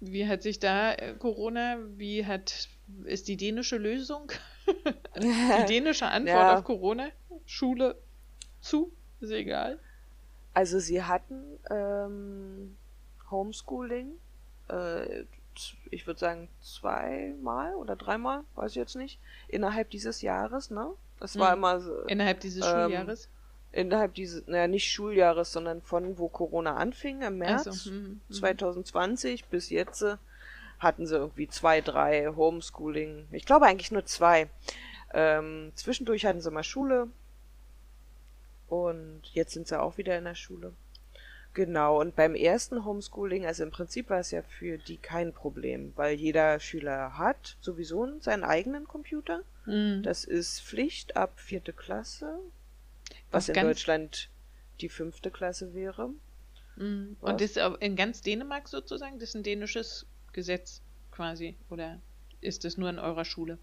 Wie 0.00 0.26
hat 0.26 0.42
sich 0.42 0.58
da 0.60 0.94
äh, 0.94 1.14
Corona, 1.18 1.76
wie 1.98 2.24
hat, 2.24 2.68
ist 3.04 3.28
die 3.28 3.36
dänische 3.36 3.76
Lösung, 3.76 4.30
die 5.16 5.64
dänische 5.66 6.06
Antwort 6.06 6.48
Ja. 6.48 6.58
auf 6.58 6.64
Corona? 6.64 7.08
Schule 7.46 7.96
zu, 8.60 8.92
ist 9.20 9.30
egal. 9.30 9.78
Also 10.54 10.78
sie 10.78 11.02
hatten 11.02 11.58
ähm, 11.70 12.76
Homeschooling, 13.30 14.12
äh, 14.68 15.24
ich 15.90 16.06
würde 16.06 16.18
sagen 16.20 16.48
zweimal 16.60 17.74
oder 17.74 17.96
dreimal, 17.96 18.42
weiß 18.54 18.70
ich 18.72 18.76
jetzt 18.76 18.96
nicht, 18.96 19.18
innerhalb 19.48 19.90
dieses 19.90 20.22
Jahres, 20.22 20.70
ne? 20.70 20.90
Das 21.18 21.38
war 21.38 21.50
Mhm. 21.50 21.58
immer 21.58 21.80
so, 21.80 22.02
Innerhalb 22.06 22.40
dieses 22.40 22.64
Ähm, 22.66 22.72
Schuljahres. 22.72 23.28
innerhalb 23.72 24.14
dieses, 24.14 24.46
naja, 24.46 24.66
nicht 24.68 24.90
Schuljahres, 24.90 25.52
sondern 25.52 25.82
von 25.82 26.18
wo 26.18 26.28
Corona 26.28 26.76
anfing, 26.76 27.22
im 27.22 27.38
März 27.38 27.66
Also, 27.66 27.90
mhm, 27.90 28.20
mhm. 28.28 28.34
2020 28.34 29.44
bis 29.46 29.70
jetzt 29.70 30.02
äh, 30.02 30.16
hatten 30.80 31.06
sie 31.06 31.14
irgendwie 31.14 31.48
zwei, 31.48 31.80
drei 31.80 32.28
Homeschooling. 32.34 33.28
Ich 33.30 33.44
glaube 33.44 33.66
eigentlich 33.66 33.92
nur 33.92 34.06
zwei. 34.06 34.48
Ähm, 35.12 35.72
zwischendurch 35.74 36.26
hatten 36.26 36.40
sie 36.40 36.50
mal 36.50 36.64
Schule. 36.64 37.08
Und 38.68 39.22
jetzt 39.32 39.52
sind 39.52 39.68
sie 39.68 39.80
auch 39.80 39.98
wieder 39.98 40.16
in 40.16 40.24
der 40.24 40.34
Schule. 40.34 40.72
Genau, 41.52 42.00
und 42.00 42.14
beim 42.14 42.36
ersten 42.36 42.84
Homeschooling, 42.84 43.44
also 43.44 43.64
im 43.64 43.72
Prinzip 43.72 44.08
war 44.08 44.20
es 44.20 44.30
ja 44.30 44.42
für 44.42 44.78
die 44.78 44.98
kein 44.98 45.32
Problem, 45.32 45.92
weil 45.96 46.14
jeder 46.14 46.60
Schüler 46.60 47.18
hat 47.18 47.56
sowieso 47.60 48.20
seinen 48.20 48.44
eigenen 48.44 48.86
Computer. 48.86 49.42
Mhm. 49.66 50.04
Das 50.04 50.24
ist 50.24 50.60
Pflicht 50.60 51.16
ab 51.16 51.32
vierte 51.40 51.72
Klasse, 51.72 52.38
was 53.32 53.48
in 53.48 53.54
Deutschland 53.54 54.30
die 54.80 54.88
fünfte 54.88 55.32
Klasse 55.32 55.74
wäre. 55.74 56.10
Mhm. 56.76 57.16
Und 57.20 57.40
das 57.40 57.50
ist 57.50 57.58
auch 57.58 57.80
in 57.80 57.96
ganz 57.96 58.22
Dänemark 58.22 58.68
sozusagen, 58.68 59.18
das 59.18 59.30
ist 59.30 59.34
ein 59.34 59.42
dänisches 59.42 60.06
Gesetz 60.32 60.82
quasi, 61.10 61.56
oder 61.68 62.00
ist 62.40 62.64
das 62.64 62.76
nur 62.78 62.90
in 62.90 62.98
eurer 62.98 63.24
Schule? 63.24 63.58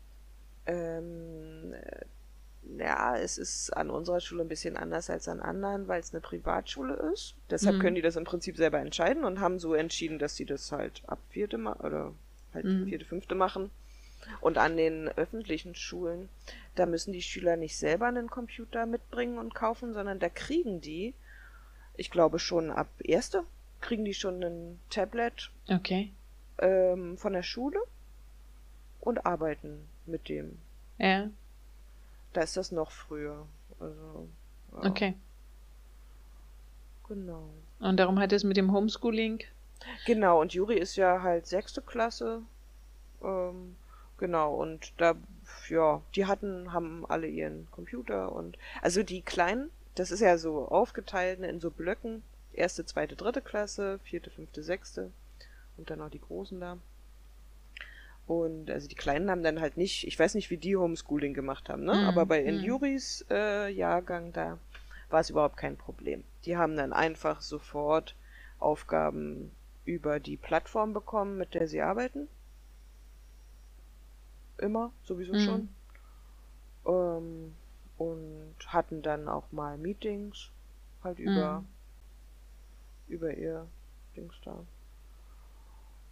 Ähm, 0.66 1.74
äh, 1.74 2.06
ja, 2.80 3.16
es 3.18 3.38
ist 3.38 3.72
an 3.72 3.90
unserer 3.90 4.20
Schule 4.20 4.44
ein 4.44 4.50
bisschen 4.50 4.76
anders 4.78 5.10
als 5.10 5.28
an 5.28 5.40
anderen, 5.40 5.88
weil 5.88 6.00
es 6.02 6.14
eine 6.14 6.22
Privatschule 6.22 6.96
ist. 7.14 7.36
Deshalb 7.50 7.78
Mhm. 7.78 7.82
können 7.82 7.96
die 7.96 8.02
das 8.02 8.16
im 8.18 8.26
Prinzip 8.26 8.58
selber 8.58 8.80
entscheiden 8.80 9.24
und 9.24 9.40
haben 9.40 9.60
so 9.60 9.74
entschieden, 9.74 10.20
dass 10.20 10.36
sie 10.36 10.46
das 10.46 10.72
halt 10.72 11.02
ab 11.08 11.20
vierte 11.30 11.58
Ma 11.58 11.74
oder 11.80 12.14
halt 12.54 12.66
Mhm. 12.66 12.86
vierte, 12.90 13.06
fünfte 13.06 13.36
machen. 13.36 13.72
Und 14.42 14.58
an 14.58 14.78
den 14.78 15.08
öffentlichen 15.10 15.76
Schulen, 15.76 16.30
da 16.76 16.86
müssen 16.86 17.14
die 17.14 17.22
Schüler 17.22 17.56
nicht 17.56 17.78
selber 17.78 18.08
einen 18.08 18.30
Computer 18.30 18.86
mitbringen 18.86 19.38
und 19.38 19.56
kaufen, 19.56 19.94
sondern 19.94 20.20
da 20.20 20.30
kriegen 20.30 20.82
die, 20.82 21.14
ich 21.96 22.12
glaube 22.12 22.40
schon 22.40 22.72
ab 22.72 22.90
erste, 23.00 23.44
kriegen 23.82 24.06
die 24.06 24.14
schon 24.14 24.44
ein 24.44 24.80
Tablet 24.90 25.52
Okay. 25.70 26.12
Ähm, 26.60 27.18
von 27.18 27.34
der 27.34 27.44
Schule 27.44 27.80
und 29.02 29.26
arbeiten 29.26 29.88
mit 30.06 30.30
dem. 30.30 30.58
Ja. 30.98 31.30
Da 32.34 32.42
ist 32.42 32.58
das 32.58 32.72
noch 32.72 32.92
früher. 32.92 33.46
Also, 33.80 34.28
ja, 34.74 34.90
Okay. 34.90 35.16
Genau. 37.08 37.50
Und 37.80 37.98
darum 37.98 38.20
hat 38.20 38.34
es 38.34 38.44
mit 38.44 38.58
dem 38.58 38.74
Homeschooling. 38.74 39.44
Genau, 40.06 40.42
und 40.42 40.54
Juri 40.54 40.78
ist 40.78 40.98
ja 40.98 41.22
halt 41.22 41.48
sechste 41.48 41.82
Klasse. 41.82 42.42
Ähm, 43.24 43.78
genau, 44.18 44.56
und 44.56 44.92
da, 44.98 45.16
ja, 45.70 46.02
die 46.16 46.26
hatten, 46.26 46.74
haben 46.74 47.06
alle 47.08 47.28
ihren 47.28 47.70
Computer 47.72 48.34
und, 48.34 48.58
also 48.82 49.04
die 49.04 49.22
Kleinen, 49.22 49.70
das 49.96 50.12
ist 50.12 50.20
ja 50.20 50.38
so 50.38 50.68
aufgeteilt 50.68 51.40
ne, 51.40 51.48
in 51.48 51.62
so 51.62 51.72
Blöcken. 51.72 52.24
Erste, 52.52 52.86
zweite, 52.86 53.16
dritte 53.16 53.42
Klasse, 53.42 54.00
vierte, 54.04 54.30
fünfte, 54.30 54.64
sechste 54.64 55.12
und 55.78 55.90
dann 55.90 56.02
auch 56.02 56.10
die 56.10 56.22
Großen 56.22 56.60
da. 56.60 56.78
Und 58.28 58.70
also 58.70 58.88
die 58.90 58.96
Kleinen 58.96 59.32
haben 59.32 59.44
dann 59.44 59.62
halt 59.62 59.78
nicht, 59.78 60.06
ich 60.06 60.20
weiß 60.20 60.36
nicht, 60.36 60.50
wie 60.50 60.58
die 60.58 60.76
Homeschooling 60.76 61.34
gemacht 61.34 61.70
haben, 61.70 61.86
ne? 61.86 61.94
Mhm, 61.94 62.04
Aber 62.04 62.26
bei 62.26 62.44
mhm. 62.44 62.64
Juris 62.64 63.26
äh, 63.30 63.70
Jahrgang, 63.70 64.34
da 64.34 64.60
war 65.10 65.22
es 65.22 65.30
überhaupt 65.30 65.58
kein 65.58 65.78
Problem. 65.78 66.24
Die 66.46 66.58
haben 66.58 66.76
dann 66.76 66.92
einfach 66.94 67.42
sofort 67.42 68.16
Aufgaben 68.60 69.52
über 69.86 70.20
die 70.20 70.36
Plattform 70.38 70.94
bekommen, 70.94 71.38
mit 71.38 71.54
der 71.54 71.68
sie 71.68 71.82
arbeiten. 71.82 72.28
Immer, 74.58 74.92
sowieso 75.04 75.34
Mhm. 75.34 75.40
schon. 75.40 75.70
Ähm, 76.86 77.56
und 77.98 78.56
hatten 78.68 79.02
dann 79.02 79.28
auch 79.28 79.52
mal 79.52 79.78
Meetings, 79.78 80.52
halt 81.04 81.20
über, 81.20 81.64
Mhm. 81.64 81.68
über 83.08 83.34
ihr 83.36 83.68
Dings 84.16 84.36
da. 84.44 84.66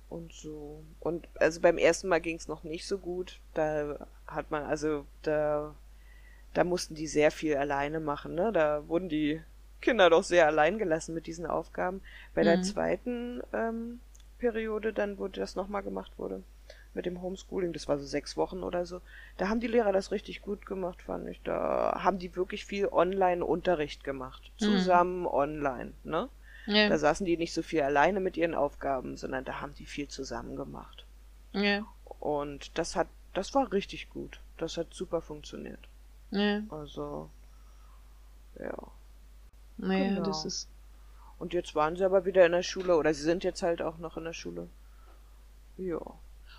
Und 0.10 0.34
so. 0.34 0.84
Und 1.00 1.28
also 1.40 1.60
beim 1.62 1.78
ersten 1.78 2.08
Mal 2.08 2.22
ging 2.22 2.38
es 2.38 2.48
noch 2.48 2.64
nicht 2.64 2.88
so 2.88 2.98
gut. 2.98 3.40
Da 3.54 4.08
hat 4.28 4.52
man, 4.52 4.64
also 4.64 5.06
da, 5.24 5.76
da 6.54 6.64
mussten 6.64 6.96
die 6.96 7.08
sehr 7.08 7.32
viel 7.32 7.58
alleine 7.58 8.00
machen, 8.00 8.36
ne? 8.36 8.52
Da 8.54 8.88
wurden 8.88 9.10
die 9.10 9.42
Kinder 9.82 10.10
doch 10.10 10.24
sehr 10.24 10.48
allein 10.48 10.78
gelassen 10.80 11.14
mit 11.16 11.28
diesen 11.28 11.46
Aufgaben. 11.46 12.02
Bei 12.34 12.44
der 12.44 12.58
Mhm. 12.58 12.64
zweiten 12.64 13.42
ähm, 13.54 14.00
Periode, 14.40 14.94
dann 14.94 15.18
wurde 15.18 15.40
das 15.42 15.56
nochmal 15.56 15.84
gemacht 15.84 16.12
wurde 16.18 16.44
mit 16.94 17.06
dem 17.06 17.22
Homeschooling, 17.22 17.74
das 17.74 17.88
war 17.88 18.00
so 18.00 18.06
sechs 18.06 18.38
Wochen 18.38 18.64
oder 18.64 18.86
so, 18.86 19.02
da 19.38 19.50
haben 19.50 19.60
die 19.60 19.68
Lehrer 19.68 19.92
das 19.92 20.12
richtig 20.12 20.42
gut 20.42 20.66
gemacht, 20.66 21.02
fand 21.02 21.28
ich. 21.28 21.42
Da 21.44 22.00
haben 22.04 22.20
die 22.20 22.36
wirklich 22.36 22.66
viel 22.66 22.88
Online-Unterricht 22.88 24.04
gemacht. 24.04 24.52
Mhm. 24.60 24.60
Zusammen 24.66 25.28
online, 25.28 25.92
ne? 26.06 26.30
Da 26.66 26.72
Ja. 26.74 26.98
saßen 26.98 27.26
die 27.26 27.38
nicht 27.38 27.54
so 27.54 27.62
viel 27.62 27.82
alleine 27.82 28.20
mit 28.20 28.38
ihren 28.38 28.56
Aufgaben, 28.56 29.18
sondern 29.18 29.46
da 29.46 29.62
haben 29.62 29.74
die 29.76 29.86
viel 29.86 30.08
zusammen 30.08 30.56
gemacht. 30.56 31.06
Ja. 31.54 31.86
Und 32.20 32.78
das 32.78 32.96
hat, 32.96 33.08
das 33.34 33.54
war 33.54 33.72
richtig 33.72 34.10
gut. 34.10 34.40
Das 34.58 34.78
hat 34.78 34.94
super 34.94 35.22
funktioniert. 35.22 35.80
Ja. 36.32 36.64
Also, 36.70 37.30
ja. 38.60 38.76
Naja, 39.78 40.16
Genau. 40.16 40.24
das 40.24 40.46
ist. 40.46 40.68
Und 41.38 41.54
jetzt 41.54 41.76
waren 41.76 41.98
sie 41.98 42.06
aber 42.06 42.26
wieder 42.26 42.46
in 42.46 42.54
der 42.54 42.64
Schule, 42.64 42.96
oder 42.98 43.14
sie 43.14 43.24
sind 43.24 43.44
jetzt 43.44 43.62
halt 43.62 43.82
auch 43.82 43.98
noch 43.98 44.18
in 44.18 44.24
der 44.24 44.34
Schule. 44.34 44.70
Ja. 45.78 46.00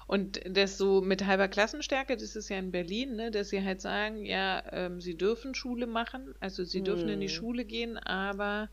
Und 0.07 0.41
das 0.49 0.79
so 0.79 1.01
mit 1.01 1.27
halber 1.27 1.49
Klassenstärke, 1.49 2.17
das 2.17 2.37
ist 2.37 2.49
ja 2.49 2.59
in 2.59 2.71
Berlin, 2.71 3.17
ne, 3.17 3.31
dass 3.31 3.49
sie 3.49 3.65
halt 3.65 3.81
sagen, 3.81 4.25
ja, 4.25 4.63
ähm, 4.73 5.01
sie 5.01 5.17
dürfen 5.17 5.55
Schule 5.55 5.87
machen, 5.87 6.35
also 6.41 6.63
sie 6.65 6.83
dürfen 6.83 7.09
in 7.09 7.21
die 7.21 7.29
Hm. 7.29 7.35
Schule 7.35 7.65
gehen, 7.65 7.99
aber 7.99 8.69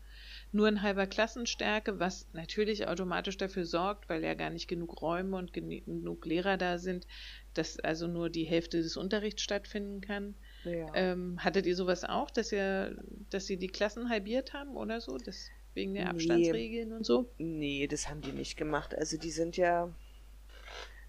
nur 0.54 0.68
in 0.68 0.82
halber 0.82 1.06
Klassenstärke, 1.06 1.98
was 1.98 2.28
natürlich 2.32 2.86
automatisch 2.86 3.36
dafür 3.36 3.64
sorgt, 3.66 4.08
weil 4.08 4.22
ja 4.22 4.34
gar 4.34 4.50
nicht 4.50 4.68
genug 4.68 5.02
Räume 5.02 5.36
und 5.36 5.52
genug 5.52 6.24
Lehrer 6.24 6.56
da 6.56 6.78
sind, 6.78 7.06
dass 7.54 7.78
also 7.80 8.06
nur 8.06 8.30
die 8.30 8.44
Hälfte 8.44 8.80
des 8.80 8.96
Unterrichts 8.96 9.42
stattfinden 9.42 10.00
kann. 10.00 10.34
ja. 10.64 10.86
Ähm, 10.94 11.42
hattet 11.42 11.66
ihr 11.66 11.76
sowas 11.76 12.04
auch, 12.04 12.30
dass 12.30 12.52
ihr, 12.52 12.96
dass 13.30 13.46
sie 13.46 13.56
die 13.56 13.66
Klassen 13.66 14.08
halbiert 14.08 14.52
haben 14.54 14.76
oder 14.76 15.00
so, 15.00 15.18
das 15.18 15.50
wegen 15.74 15.94
der 15.94 16.04
Nee. 16.04 16.10
Abstandsregeln 16.10 16.92
und 16.92 17.04
so? 17.04 17.28
Nee, 17.38 17.86
das 17.88 18.08
haben 18.08 18.20
die 18.22 18.32
nicht 18.32 18.56
gemacht. 18.56 18.94
Also 18.96 19.18
die 19.18 19.32
sind 19.32 19.56
ja, 19.56 19.92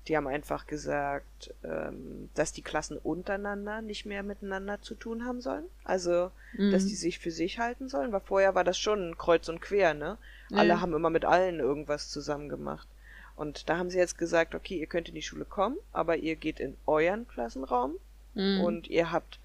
die 0.07 0.15
haben 0.15 0.27
einfach 0.27 0.67
gesagt, 0.67 1.53
ähm, 1.63 2.29
dass 2.35 2.51
die 2.53 2.61
Klassen 2.61 2.97
untereinander 2.97 3.81
nicht 3.81 4.05
mehr 4.05 4.21
miteinander 4.23 4.81
zu 4.81 4.93
tun 4.95 5.25
haben 5.25 5.41
sollen. 5.41 5.65
Also, 5.83 6.31
dass 6.71 6.83
Mhm. 6.83 6.87
die 6.89 6.95
sich 6.95 7.19
für 7.19 7.31
sich 7.31 7.59
halten 7.59 7.89
sollen, 7.89 8.11
weil 8.11 8.21
vorher 8.21 8.53
war 8.55 8.63
das 8.63 8.77
schon 8.77 9.17
kreuz 9.17 9.49
und 9.49 9.61
quer, 9.61 9.93
ne? 9.93 10.17
Alle 10.53 10.69
Ja. 10.75 10.81
haben 10.81 10.93
immer 10.93 11.09
mit 11.09 11.25
allen 11.25 11.59
irgendwas 11.59 12.09
zusammen 12.09 12.49
gemacht. 12.49 12.87
Und 13.35 13.67
da 13.67 13.77
haben 13.77 13.89
sie 13.89 13.97
jetzt 13.97 14.17
gesagt, 14.17 14.53
okay, 14.55 14.77
ihr 14.77 14.87
könnt 14.87 15.09
in 15.09 15.15
die 15.15 15.21
Schule 15.23 15.43
kommen, 15.45 15.77
aber 15.91 16.17
ihr 16.17 16.35
geht 16.35 16.59
in 16.59 16.77
euren 16.85 17.27
Klassenraum 17.27 17.95
Mhm. 18.35 18.59
und 18.61 18.87
ihr 18.87 19.11
habt 19.11 19.39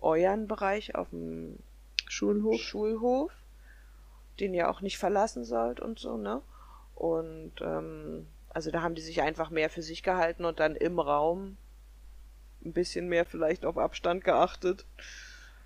euren 0.00 0.48
Bereich 0.48 0.94
auf 0.94 1.10
dem 1.10 1.58
Schulhof. 2.08 2.60
Schulhof, 2.60 3.32
den 4.40 4.54
ihr 4.54 4.70
auch 4.70 4.80
nicht 4.80 4.98
verlassen 4.98 5.44
sollt 5.44 5.78
und 5.80 5.98
so, 5.98 6.16
ne? 6.16 6.40
Und 6.94 7.52
ähm, 7.60 8.26
also 8.56 8.70
da 8.70 8.80
haben 8.80 8.94
die 8.94 9.02
sich 9.02 9.20
einfach 9.20 9.50
mehr 9.50 9.68
für 9.68 9.82
sich 9.82 10.02
gehalten 10.02 10.46
und 10.46 10.60
dann 10.60 10.76
im 10.76 10.98
Raum 10.98 11.58
ein 12.64 12.72
bisschen 12.72 13.06
mehr 13.06 13.26
vielleicht 13.26 13.66
auf 13.66 13.76
Abstand 13.76 14.24
geachtet. 14.24 14.86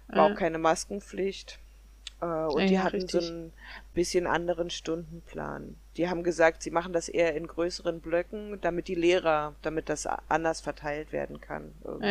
War 0.09 0.29
Ah. 0.29 0.33
auch 0.33 0.37
keine 0.37 0.59
Maskenpflicht. 0.59 1.61
Äh, 2.21 2.25
und 2.25 2.63
Ja, 2.63 2.67
die 2.67 2.75
ja, 2.75 2.83
hatten 2.83 3.07
so 3.07 3.19
richtig. 3.19 3.31
einen 3.31 3.53
bisschen 3.95 4.27
anderen 4.27 4.71
Stundenplan. 4.71 5.77
Die 5.97 6.09
haben 6.09 6.25
gesagt, 6.25 6.65
sie 6.65 6.73
machen 6.73 6.93
das 6.93 7.09
eher 7.09 7.37
in 7.37 7.47
größeren 7.47 8.01
Blöcken, 8.01 8.61
damit 8.61 8.89
die 8.89 8.97
Lehrer, 8.97 9.55
damit 9.63 9.89
das 9.89 10.07
anders 10.29 10.61
verteilt 10.61 11.13
werden 11.13 11.41
kann. 11.41 11.73
Irgendwie. 11.85 12.05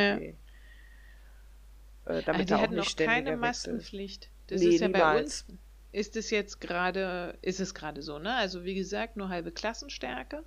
Äh, 2.05 2.19
Ah, 2.19 2.21
damit 2.25 2.43
die 2.43 2.51
da 2.51 2.57
auch 2.57 2.61
hatten 2.61 2.83
ständiger 2.85 3.31
keine. 3.31 3.35
Maskenpflicht. 3.37 4.29
Das 4.47 4.61
Nee, 4.61 4.69
ist 4.75 4.79
ja 4.79 4.87
bei 4.87 4.97
niemals. 4.99 5.41
uns, 5.43 5.57
ist 5.91 6.15
es 6.15 6.29
jetzt 6.29 6.61
gerade, 6.61 7.37
ist 7.41 7.59
es 7.59 7.73
gerade 7.75 8.01
so, 8.01 8.17
ne? 8.17 8.33
Also 8.35 8.63
wie 8.63 8.75
gesagt, 8.75 9.17
nur 9.17 9.27
halbe 9.27 9.51
Klassenstärke. 9.51 10.43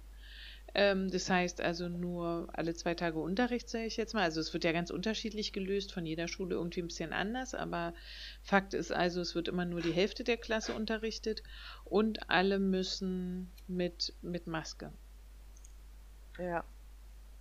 Ähm, 0.75 1.11
das 1.11 1.29
heißt 1.29 1.61
also 1.61 1.89
nur 1.89 2.49
alle 2.53 2.75
zwei 2.75 2.95
Tage 2.95 3.19
Unterricht, 3.19 3.69
sage 3.69 3.85
ich 3.85 3.97
jetzt 3.97 4.15
mal. 4.15 4.23
Also 4.23 4.41
es 4.41 4.53
wird 4.53 4.65
ja 4.65 4.73
ganz 4.73 4.91
unterschiedlich 4.91 5.53
gelöst, 5.53 5.93
von 5.93 6.07
jeder 6.07 6.29
Schule 6.29 6.55
irgendwie 6.55 6.81
ein 6.81 6.87
bisschen 6.87 7.13
anders, 7.13 7.55
aber 7.55 7.93
Fakt 8.43 8.73
ist 8.75 8.93
also, 8.93 9.21
es 9.21 9.35
wird 9.35 9.49
immer 9.49 9.65
nur 9.67 9.83
die 9.83 9.93
Hälfte 9.93 10.25
der 10.25 10.39
Klasse 10.39 10.75
unterrichtet 10.75 11.43
und 11.85 12.31
alle 12.31 12.59
müssen 12.59 13.51
mit, 13.69 14.15
mit 14.23 14.47
Maske. 14.47 14.93
Ja. 16.39 16.65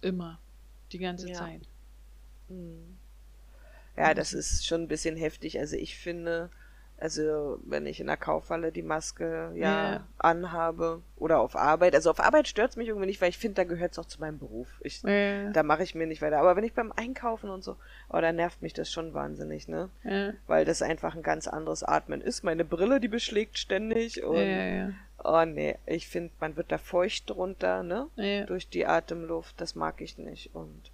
Immer. 0.02 0.40
Die 0.92 1.00
ganze 1.00 1.30
Ja. 1.30 1.36
Zeit. 1.36 1.62
Hm. 2.50 2.98
Ja, 3.96 4.14
das 4.14 4.34
ist 4.34 4.66
schon 4.66 4.84
ein 4.84 4.88
bisschen 4.88 5.16
heftig. 5.16 5.60
Also 5.60 5.76
ich 5.76 5.98
finde, 5.98 6.50
also 7.02 7.58
wenn 7.66 7.86
ich 7.88 8.00
in 8.00 8.08
der 8.08 8.16
Kaufhalle 8.18 8.72
die 8.72 8.84
Maske 8.84 9.52
ja, 9.56 9.94
Ja. 9.94 10.08
anhabe 10.20 11.02
oder 11.18 11.40
auf 11.40 11.56
Arbeit, 11.56 11.96
also 11.96 12.12
auf 12.12 12.20
Arbeit 12.20 12.48
stört 12.48 12.72
es 12.72 12.78
mich 12.78 12.88
irgendwie 12.88 13.08
nicht, 13.08 13.20
weil 13.22 13.30
ich 13.30 13.38
finde, 13.38 13.56
da 13.56 13.64
gehört 13.64 13.94
es 13.94 14.00
auch 14.00 14.06
zu 14.06 14.20
meinem 14.20 14.38
Beruf. 14.40 14.68
Ich, 14.82 15.02
Ja, 15.04 15.50
Da 15.52 15.64
mache 15.64 15.84
ich 15.84 15.96
mir 15.96 16.06
nicht 16.08 16.22
weiter. 16.22 16.38
Aber 16.40 16.56
wenn 16.56 16.64
ich 16.64 16.74
beim 16.74 16.92
Einkaufen 16.92 17.50
und 17.50 17.64
so, 17.64 17.76
oh, 18.10 18.22
da 18.22 18.32
nervt 18.32 18.62
mich 18.62 18.74
das 18.74 18.92
schon 18.92 19.14
wahnsinnig, 19.14 19.68
ne? 19.68 19.90
Weil 20.48 20.64
das 20.64 20.82
einfach 20.82 21.16
ein 21.16 21.24
ganz 21.24 21.48
anderes 21.48 21.84
Atmen 21.84 22.22
ist. 22.22 22.44
Meine 22.44 22.64
Brille, 22.66 23.00
die 23.00 23.08
beschlägt 23.08 23.58
ständig 23.58 24.24
und 24.24 24.36
oh 25.24 25.44
nee, 25.46 25.78
ich 25.86 26.08
finde, 26.08 26.32
man 26.40 26.56
wird 26.56 26.72
da 26.72 26.78
feucht 26.78 27.30
drunter, 27.30 27.84
ne? 27.84 28.08
durch 28.46 28.70
die 28.70 28.86
Atemluft, 28.86 29.60
das 29.60 29.76
mag 29.76 30.02
ich 30.02 30.18
nicht. 30.18 30.54
Und 30.56 30.92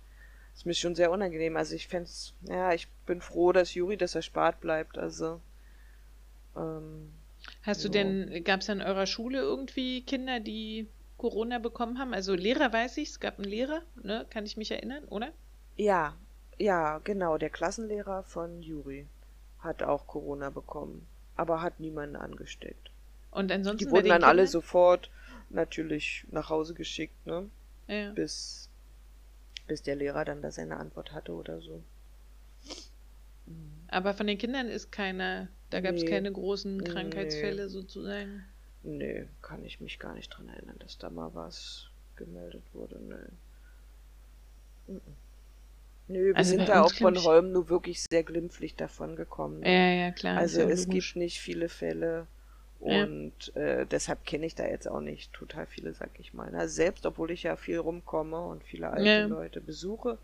es 0.53 0.59
ist 0.61 0.65
mir 0.65 0.73
schon 0.73 0.95
sehr 0.95 1.11
unangenehm. 1.11 1.55
Also 1.57 1.75
ich 1.75 1.87
fände 1.87 2.09
ja, 2.43 2.73
ich 2.73 2.87
bin 3.05 3.21
froh, 3.21 3.51
dass 3.51 3.73
Juri 3.75 3.97
das 3.97 4.15
erspart 4.15 4.59
bleibt. 4.61 4.97
Also, 4.97 5.39
ähm, 6.57 7.11
Hast 7.61 7.83
du 7.83 7.89
So. 7.89 7.91
denn, 7.91 8.43
gab 8.43 8.61
es 8.61 8.69
an 8.71 8.81
eurer 8.81 9.05
Schule 9.05 9.37
irgendwie 9.39 10.01
Kinder, 10.03 10.39
die 10.39 10.89
Corona 11.17 11.59
bekommen 11.59 11.99
haben? 11.99 12.13
Also 12.15 12.33
Lehrer 12.33 12.73
weiß 12.73 12.97
ich, 12.97 13.09
es 13.09 13.19
gab 13.19 13.37
einen 13.37 13.47
Lehrer, 13.47 13.83
ne? 14.01 14.25
Kann 14.31 14.45
ich 14.47 14.57
mich 14.57 14.71
erinnern, 14.71 15.05
oder? 15.05 15.31
ja, 15.77 16.17
ja, 16.57 16.97
genau, 16.99 17.37
der 17.37 17.49
Klassenlehrer 17.49 18.23
von 18.23 18.61
Juri 18.61 19.07
hat 19.59 19.81
auch 19.83 20.07
Corona 20.07 20.49
bekommen, 20.49 21.07
aber 21.35 21.61
hat 21.61 21.79
niemanden 21.79 22.15
angesteckt. 22.17 22.91
Und 23.31 23.51
ansonsten 23.53 23.89
Die 23.89 23.91
wurden 23.91 24.03
den 24.03 24.21
dann 24.21 24.23
alle 24.23 24.47
sofort 24.47 25.09
natürlich 25.49 26.25
nach 26.31 26.49
Hause 26.49 26.73
geschickt, 26.73 27.25
ne? 27.25 27.49
Ja. 27.87 28.15
Bis, 28.15 28.69
bis 29.67 29.83
der 29.83 29.95
Lehrer 29.95 30.25
dann 30.25 30.41
da 30.41 30.51
seine 30.51 30.77
Antwort 30.77 31.13
hatte 31.13 31.33
oder 31.33 31.61
so. 31.61 31.83
Mhm. 33.47 33.76
Aber 33.89 34.13
von 34.13 34.27
den 34.27 34.37
Kindern 34.37 34.67
ist 34.67 34.91
keine, 34.91 35.47
da 35.69 35.79
gab 35.81 35.95
es 35.95 36.03
Nee. 36.03 36.09
keine 36.09 36.31
großen 36.31 36.77
Nee. 36.77 36.83
Krankheitsfälle 36.83 37.69
sozusagen. 37.69 38.43
Nee, 38.83 39.27
kann 39.41 39.63
ich 39.65 39.81
mich 39.81 39.99
gar 39.99 40.13
nicht 40.13 40.29
dran 40.29 40.49
erinnern, 40.49 40.75
dass 40.79 40.97
da 40.97 41.09
mal 41.09 41.31
was 41.33 41.87
gemeldet 42.15 42.63
wurde. 42.73 42.97
Nee. 42.99 44.93
Mhm. 44.93 45.01
Nö, 46.09 46.25
wir 46.27 46.37
Also 46.37 46.51
sind 46.51 46.69
da 46.69 46.73
glaub 46.81 46.93
ich- 46.93 46.99
Bornholm 46.99 47.51
nur 47.51 47.67
wirklich 47.69 48.01
sehr 48.09 48.23
glimpflich 48.23 48.75
davon 48.75 49.15
gekommen. 49.17 49.61
Ja, 49.63 49.71
ja, 49.91 50.11
klar. 50.11 50.37
Also 50.37 50.61
ja 50.61 50.69
es 50.69 50.85
logisch. 50.87 51.13
gibt 51.13 51.17
nicht 51.17 51.39
viele 51.41 51.67
Fälle 51.67 52.27
Ja. 52.79 53.03
und 53.03 53.55
äh, 53.57 53.85
deshalb 53.85 54.23
kenne 54.25 54.45
ich 54.45 54.55
da 54.55 54.65
jetzt 54.65 54.87
auch 54.87 55.01
nicht 55.01 55.33
total 55.33 55.65
viele, 55.65 55.93
sag 55.93 56.11
ich 56.19 56.33
mal. 56.33 56.49
Na, 56.51 56.67
selbst 56.69 57.05
obwohl 57.05 57.31
ich 57.31 57.43
ja 57.43 57.57
viel 57.57 57.77
rumkomme 57.77 58.39
und 58.39 58.63
viele 58.63 58.89
alte 58.89 59.05
Ja. 59.09 59.25
Leute 59.25 59.59
besuche, 59.59 60.17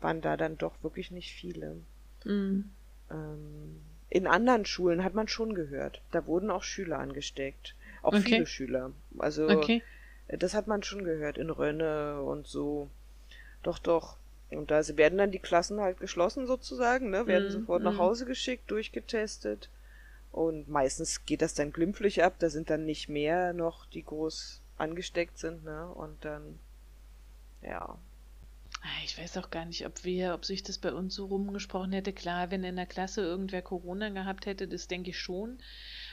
waren 0.00 0.22
da 0.22 0.36
dann 0.38 0.56
doch 0.56 0.82
wirklich 0.82 1.10
nicht 1.10 1.32
viele. 1.34 1.76
Mhm. 2.24 2.70
Ähm, 3.10 3.80
in 4.10 4.26
anderen 4.26 4.64
Schulen 4.66 5.04
hat 5.04 5.14
man 5.14 5.28
schon 5.28 5.54
gehört, 5.54 6.02
da 6.12 6.26
wurden 6.26 6.50
auch 6.50 6.62
Schüler 6.62 6.98
angesteckt. 6.98 7.74
Auch 8.02 8.14
Okay. 8.14 8.16
viele 8.16 8.46
Schüler. 8.46 8.92
Also 9.18 9.48
Okay. 9.50 9.82
äh, 10.28 10.38
das 10.38 10.54
hat 10.54 10.66
man 10.68 10.82
schon 10.82 11.04
gehört 11.04 11.38
in 11.38 11.50
Rönne 11.50 12.22
und 12.22 12.46
so. 12.46 12.90
Doch, 13.62 13.78
doch. 13.78 14.16
Und 14.50 14.70
da 14.70 14.80
werden 14.96 15.18
dann 15.18 15.30
die 15.32 15.38
Klassen 15.40 15.80
halt 15.80 16.00
geschlossen 16.00 16.46
sozusagen, 16.46 17.10
ne? 17.10 17.26
Werden 17.26 17.50
Mhm, 17.50 17.50
sofort 17.50 17.82
nach 17.82 17.96
mhm. 17.96 17.98
Hause 17.98 18.26
geschickt, 18.26 18.70
durchgetestet. 18.70 19.70
Und 20.32 20.68
meistens 20.68 21.24
geht 21.26 21.42
das 21.42 21.54
dann 21.54 21.72
glimpflich 21.72 22.22
ab. 22.24 22.34
Da 22.40 22.50
sind 22.50 22.70
dann 22.70 22.84
nicht 22.86 23.08
mehr 23.08 23.52
noch, 23.54 23.86
die 23.86 24.04
groß 24.04 24.62
angesteckt 24.78 25.38
sind, 25.38 25.64
ne? 25.64 25.88
Und 25.88 26.24
dann, 26.24 26.58
ja. 27.62 27.98
Ich 29.16 29.22
weiß 29.22 29.38
auch 29.38 29.48
gar 29.50 29.64
nicht, 29.64 29.86
ob 29.86 30.04
wir, 30.04 30.34
ob 30.34 30.44
sich 30.44 30.62
das 30.62 30.76
bei 30.76 30.92
uns 30.92 31.14
so 31.14 31.24
rumgesprochen 31.24 31.92
hätte. 31.92 32.12
Klar, 32.12 32.50
wenn 32.50 32.64
in 32.64 32.76
der 32.76 32.84
Klasse 32.84 33.22
irgendwer 33.22 33.62
Corona 33.62 34.10
gehabt 34.10 34.44
hätte, 34.44 34.68
das 34.68 34.88
denke 34.88 35.08
ich 35.10 35.18
schon. 35.18 35.58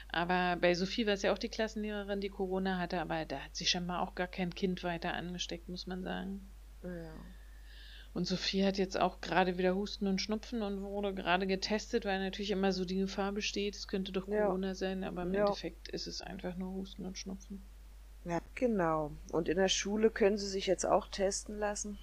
Aber 0.07 0.55
bei 0.61 0.73
Sophie 0.73 1.05
war 1.05 1.13
es 1.13 1.21
ja 1.21 1.33
auch 1.33 1.37
die 1.37 1.49
Klassenlehrerin, 1.49 2.21
die 2.21 2.29
Corona 2.29 2.77
hatte, 2.79 3.01
aber 3.01 3.25
da 3.25 3.39
hat 3.39 3.55
sich 3.57 3.69
scheinbar 3.69 4.01
auch 4.01 4.15
gar 4.15 4.27
kein 4.27 4.55
Kind 4.55 4.83
weiter 4.83 5.13
angesteckt, 5.15 5.67
muss 5.67 5.85
man 5.85 6.01
sagen. 6.03 6.49
ja. 6.83 7.13
Und 8.13 8.25
Sophie 8.25 8.63
hat 8.63 8.77
jetzt 8.77 8.97
auch 8.97 9.21
gerade 9.21 9.57
wieder 9.57 9.75
Husten 9.75 10.05
und 10.07 10.21
Schnupfen 10.21 10.61
und 10.61 10.81
wurde 10.83 11.13
gerade 11.15 11.47
getestet, 11.47 12.05
weil 12.05 12.19
natürlich 12.19 12.51
immer 12.51 12.71
so 12.71 12.85
die 12.85 12.99
Gefahr 12.99 13.31
besteht, 13.31 13.75
es 13.75 13.87
könnte 13.87 14.11
doch 14.11 14.27
Ja. 14.27 14.45
Corona 14.45 14.75
sein, 14.75 15.03
aber 15.03 15.23
im 15.23 15.33
Ja. 15.33 15.41
Endeffekt 15.41 15.87
ist 15.89 16.05
es 16.07 16.21
einfach 16.21 16.55
nur 16.55 16.71
Husten 16.73 17.05
und 17.05 17.17
Schnupfen. 17.17 17.65
Ja, 18.23 18.39
genau. 18.55 19.11
Und 19.31 19.49
in 19.49 19.57
der 19.57 19.67
Schule 19.67 20.11
können 20.11 20.37
sie 20.37 20.47
sich 20.47 20.67
jetzt 20.67 20.85
auch 20.85 21.07
testen 21.07 21.57
lassen. 21.57 21.97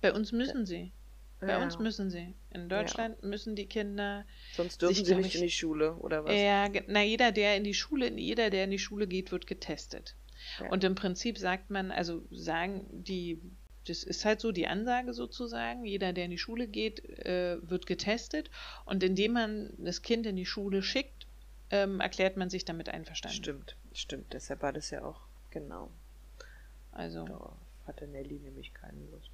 Bei 0.00 0.12
uns 0.12 0.32
müssen 0.32 0.66
sie. 0.66 0.92
Bei 1.40 1.48
Ja. 1.48 1.62
uns 1.62 1.78
müssen 1.78 2.10
sie. 2.10 2.34
In 2.50 2.68
Deutschland 2.68 3.22
müssen 3.22 3.54
die 3.54 3.66
Kinder 3.66 4.24
Sonst 4.54 4.82
dürfen 4.82 4.94
sich, 4.96 5.06
sie 5.06 5.14
nicht 5.14 5.26
ich- 5.28 5.34
in 5.36 5.42
die 5.42 5.50
Schule, 5.50 5.94
oder 5.94 6.24
was? 6.24 6.34
Ja, 6.34 6.68
na, 6.88 7.02
jeder, 7.02 7.30
der 7.32 7.56
in 7.56 7.64
die 7.64 7.74
Schule, 7.74 8.10
jeder, 8.12 8.50
der 8.50 8.64
in 8.64 8.70
die 8.72 8.78
Schule 8.78 9.06
geht, 9.06 9.30
wird 9.30 9.46
getestet. 9.46 10.16
Ja. 10.60 10.68
Und 10.70 10.82
im 10.84 10.94
Prinzip 10.94 11.38
sagt 11.38 11.70
man, 11.70 11.90
also 11.92 12.22
sagen 12.30 12.86
die, 13.04 13.40
das 13.86 14.02
ist 14.02 14.24
halt 14.24 14.40
so 14.40 14.50
die 14.52 14.66
Ansage 14.66 15.14
sozusagen, 15.14 15.84
jeder, 15.84 16.12
der 16.12 16.24
in 16.26 16.30
die 16.32 16.38
Schule 16.38 16.66
geht, 16.66 17.04
äh, 17.24 17.58
wird 17.62 17.86
getestet. 17.86 18.50
Und 18.84 19.02
indem 19.04 19.32
man 19.32 19.72
das 19.78 20.02
Kind 20.02 20.26
in 20.26 20.36
die 20.36 20.46
Schule 20.46 20.82
schickt, 20.82 21.26
ähm, 21.70 22.00
erklärt 22.00 22.36
man 22.36 22.50
sich 22.50 22.64
damit 22.64 22.88
einverstanden. 22.88 23.36
Stimmt, 23.36 23.76
stimmt. 23.92 24.32
Deshalb 24.32 24.62
war 24.62 24.72
das 24.72 24.90
ja 24.90 25.04
auch, 25.04 25.20
genau. 25.50 25.90
Also, 26.92 27.24
Da 27.26 27.56
hatte 27.86 28.06
Nelly 28.08 28.38
nämlich 28.40 28.74
keine 28.74 29.04
Lust. 29.12 29.30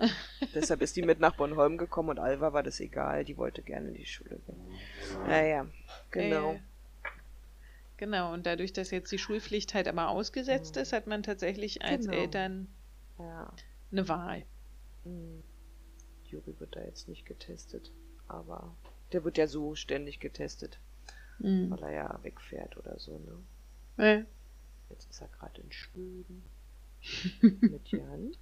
Deshalb 0.54 0.80
ist 0.82 0.96
die 0.96 1.02
mit 1.02 1.20
nach 1.20 1.36
Bornholm 1.36 1.76
gekommen 1.78 2.10
und 2.10 2.18
Alva 2.18 2.52
war 2.52 2.62
das 2.62 2.80
egal, 2.80 3.24
die 3.24 3.36
wollte 3.36 3.62
gerne 3.62 3.88
in 3.88 3.94
die 3.94 4.06
Schule 4.06 4.38
gehen. 4.46 4.78
Naja, 5.26 5.66
genau. 6.10 6.52
Äh, 6.54 6.60
genau, 7.96 8.32
und 8.32 8.46
dadurch, 8.46 8.72
dass 8.72 8.90
jetzt 8.90 9.12
die 9.12 9.18
Schulpflicht 9.18 9.74
halt 9.74 9.88
aber 9.88 10.08
ausgesetzt 10.08 10.76
Mhm. 10.76 10.82
ist, 10.82 10.92
hat 10.92 11.06
man 11.06 11.22
tatsächlich 11.22 11.82
als 11.82 12.06
Genau. 12.06 12.16
Eltern 12.18 12.68
Ja. 13.18 13.52
eine 13.92 14.08
Wahl. 14.08 14.44
hm. 15.04 15.42
Juri 16.26 16.54
wird 16.60 16.76
da 16.76 16.80
jetzt 16.82 17.08
nicht 17.08 17.26
getestet, 17.26 17.90
aber 18.28 18.74
der 19.12 19.24
wird 19.24 19.36
ja 19.36 19.46
so 19.48 19.74
ständig 19.74 20.20
getestet, 20.20 20.78
Mhm. 21.40 21.70
weil 21.70 21.82
er 21.82 21.92
ja 21.92 22.18
wegfährt 22.22 22.76
oder 22.76 22.98
so, 23.00 23.18
ne? 23.18 24.04
Ja. 24.04 24.22
Jetzt 24.90 25.10
ist 25.10 25.20
er 25.20 25.28
gerade 25.28 25.60
in 25.60 25.72
Schweden 25.72 26.42
mit 27.60 27.88
Jan. 27.90 28.32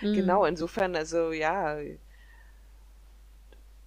Mhm. 0.00 0.14
Genau, 0.14 0.44
insofern, 0.44 0.96
also 0.96 1.32
ja, 1.32 1.78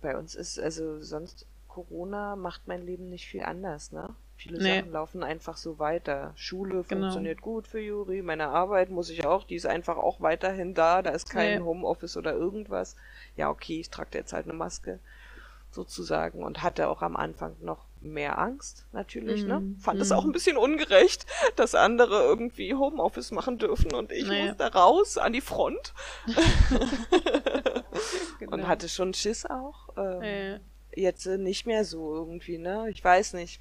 bei 0.01 0.17
uns 0.17 0.35
ist, 0.35 0.59
also 0.59 1.01
sonst 1.01 1.45
Corona 1.67 2.35
macht 2.35 2.67
mein 2.67 2.85
Leben 2.85 3.09
nicht 3.09 3.27
viel 3.27 3.43
anders, 3.43 3.91
ne? 3.91 4.09
Viele 4.35 4.59
Nee. 4.59 4.79
Sachen 4.79 4.91
laufen 4.91 5.23
einfach 5.23 5.55
so 5.57 5.79
weiter. 5.79 6.33
Schule 6.35 6.83
Genau. 6.83 7.01
funktioniert 7.01 7.41
gut 7.41 7.67
für 7.67 7.79
Juri, 7.79 8.21
meine 8.21 8.49
Arbeit 8.49 8.89
muss 8.89 9.09
ich 9.09 9.25
auch, 9.25 9.43
die 9.45 9.55
ist 9.55 9.65
einfach 9.65 9.97
auch 9.97 10.19
weiterhin 10.21 10.73
da, 10.73 11.01
da 11.01 11.11
ist 11.11 11.29
kein 11.29 11.53
Ja. 11.55 11.65
Homeoffice 11.65 12.17
oder 12.17 12.33
irgendwas. 12.33 12.95
Ja, 13.37 13.49
okay, 13.49 13.79
ich 13.79 13.89
trage 13.89 14.17
jetzt 14.17 14.33
halt 14.33 14.45
eine 14.45 14.53
Maske 14.53 14.99
sozusagen 15.71 16.43
und 16.43 16.61
hatte 16.61 16.89
auch 16.89 17.01
am 17.01 17.15
Anfang 17.15 17.55
noch 17.61 17.85
mehr 18.03 18.37
Angst, 18.37 18.85
natürlich, 18.91 19.45
ne? 19.45 19.59
Mhm. 19.61 19.77
Fand 19.77 20.01
es 20.01 20.09
Mhm. 20.09 20.15
auch 20.15 20.23
ein 20.25 20.31
bisschen 20.31 20.57
ungerecht, 20.57 21.25
dass 21.55 21.73
andere 21.75 22.21
irgendwie 22.23 22.73
Homeoffice 22.73 23.31
machen 23.31 23.57
dürfen 23.57 23.93
und 23.93 24.11
ich 24.11 24.27
Naja. 24.27 24.45
musste 24.47 24.73
raus 24.73 25.17
an 25.17 25.33
die 25.33 25.41
Front 25.41 25.93
Genau. 28.39 28.51
und 28.53 28.67
hatte 28.67 28.89
schon 28.89 29.13
Schiss 29.13 29.45
auch. 29.45 29.89
Ähm, 29.97 30.21
Ja. 30.23 30.59
Jetzt 30.95 31.25
äh, 31.25 31.37
nicht 31.39 31.65
mehr 31.65 31.85
so 31.85 32.13
irgendwie, 32.13 32.57
ne? 32.59 32.87
Ich 32.89 33.03
weiß 33.03 33.33
nicht. 33.33 33.59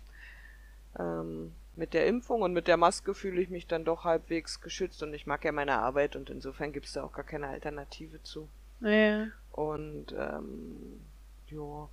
Ähm, 0.98 1.52
mit 1.76 1.94
der 1.94 2.06
Impfung 2.06 2.42
und 2.42 2.52
mit 2.52 2.68
der 2.68 2.76
Maske 2.76 3.14
fühle 3.14 3.40
ich 3.40 3.48
mich 3.48 3.66
dann 3.66 3.86
doch 3.86 4.04
halbwegs 4.04 4.60
geschützt 4.60 5.02
und 5.02 5.14
ich 5.14 5.26
mag 5.26 5.42
ja 5.42 5.52
meine 5.52 5.78
Arbeit 5.78 6.14
und 6.16 6.28
insofern 6.28 6.72
gibt 6.74 6.84
es 6.84 6.92
da 6.92 7.02
auch 7.02 7.12
gar 7.14 7.24
keine 7.24 7.48
Alternative 7.48 8.22
zu. 8.22 8.46
Ja. 8.80 9.28
Und 9.52 10.08
ähm, 10.18 11.00
ja, 11.48 11.88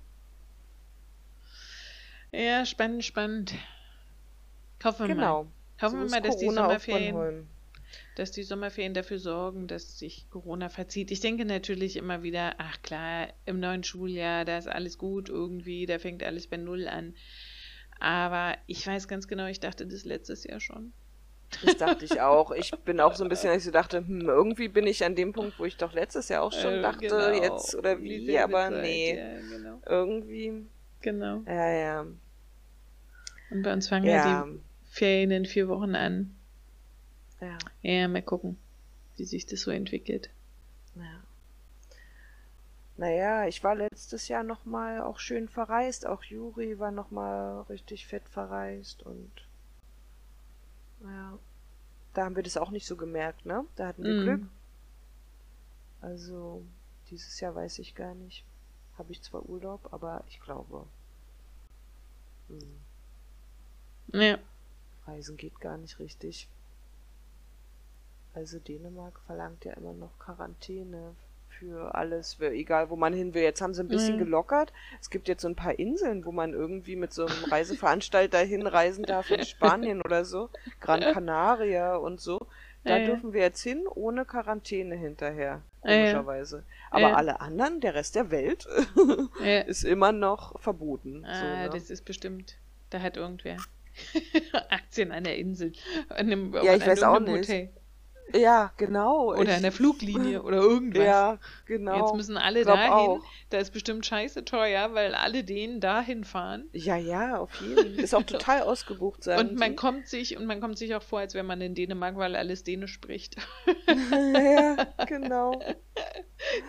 Ja, 2.32 2.64
spannend, 2.66 3.04
spannend. 3.04 3.54
Hoffen 4.82 5.08
wir 5.08 5.14
genau. 5.14 5.44
mal. 5.44 5.52
Hoffen 5.80 5.98
So 6.00 6.04
wir 6.04 6.10
mal, 6.10 6.20
dass 6.22 6.36
die 6.36 6.50
Sommerferien, 6.50 7.48
dass 8.16 8.30
die 8.32 8.42
Sommerferien 8.42 8.94
dafür 8.94 9.18
sorgen, 9.18 9.66
dass 9.66 9.98
sich 9.98 10.28
Corona 10.30 10.68
verzieht. 10.68 11.10
Ich 11.10 11.20
denke 11.20 11.44
natürlich 11.44 11.96
immer 11.96 12.22
wieder, 12.22 12.54
ach 12.58 12.80
klar, 12.82 13.28
im 13.46 13.60
neuen 13.60 13.84
Schuljahr, 13.84 14.44
da 14.44 14.58
ist 14.58 14.68
alles 14.68 14.98
gut 14.98 15.28
irgendwie, 15.28 15.86
da 15.86 15.98
fängt 15.98 16.22
alles 16.22 16.46
bei 16.46 16.56
Null 16.56 16.86
an. 16.88 17.14
Aber 18.00 18.56
ich 18.66 18.86
weiß 18.86 19.08
ganz 19.08 19.28
genau, 19.28 19.46
ich 19.46 19.60
dachte 19.60 19.86
das 19.86 20.04
letztes 20.04 20.44
Jahr 20.44 20.60
schon. 20.60 20.92
Das 21.62 21.76
dachte 21.76 22.04
ich 22.04 22.20
auch. 22.20 22.52
Ich 22.52 22.70
bin 22.84 23.00
auch 23.00 23.14
so 23.14 23.24
ein 23.24 23.28
bisschen, 23.28 23.48
dass 23.50 23.58
ich 23.58 23.64
so 23.64 23.70
dachte, 23.72 23.98
hm, 23.98 24.22
irgendwie 24.28 24.68
bin 24.68 24.86
ich 24.86 25.04
an 25.04 25.16
dem 25.16 25.32
Punkt, 25.32 25.58
wo 25.58 25.64
ich 25.64 25.76
doch 25.76 25.92
letztes 25.92 26.28
Jahr 26.28 26.42
auch 26.42 26.52
schon 26.52 26.74
Äh, 26.74 26.82
dachte, 26.82 27.06
genau. 27.08 27.42
jetzt 27.42 27.74
oder 27.74 28.00
wie, 28.02 28.20
Dieselbe 28.20 28.44
aber 28.44 28.70
Zeit, 28.70 28.82
nee. 28.82 29.16
Ja, 29.16 29.40
genau. 29.40 29.82
Irgendwie, 29.86 30.66
genau. 31.02 31.42
ja, 31.46 31.68
ja. 31.70 32.06
Und 33.50 33.62
bei 33.62 33.72
uns 33.72 33.88
fangen 33.88 34.06
ja, 34.06 34.14
Ja, 34.14 34.44
die 34.44 34.60
Ferien 34.90 35.30
in 35.30 35.44
vier 35.46 35.68
Wochen 35.68 35.94
an. 35.94 36.34
ja, 37.40 37.58
Ja, 37.82 38.08
mal 38.08 38.22
gucken, 38.22 38.58
wie 39.16 39.24
sich 39.24 39.46
das 39.46 39.60
so 39.62 39.70
entwickelt. 39.70 40.30
ja. 40.96 41.22
Naja, 42.96 43.46
ich 43.46 43.64
war 43.64 43.74
letztes 43.76 44.28
Jahr 44.28 44.42
nochmal 44.42 45.00
auch 45.00 45.20
schön 45.20 45.48
verreist. 45.48 46.04
Auch 46.06 46.22
Juri 46.22 46.78
war 46.78 46.90
nochmal 46.90 47.62
richtig 47.62 48.06
fett 48.06 48.28
verreist 48.28 49.02
und 49.04 49.30
ja, 51.02 51.38
da 52.12 52.24
haben 52.26 52.36
wir 52.36 52.42
das 52.42 52.58
auch 52.58 52.70
nicht 52.70 52.86
so 52.86 52.96
gemerkt, 52.96 53.46
ne? 53.46 53.64
Da 53.76 53.86
hatten 53.86 54.04
wir 54.04 54.12
Mm. 54.20 54.22
Glück. 54.24 54.42
Also, 56.02 56.62
dieses 57.10 57.40
Jahr 57.40 57.54
weiß 57.54 57.78
ich 57.78 57.94
gar 57.94 58.14
nicht. 58.14 58.44
Habe 59.00 59.10
ich 59.10 59.20
zwar 59.24 59.48
Urlaub, 59.48 59.92
aber 59.92 60.22
ich 60.28 60.38
glaube, 60.38 60.86
hm, 62.48 62.80
Ja, 64.12 64.38
Reisen 65.06 65.36
geht 65.36 65.60
gar 65.60 65.76
nicht 65.76 65.98
richtig. 65.98 66.48
Also 68.32 68.58
Dänemark 68.58 69.20
verlangt 69.20 69.64
ja 69.64 69.72
immer 69.74 69.92
noch 69.92 70.18
Quarantäne 70.18 71.14
für 71.48 71.94
alles, 71.94 72.40
egal 72.40 72.90
wo 72.90 72.96
man 72.96 73.12
hin 73.12 73.34
will. 73.34 73.42
Jetzt 73.42 73.60
haben 73.60 73.74
sie 73.74 73.82
ein 73.82 73.88
bisschen 73.90 74.16
Mhm. 74.16 74.18
gelockert. 74.18 74.72
Es 75.00 75.10
gibt 75.10 75.28
jetzt 75.28 75.42
so 75.42 75.48
ein 75.48 75.56
paar 75.56 75.78
Inseln, 75.78 76.24
wo 76.24 76.32
man 76.32 76.52
irgendwie 76.54 76.96
mit 76.96 77.12
so 77.12 77.26
einem 77.26 77.44
Reiseveranstalter 77.44 78.38
hinreisen 78.40 79.04
darf 79.06 79.30
in 79.30 79.42
Spanien 79.42 80.00
oder 80.02 80.24
so. 80.24 80.50
Gran 80.80 81.04
Canaria 81.06 81.96
und 81.96 82.20
so. 82.20 82.38
Da 82.84 82.90
Ja, 82.92 82.96
ja. 82.98 83.06
dürfen 83.06 83.32
wir 83.32 83.42
jetzt 83.42 83.62
hin, 83.62 83.86
ohne 83.86 84.24
Quarantäne 84.24 84.94
hinterher. 84.96 85.62
Ja. 85.84 85.90
Komischerweise. 85.96 86.64
Aber 86.90 87.08
Ja. 87.10 87.14
alle 87.14 87.40
anderen, 87.40 87.80
der 87.80 87.94
Rest 87.94 88.14
der 88.14 88.30
Welt, 88.30 88.66
ist 89.66 89.84
immer 89.84 90.12
noch 90.12 90.58
verboten. 90.60 91.24
Ah, 91.24 91.34
so, 91.40 91.44
ne? 91.46 91.70
das 91.70 91.90
ist 91.90 92.04
bestimmt. 92.04 92.56
Da 92.90 93.00
hat 93.00 93.16
irgendwer 93.16 93.56
Aktien 94.70 95.12
an 95.12 95.24
der 95.24 95.36
Insel. 95.36 95.72
An 96.08 96.16
einem, 96.26 96.54
Ja, 96.54 96.74
ich 96.74 96.82
an 96.82 96.88
weiß 96.88 97.02
auch 97.02 97.20
nicht. 97.20 97.48
Hotel. 97.48 97.70
Ja, 98.34 98.72
genau. 98.76 99.30
Oder 99.32 99.42
Ich- 99.50 99.56
an 99.56 99.62
der 99.62 99.72
Fluglinie 99.72 100.42
oder 100.44 100.58
irgendwas. 100.58 101.04
Ja, 101.04 101.38
genau. 101.66 101.98
Jetzt 102.00 102.14
müssen 102.14 102.36
alle 102.36 102.64
dahin. 102.64 102.92
auch. 102.92 103.20
Da 103.50 103.58
ist 103.58 103.72
bestimmt 103.72 104.04
scheiße 104.06 104.44
teuer, 104.44 104.94
weil 104.94 105.14
alle 105.14 105.42
denen 105.44 105.80
dahin 105.80 106.24
fahren. 106.24 106.68
Ja, 106.72 106.96
ja, 106.96 107.38
auf 107.38 107.60
jeden. 107.60 107.98
Ist 107.98 108.14
auch 108.14 108.22
total 108.26 108.62
ausgebucht, 108.62 109.24
sagen 109.24 109.48
Und 109.50 109.58
man 109.58 109.70
die. 109.70 109.76
kommt 109.76 110.06
sich 110.08 110.36
und 110.36 110.46
man 110.46 110.60
kommt 110.60 110.78
sich 110.78 110.94
auch 110.94 111.02
vor, 111.02 111.20
als 111.20 111.34
wenn 111.34 111.46
man 111.46 111.60
in 111.60 111.74
Dänemark, 111.74 112.16
weil 112.16 112.36
alles 112.36 112.62
Dänisch 112.64 112.92
spricht. 112.92 113.36
ja, 113.88 114.76
genau, 115.06 115.60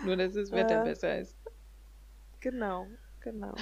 Nur 0.04 0.16
dass 0.16 0.32
das 0.32 0.50
Wetter 0.50 0.74
Ja. 0.76 0.84
besser 0.84 1.18
ist. 1.18 1.36
genau, 2.40 2.86
genau. 3.20 3.54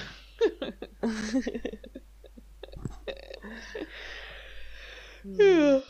Hm. 5.23 5.37
Ja. 5.39 5.83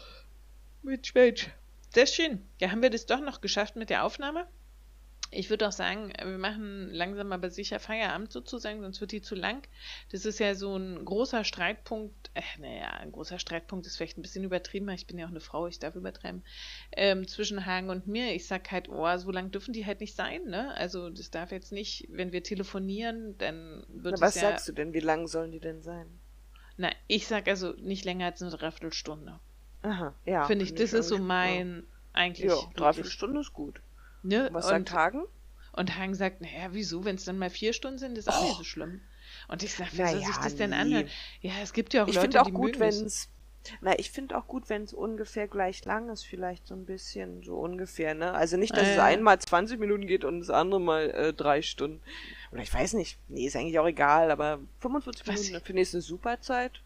Mensch, 0.82 1.14
Mensch. 1.14 1.48
Sehr 1.92 2.06
schön. 2.06 2.46
Ja, 2.60 2.70
haben 2.70 2.82
wir 2.82 2.90
das 2.90 3.06
doch 3.06 3.20
noch 3.20 3.40
geschafft 3.40 3.76
mit 3.76 3.90
der 3.90 4.04
Aufnahme? 4.04 4.46
Ich 5.32 5.48
würde 5.48 5.68
auch 5.68 5.72
sagen, 5.72 6.12
wir 6.18 6.38
machen 6.38 6.90
langsam 6.90 7.32
aber 7.32 7.50
sicher 7.50 7.78
Feierabend 7.78 8.32
sozusagen, 8.32 8.80
sonst 8.80 9.00
wird 9.00 9.12
die 9.12 9.22
zu 9.22 9.36
lang. 9.36 9.62
Das 10.10 10.24
ist 10.24 10.40
ja 10.40 10.56
so 10.56 10.76
ein 10.76 11.04
großer 11.04 11.44
Streitpunkt, 11.44 12.30
äh, 12.34 12.42
naja, 12.58 12.88
ein 12.94 13.12
großer 13.12 13.38
Streitpunkt 13.38 13.86
ist 13.86 13.96
vielleicht 13.96 14.18
ein 14.18 14.22
bisschen 14.22 14.42
übertrieben, 14.42 14.88
aber 14.88 14.96
ich 14.96 15.06
bin 15.06 15.18
ja 15.18 15.26
auch 15.26 15.30
eine 15.30 15.40
Frau, 15.40 15.68
ich 15.68 15.78
darf 15.78 15.94
übertreiben, 15.94 16.42
ähm, 16.96 17.28
zwischen 17.28 17.64
Hagen 17.64 17.90
und 17.90 18.08
mir. 18.08 18.34
Ich 18.34 18.48
sag 18.48 18.72
halt, 18.72 18.88
oh, 18.88 19.16
so 19.18 19.30
lang 19.30 19.52
dürfen 19.52 19.72
die 19.72 19.86
halt 19.86 20.00
nicht 20.00 20.16
sein, 20.16 20.44
ne? 20.46 20.74
Also 20.76 21.10
das 21.10 21.30
darf 21.30 21.52
jetzt 21.52 21.70
nicht, 21.70 22.08
wenn 22.10 22.32
wir 22.32 22.42
telefonieren, 22.42 23.38
dann 23.38 23.84
wird 23.88 24.14
Na, 24.14 24.14
es 24.14 24.20
was 24.20 24.34
ja... 24.34 24.40
sagst 24.42 24.68
du 24.68 24.72
denn? 24.72 24.94
Wie 24.94 25.00
lang 25.00 25.28
sollen 25.28 25.52
die 25.52 25.60
denn 25.60 25.82
sein? 25.82 26.06
Na, 26.76 26.90
ich 27.06 27.28
sag 27.28 27.46
also 27.46 27.72
nicht 27.74 28.04
länger 28.04 28.26
als 28.26 28.42
eine 28.42 28.50
Dreiviertelstunde. 28.50 29.38
Aha, 29.82 30.14
ja. 30.26 30.44
Finde 30.46 30.64
ich, 30.64 30.74
das 30.74 30.92
ist 30.92 31.08
so 31.08 31.18
mein, 31.18 31.84
eigentlich. 32.12 32.50
Ja, 32.50 32.56
dreiviertel 32.76 33.10
Stunde 33.10 33.40
ist 33.40 33.52
gut. 33.52 33.80
Ne? 34.22 34.48
Was 34.52 34.66
und, 34.66 34.88
sagt 34.88 34.92
Hagen? 34.92 35.24
und 35.72 35.96
Hagen 35.96 36.14
sagt, 36.14 36.40
naja, 36.42 36.68
wieso, 36.72 37.04
wenn 37.04 37.16
es 37.16 37.24
dann 37.24 37.38
mal 37.38 37.50
vier 37.50 37.72
Stunden 37.72 37.98
sind, 37.98 38.18
ist 38.18 38.28
auch 38.28 38.40
Oh. 38.42 38.44
nicht 38.44 38.56
so 38.58 38.64
schlimm. 38.64 39.00
Und 39.48 39.62
ich 39.62 39.74
sage, 39.74 39.90
wie 39.92 40.02
Na 40.02 40.08
soll 40.08 40.18
sich 40.18 40.36
ja, 40.36 40.42
das 40.42 40.56
denn 40.56 40.70
nee. 40.70 40.76
anhören? 40.76 41.08
Ja, 41.40 41.52
es 41.62 41.72
gibt 41.72 41.94
ja 41.94 42.04
auch 42.04 42.08
Ich 42.08 42.14
Leute, 42.16 42.22
finde 42.24 42.42
auch 42.42 42.46
die 42.46 42.52
gut, 42.52 42.64
mögen 42.72 42.80
wenn 42.80 42.88
es. 42.88 43.02
es. 43.02 43.28
Na, 43.82 43.98
ich 43.98 44.10
finde 44.10 44.36
auch 44.38 44.46
gut, 44.46 44.68
wenn 44.70 44.82
es 44.84 44.92
ungefähr 44.94 45.46
gleich 45.46 45.84
lang 45.84 46.08
ist, 46.08 46.24
vielleicht 46.24 46.66
so 46.66 46.74
ein 46.74 46.86
bisschen, 46.86 47.42
so 47.42 47.56
ungefähr, 47.58 48.14
ne? 48.14 48.32
Also 48.32 48.56
nicht, 48.56 48.72
dass 48.72 48.86
Ah, 48.86 48.90
es 48.90 48.96
ja. 48.96 49.04
einmal 49.04 49.38
20 49.38 49.78
Minuten 49.78 50.06
geht 50.06 50.24
und 50.24 50.40
das 50.40 50.48
andere 50.50 50.80
mal 50.80 51.10
äh, 51.10 51.32
drei 51.34 51.60
Stunden. 51.62 52.00
Oder 52.52 52.62
ich 52.62 52.72
weiß 52.72 52.94
nicht. 52.94 53.18
Nee, 53.28 53.46
ist 53.46 53.56
eigentlich 53.56 53.78
auch 53.78 53.86
egal, 53.86 54.30
aber 54.30 54.60
45 54.80 55.26
Was? 55.28 55.44
Minuten 55.44 55.64
finde 55.64 55.82
ich 55.82 55.92
eine 55.92 56.00
super 56.02 56.40
Zeit. 56.40 56.80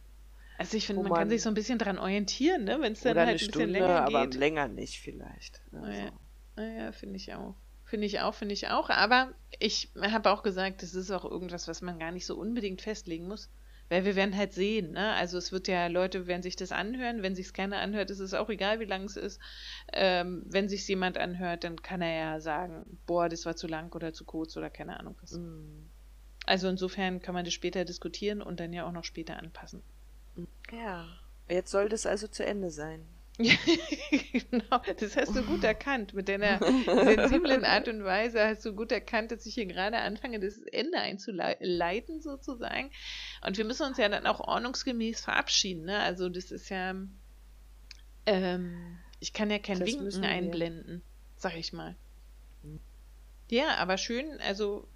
Also 0.59 0.76
ich 0.76 0.86
finde, 0.86 1.00
wo 1.00 1.02
man, 1.05 1.12
kann 1.12 1.20
man- 1.22 1.30
sich 1.30 1.42
so 1.42 1.48
ein 1.48 1.55
bisschen 1.55 1.78
dran 1.78 1.98
orientieren, 1.98 2.64
ne? 2.64 2.78
Wenn 2.80 2.92
es 2.92 3.00
dann 3.00 3.16
halt 3.16 3.28
ein 3.28 3.34
bisschen 3.34 3.50
Stunde, 3.50 3.66
länger 3.72 4.02
aber 4.07 4.26
geht. 4.26 4.34
länger 4.34 4.68
nicht 4.68 5.00
vielleicht. 5.00 5.61
ne, 5.72 5.96
Ja. 5.96 6.07
so. 6.09 6.12
Naja, 6.57 6.92
finde 6.92 7.16
ich 7.16 7.34
auch. 7.34 7.57
Finde 7.84 8.07
ich 8.07 8.20
auch, 8.20 8.34
finde 8.34 8.55
ich 8.55 8.68
auch. 8.68 8.88
Aber 8.90 9.32
ich 9.59 9.90
habe 10.00 10.30
auch 10.30 10.42
gesagt, 10.42 10.82
das 10.82 10.94
ist 10.94 11.11
auch 11.11 11.24
irgendwas, 11.24 11.66
was 11.68 11.82
man 11.82 11.98
gar 11.98 12.12
nicht 12.12 12.26
so 12.26 12.36
unbedingt 12.36 12.80
festlegen 12.82 13.26
muss. 13.28 13.50
Weil 13.90 14.07
wir 14.07 14.16
werden 14.16 14.34
halt 14.36 14.55
sehen, 14.55 14.92
ne? 14.92 15.12
Also 15.12 15.36
es 15.36 15.52
wird 15.52 15.68
ja, 15.68 15.88
Leute 15.88 16.26
werden 16.26 16.42
sich 16.42 16.57
das 16.57 16.72
anhören. 16.72 17.22
Wenn 17.22 17.34
sich 17.34 17.46
es 17.46 17.52
keiner 17.52 17.78
anhört, 17.80 18.11
ist 18.11 18.18
es 18.20 18.32
auch 18.32 18.48
egal, 18.48 18.80
wie 18.80 18.86
lang 18.86 19.05
es 19.05 19.16
ist. 19.16 19.40
Ähm, 19.92 20.42
wenn 20.46 20.68
sich 20.70 20.88
jemand 20.88 21.18
anhört, 21.18 21.64
dann 21.64 21.82
kann 21.82 22.00
er 22.00 22.18
ja 22.18 22.40
sagen, 22.40 22.98
boah, 23.07 23.28
das 23.28 23.44
war 23.44 23.57
zu 23.57 23.66
lang 23.66 23.94
oder 23.94 24.14
zu 24.14 24.24
kurz 24.24 24.57
oder 24.57 24.70
keine 24.70 24.98
Ahnung 24.98 25.16
was. 25.20 25.32
Mm. 25.32 25.90
Also 26.46 26.68
insofern 26.68 27.20
kann 27.20 27.34
man 27.34 27.44
das 27.44 27.52
später 27.52 27.84
diskutieren 27.84 28.40
und 28.40 28.59
dann 28.59 28.72
ja 28.72 28.86
auch 28.86 28.92
noch 28.92 29.05
später 29.05 29.36
anpassen. 29.36 29.82
Ja. 30.72 31.07
Jetzt 31.49 31.70
soll 31.70 31.89
das 31.89 32.07
also 32.07 32.26
zu 32.26 32.45
Ende 32.45 32.70
sein. 32.70 33.07
genau, 33.37 34.80
das 34.99 35.16
hast 35.16 35.35
du 35.35 35.43
gut 35.43 35.64
erkannt. 35.64 36.14
Mit 36.14 36.28
deiner 36.28 36.59
sensiblen 36.85 37.64
Art 37.64 37.89
und 37.89 38.05
Weise 38.05 38.47
hast 38.47 38.64
du 38.64 38.74
gut 38.74 38.93
erkannt, 38.93 39.32
dass 39.32 39.45
ich 39.45 39.55
hier 39.55 39.66
gerade 39.66 39.99
anfange, 39.99 40.39
das 40.39 40.59
Ende 40.70 40.99
einzuleiten 40.99 42.20
sozusagen. 42.22 42.91
Und 43.45 43.59
wir 43.59 43.64
müssen 43.64 43.87
uns 43.87 43.99
ja 43.99 44.09
dann 44.09 44.26
auch 44.26 44.41
ordnungsgemäß 44.41 45.20
verabschieden. 45.20 45.85
Ne? 45.85 45.99
Also 45.99 46.28
das 46.28 46.53
ist 46.53 46.68
ja, 46.68 46.95
ähm, 48.26 48.99
ich 49.18 49.32
kann 49.32 49.51
ja 49.51 49.59
kein 49.59 49.80
Das 49.80 49.89
Winken 49.89 50.24
einblenden, 50.24 51.03
sag 51.37 51.57
ich 51.57 51.72
mal. 51.72 51.97
Ja, 53.51 53.76
aber 53.76 53.99
schön, 53.99 54.41
also 54.41 54.89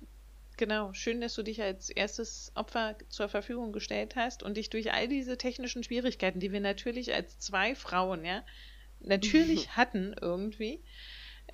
genau, 0.59 0.93
schön, 0.93 1.23
dass 1.23 1.35
du 1.35 1.43
dich 1.43 1.63
als 1.63 1.89
erstes 1.89 2.53
Opfer 2.55 2.97
zur 3.09 3.31
Verfügung 3.31 3.73
gestellt 3.73 4.17
hast 4.17 4.43
und 4.43 4.59
dich 4.59 4.69
durch 4.69 4.93
all 4.93 5.09
diese 5.09 5.39
technischen 5.39 5.83
Schwierigkeiten, 5.83 6.41
die 6.41 6.53
wir 6.53 6.61
natürlich 6.61 7.15
als 7.15 7.39
zwei 7.39 7.75
Frauen, 7.75 8.27
ja, 8.27 8.43
natürlich 9.01 9.71
hatten 9.77 10.15
irgendwie, 10.21 10.83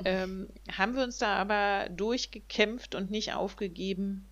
ähm, 0.04 0.48
haben 0.72 0.96
wir 0.96 1.04
uns 1.04 1.18
da 1.18 1.36
aber 1.36 1.88
durchgekämpft 1.90 2.96
und 2.96 3.12
nicht 3.12 3.34
aufgegeben 3.34 4.26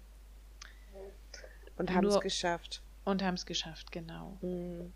Und 1.77 1.93
haben 1.93 2.07
es 2.09 2.19
geschafft. 2.19 2.83
und 3.05 3.23
haben 3.23 3.35
es 3.35 3.47
geschafft, 3.47 3.93
genau. 3.93 4.39
Hm. 4.41 4.93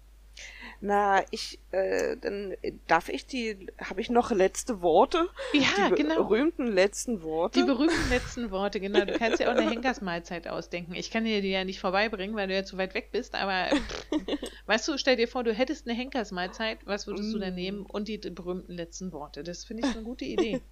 Na, 0.80 1.24
ich, 1.30 1.58
äh, 1.70 2.16
dann 2.18 2.52
äh, 2.62 2.72
darf 2.86 3.08
ich 3.08 3.26
die, 3.26 3.68
habe 3.82 4.00
ich 4.00 4.10
noch 4.10 4.30
letzte 4.30 4.82
Worte? 4.82 5.28
Ja, 5.54 5.88
die 5.88 6.02
genau. 6.02 6.24
berühmten 6.24 6.66
letzten 6.66 7.22
Worte. 7.22 7.60
Die 7.60 7.66
berühmten 7.66 8.10
letzten 8.10 8.50
Worte, 8.50 8.78
genau. 8.78 9.04
Du 9.06 9.16
kannst 9.18 9.40
ja 9.40 9.50
auch 9.50 9.56
eine 9.56 9.70
Henkersmahlzeit 9.70 10.48
ausdenken. 10.48 10.94
Ich 10.94 11.10
kann 11.10 11.24
dir 11.24 11.40
die 11.40 11.50
ja 11.50 11.64
nicht 11.64 11.80
vorbeibringen, 11.80 12.36
weil 12.36 12.48
du 12.48 12.54
ja 12.54 12.64
zu 12.64 12.76
weit 12.76 12.94
weg 12.94 13.10
bist, 13.10 13.34
aber 13.34 13.68
weißt 14.66 14.86
du, 14.88 14.98
stell 14.98 15.16
dir 15.16 15.28
vor, 15.28 15.44
du 15.44 15.54
hättest 15.54 15.88
eine 15.88 15.96
Henkersmahlzeit, 15.96 16.78
was 16.84 17.06
würdest 17.06 17.32
du 17.32 17.38
da 17.38 17.50
Mm. 17.50 17.54
nehmen? 17.54 17.86
Und 17.86 18.08
die 18.08 18.18
berühmten 18.18 18.72
letzten 18.72 19.12
Worte. 19.12 19.42
Das 19.42 19.64
finde 19.64 19.86
ich 19.86 19.94
eine 19.94 20.04
gute 20.04 20.24
Idee. 20.24 20.60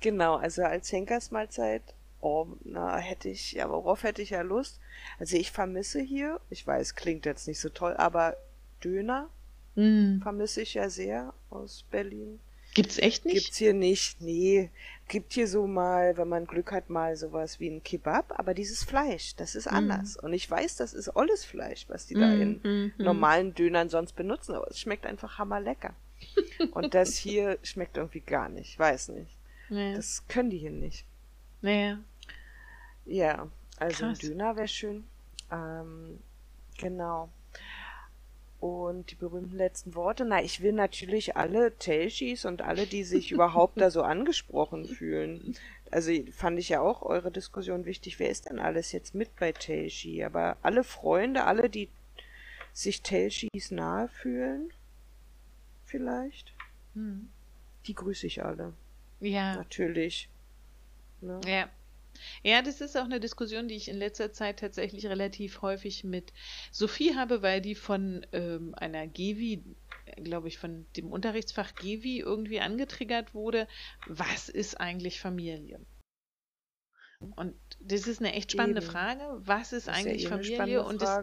Genau, 0.00 0.34
also 0.34 0.62
als 0.62 0.92
Henkersmahlzeit, 0.92 1.82
oh, 2.20 2.46
na, 2.64 2.98
hätte 2.98 3.30
ich, 3.30 3.52
ja, 3.52 3.70
worauf 3.70 4.02
hätte 4.02 4.20
ich 4.20 4.30
ja 4.30 4.42
Lust? 4.42 4.78
Also 5.18 5.36
ich 5.36 5.50
vermisse 5.50 6.00
hier, 6.00 6.40
ich 6.50 6.66
weiß, 6.66 6.94
klingt 6.94 7.24
jetzt 7.24 7.48
nicht 7.48 7.58
so 7.58 7.70
toll, 7.70 7.94
aber 7.96 8.36
Döner 8.84 9.28
Mm. 9.76 10.20
vermisse 10.22 10.62
ich 10.62 10.74
ja 10.74 10.88
sehr 10.88 11.34
aus 11.50 11.84
Berlin. 11.90 12.38
Gibt's 12.74 12.98
echt 12.98 13.24
nicht? 13.24 13.34
Gibt's 13.44 13.56
hier 13.56 13.74
nicht, 13.74 14.20
nee. 14.20 14.70
Gibt 15.08 15.32
hier 15.32 15.48
so 15.48 15.66
mal, 15.66 16.16
wenn 16.16 16.28
man 16.28 16.46
Glück 16.46 16.70
hat, 16.72 16.90
mal 16.90 17.16
sowas 17.16 17.58
wie 17.60 17.68
ein 17.70 17.82
Kebab, 17.82 18.38
aber 18.38 18.54
dieses 18.54 18.84
Fleisch, 18.84 19.34
das 19.36 19.54
ist 19.56 19.66
Mhm. 19.70 19.76
anders. 19.76 20.16
Und 20.16 20.32
ich 20.32 20.48
weiß, 20.50 20.76
das 20.76 20.92
ist 20.94 21.08
alles 21.08 21.44
Fleisch, 21.44 21.86
was 21.88 22.06
die 22.06 22.14
da 22.14 22.28
Mm, 22.28 22.40
in 22.40 22.60
mm, 22.62 22.92
mm. 22.98 23.02
normalen 23.04 23.54
Dönern 23.54 23.88
sonst 23.88 24.14
benutzen, 24.14 24.54
aber 24.54 24.68
es 24.68 24.78
schmeckt 24.80 25.06
einfach 25.06 25.38
hammerlecker. 25.38 25.94
Und 26.72 26.94
das 26.94 27.16
hier 27.16 27.58
schmeckt 27.64 27.96
irgendwie 27.96 28.20
gar 28.20 28.48
nicht, 28.48 28.78
weiß 28.78 29.08
nicht. 29.08 29.36
Ja. 29.70 29.94
Das 29.94 30.22
können 30.28 30.50
die 30.50 30.58
hier 30.58 30.70
nicht. 30.70 31.04
Naja. 31.62 31.98
Ja, 33.06 33.48
also 33.78 33.96
Krass. 34.06 34.18
ein 34.22 34.28
Döner 34.28 34.56
wäre 34.56 34.68
schön. 34.68 35.04
Ähm, 35.50 36.18
genau. 36.78 37.28
Und 38.64 39.10
die 39.10 39.14
berühmten 39.14 39.58
letzten 39.58 39.94
Worte. 39.94 40.24
Na, 40.24 40.42
ich 40.42 40.62
will 40.62 40.72
natürlich 40.72 41.36
alle 41.36 41.76
Telshis 41.76 42.46
und 42.46 42.62
alle, 42.62 42.86
die 42.86 43.04
sich 43.04 43.30
überhaupt 43.30 43.78
da 43.78 43.90
so 43.90 44.00
angesprochen 44.14 44.86
fühlen. 44.86 45.54
Also 45.90 46.10
fand 46.32 46.58
ich 46.58 46.70
ja 46.70 46.80
auch 46.80 47.02
eure 47.02 47.30
Diskussion 47.30 47.84
wichtig. 47.84 48.18
Wer 48.18 48.30
ist 48.30 48.48
denn 48.48 48.58
alles 48.58 48.92
jetzt 48.92 49.14
mit 49.14 49.36
bei 49.36 49.52
Telshi? 49.52 50.24
Aber 50.24 50.56
alle 50.62 50.82
Freunde, 50.82 51.44
alle, 51.44 51.68
die 51.68 51.90
sich 52.72 53.02
Telshis 53.02 53.70
nahe 53.70 54.08
fühlen, 54.08 54.72
vielleicht, 55.84 56.54
Hm. 56.94 57.28
die 57.86 57.94
grüße 57.94 58.26
ich 58.26 58.42
alle. 58.42 58.72
Ja. 59.20 59.56
Natürlich. 59.56 60.30
Ne? 61.20 61.38
Ja. 61.46 61.68
Ja, 62.42 62.62
das 62.62 62.80
ist 62.80 62.96
auch 62.96 63.04
eine 63.04 63.20
Diskussion, 63.20 63.68
die 63.68 63.74
ich 63.74 63.88
in 63.88 63.96
letzter 63.96 64.32
Zeit 64.32 64.60
tatsächlich 64.60 65.06
relativ 65.06 65.62
häufig 65.62 66.04
mit 66.04 66.32
Sophie 66.72 67.14
habe, 67.14 67.42
weil 67.42 67.60
die 67.60 67.74
von 67.74 68.26
ähm, 68.32 68.74
einer 68.76 69.06
Gewi, 69.06 69.62
glaube 70.16 70.48
ich, 70.48 70.58
von 70.58 70.86
dem 70.96 71.10
Unterrichtsfach 71.10 71.74
Gewi 71.74 72.20
irgendwie 72.20 72.60
angetriggert 72.60 73.34
wurde. 73.34 73.66
Was 74.06 74.48
ist 74.48 74.80
eigentlich 74.80 75.20
Familie? 75.20 75.80
Und 77.36 77.54
das 77.80 78.06
ist 78.06 78.20
eine 78.20 78.34
echt 78.34 78.52
spannende 78.52 78.82
Eben. 78.82 78.90
Frage. 78.90 79.22
Was 79.44 79.72
ist 79.72 79.88
Das 79.88 79.98
ist 79.98 80.04
ja 80.04 80.10
eigentlich 80.10 80.24
eh 80.24 80.26
eine 80.26 80.36
Familie? 80.36 80.84
Und 80.84 81.02
das, 81.02 81.20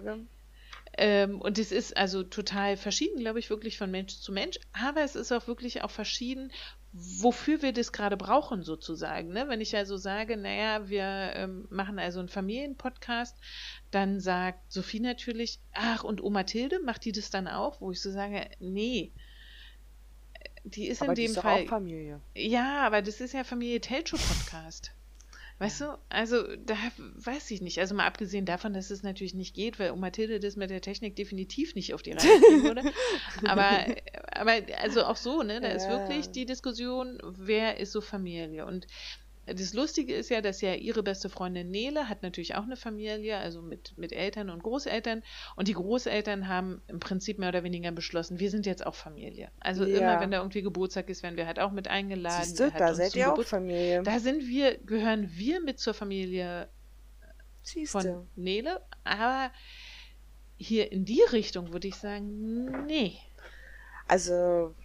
ähm, 0.97 1.41
und 1.41 1.57
es 1.57 1.71
ist 1.71 1.95
also 1.95 2.23
total 2.23 2.77
verschieden, 2.77 3.19
glaube 3.19 3.39
ich, 3.39 3.49
wirklich 3.49 3.77
von 3.77 3.91
Mensch 3.91 4.17
zu 4.17 4.31
Mensch. 4.31 4.59
Aber 4.73 5.01
es 5.01 5.15
ist 5.15 5.31
auch 5.31 5.47
wirklich 5.47 5.83
auch 5.83 5.91
verschieden, 5.91 6.51
wofür 6.93 7.61
wir 7.61 7.71
das 7.71 7.91
gerade 7.91 8.17
brauchen, 8.17 8.63
sozusagen. 8.63 9.29
Ne? 9.29 9.47
Wenn 9.47 9.61
ich 9.61 9.75
also 9.75 9.97
sage, 9.97 10.35
naja, 10.35 10.89
wir 10.89 11.03
ähm, 11.35 11.67
machen 11.69 11.99
also 11.99 12.19
einen 12.19 12.27
Familienpodcast, 12.27 13.37
dann 13.91 14.19
sagt 14.19 14.71
Sophie 14.71 14.99
natürlich, 14.99 15.59
ach, 15.73 16.03
und 16.03 16.21
Oma 16.21 16.43
Tilde, 16.43 16.79
macht 16.79 17.05
die 17.05 17.13
das 17.13 17.29
dann 17.29 17.47
auch? 17.47 17.79
Wo 17.79 17.91
ich 17.91 18.01
so 18.01 18.11
sage, 18.11 18.49
nee. 18.59 19.13
Die 20.63 20.87
ist 20.87 21.01
Aber 21.01 21.11
in 21.11 21.15
dem 21.15 21.31
ist 21.31 21.39
Fall. 21.39 21.63
auch 21.63 21.67
Familie. 21.67 22.21
Ja, 22.35 22.85
aber 22.85 23.01
das 23.01 23.21
ist 23.21 23.33
ja 23.33 23.43
Familie 23.43 23.79
Telcho 23.79 24.17
Podcast. 24.17 24.91
Weißt 25.61 25.81
du, 25.81 25.95
also 26.09 26.43
da 26.65 26.73
weiß 27.17 27.51
ich 27.51 27.61
nicht. 27.61 27.77
Also 27.79 27.93
mal 27.93 28.07
abgesehen 28.07 28.47
davon, 28.47 28.73
dass 28.73 28.89
es 28.89 29.03
natürlich 29.03 29.35
nicht 29.35 29.53
geht, 29.53 29.77
weil 29.77 29.91
Oma 29.91 30.09
Tilde 30.09 30.39
das 30.39 30.55
mit 30.55 30.71
der 30.71 30.81
Technik 30.81 31.15
definitiv 31.15 31.75
nicht 31.75 31.93
auf 31.93 32.01
die 32.01 32.13
Reihe 32.13 32.41
kriegen 32.41 32.63
würde. 32.63 32.81
aber, 33.47 33.85
aber 34.31 34.53
also 34.81 35.03
auch 35.03 35.17
so, 35.17 35.43
ne? 35.43 35.61
Da 35.61 35.67
ja. 35.67 35.75
ist 35.75 35.87
wirklich 35.87 36.31
die 36.31 36.47
Diskussion, 36.47 37.19
wer 37.37 37.79
ist 37.79 37.91
so 37.91 38.01
Familie? 38.01 38.65
Und 38.65 38.87
das 39.53 39.73
Lustige 39.73 40.13
ist 40.13 40.29
ja, 40.29 40.41
dass 40.41 40.61
ja 40.61 40.73
ihre 40.73 41.03
beste 41.03 41.29
Freundin 41.29 41.69
Nele 41.69 42.09
hat 42.09 42.23
natürlich 42.23 42.55
auch 42.55 42.63
eine 42.63 42.75
Familie, 42.75 43.37
also 43.37 43.61
mit, 43.61 43.97
mit 43.97 44.11
Eltern 44.11 44.49
und 44.49 44.63
Großeltern. 44.63 45.23
Und 45.55 45.67
die 45.67 45.73
Großeltern 45.73 46.47
haben 46.47 46.81
im 46.87 46.99
Prinzip 46.99 47.39
mehr 47.39 47.49
oder 47.49 47.63
weniger 47.63 47.91
beschlossen, 47.91 48.39
wir 48.39 48.49
sind 48.49 48.65
jetzt 48.65 48.85
auch 48.85 48.95
Familie. 48.95 49.51
Also 49.59 49.85
ja. 49.85 49.99
immer, 49.99 50.19
wenn 50.19 50.31
da 50.31 50.39
irgendwie 50.39 50.61
Geburtstag 50.61 51.09
ist, 51.09 51.23
werden 51.23 51.37
wir 51.37 51.47
halt 51.47 51.59
auch 51.59 51.71
mit 51.71 51.87
eingeladen. 51.87 52.43
Siehst 52.43 52.59
du, 52.59 52.71
da 52.71 52.93
seid 52.93 53.15
ihr 53.15 53.31
auch 53.31 53.43
Familie. 53.43 54.03
Da 54.03 54.19
sind 54.19 54.47
wir, 54.47 54.77
gehören 54.77 55.29
wir 55.33 55.61
mit 55.61 55.79
zur 55.79 55.93
Familie 55.93 56.69
Siehste. 57.63 57.99
von 57.99 58.27
Nele. 58.35 58.81
Aber 59.03 59.51
hier 60.57 60.91
in 60.91 61.05
die 61.05 61.23
Richtung 61.31 61.73
würde 61.73 61.87
ich 61.87 61.95
sagen, 61.95 62.85
nee. 62.85 63.17
Also, 64.07 64.75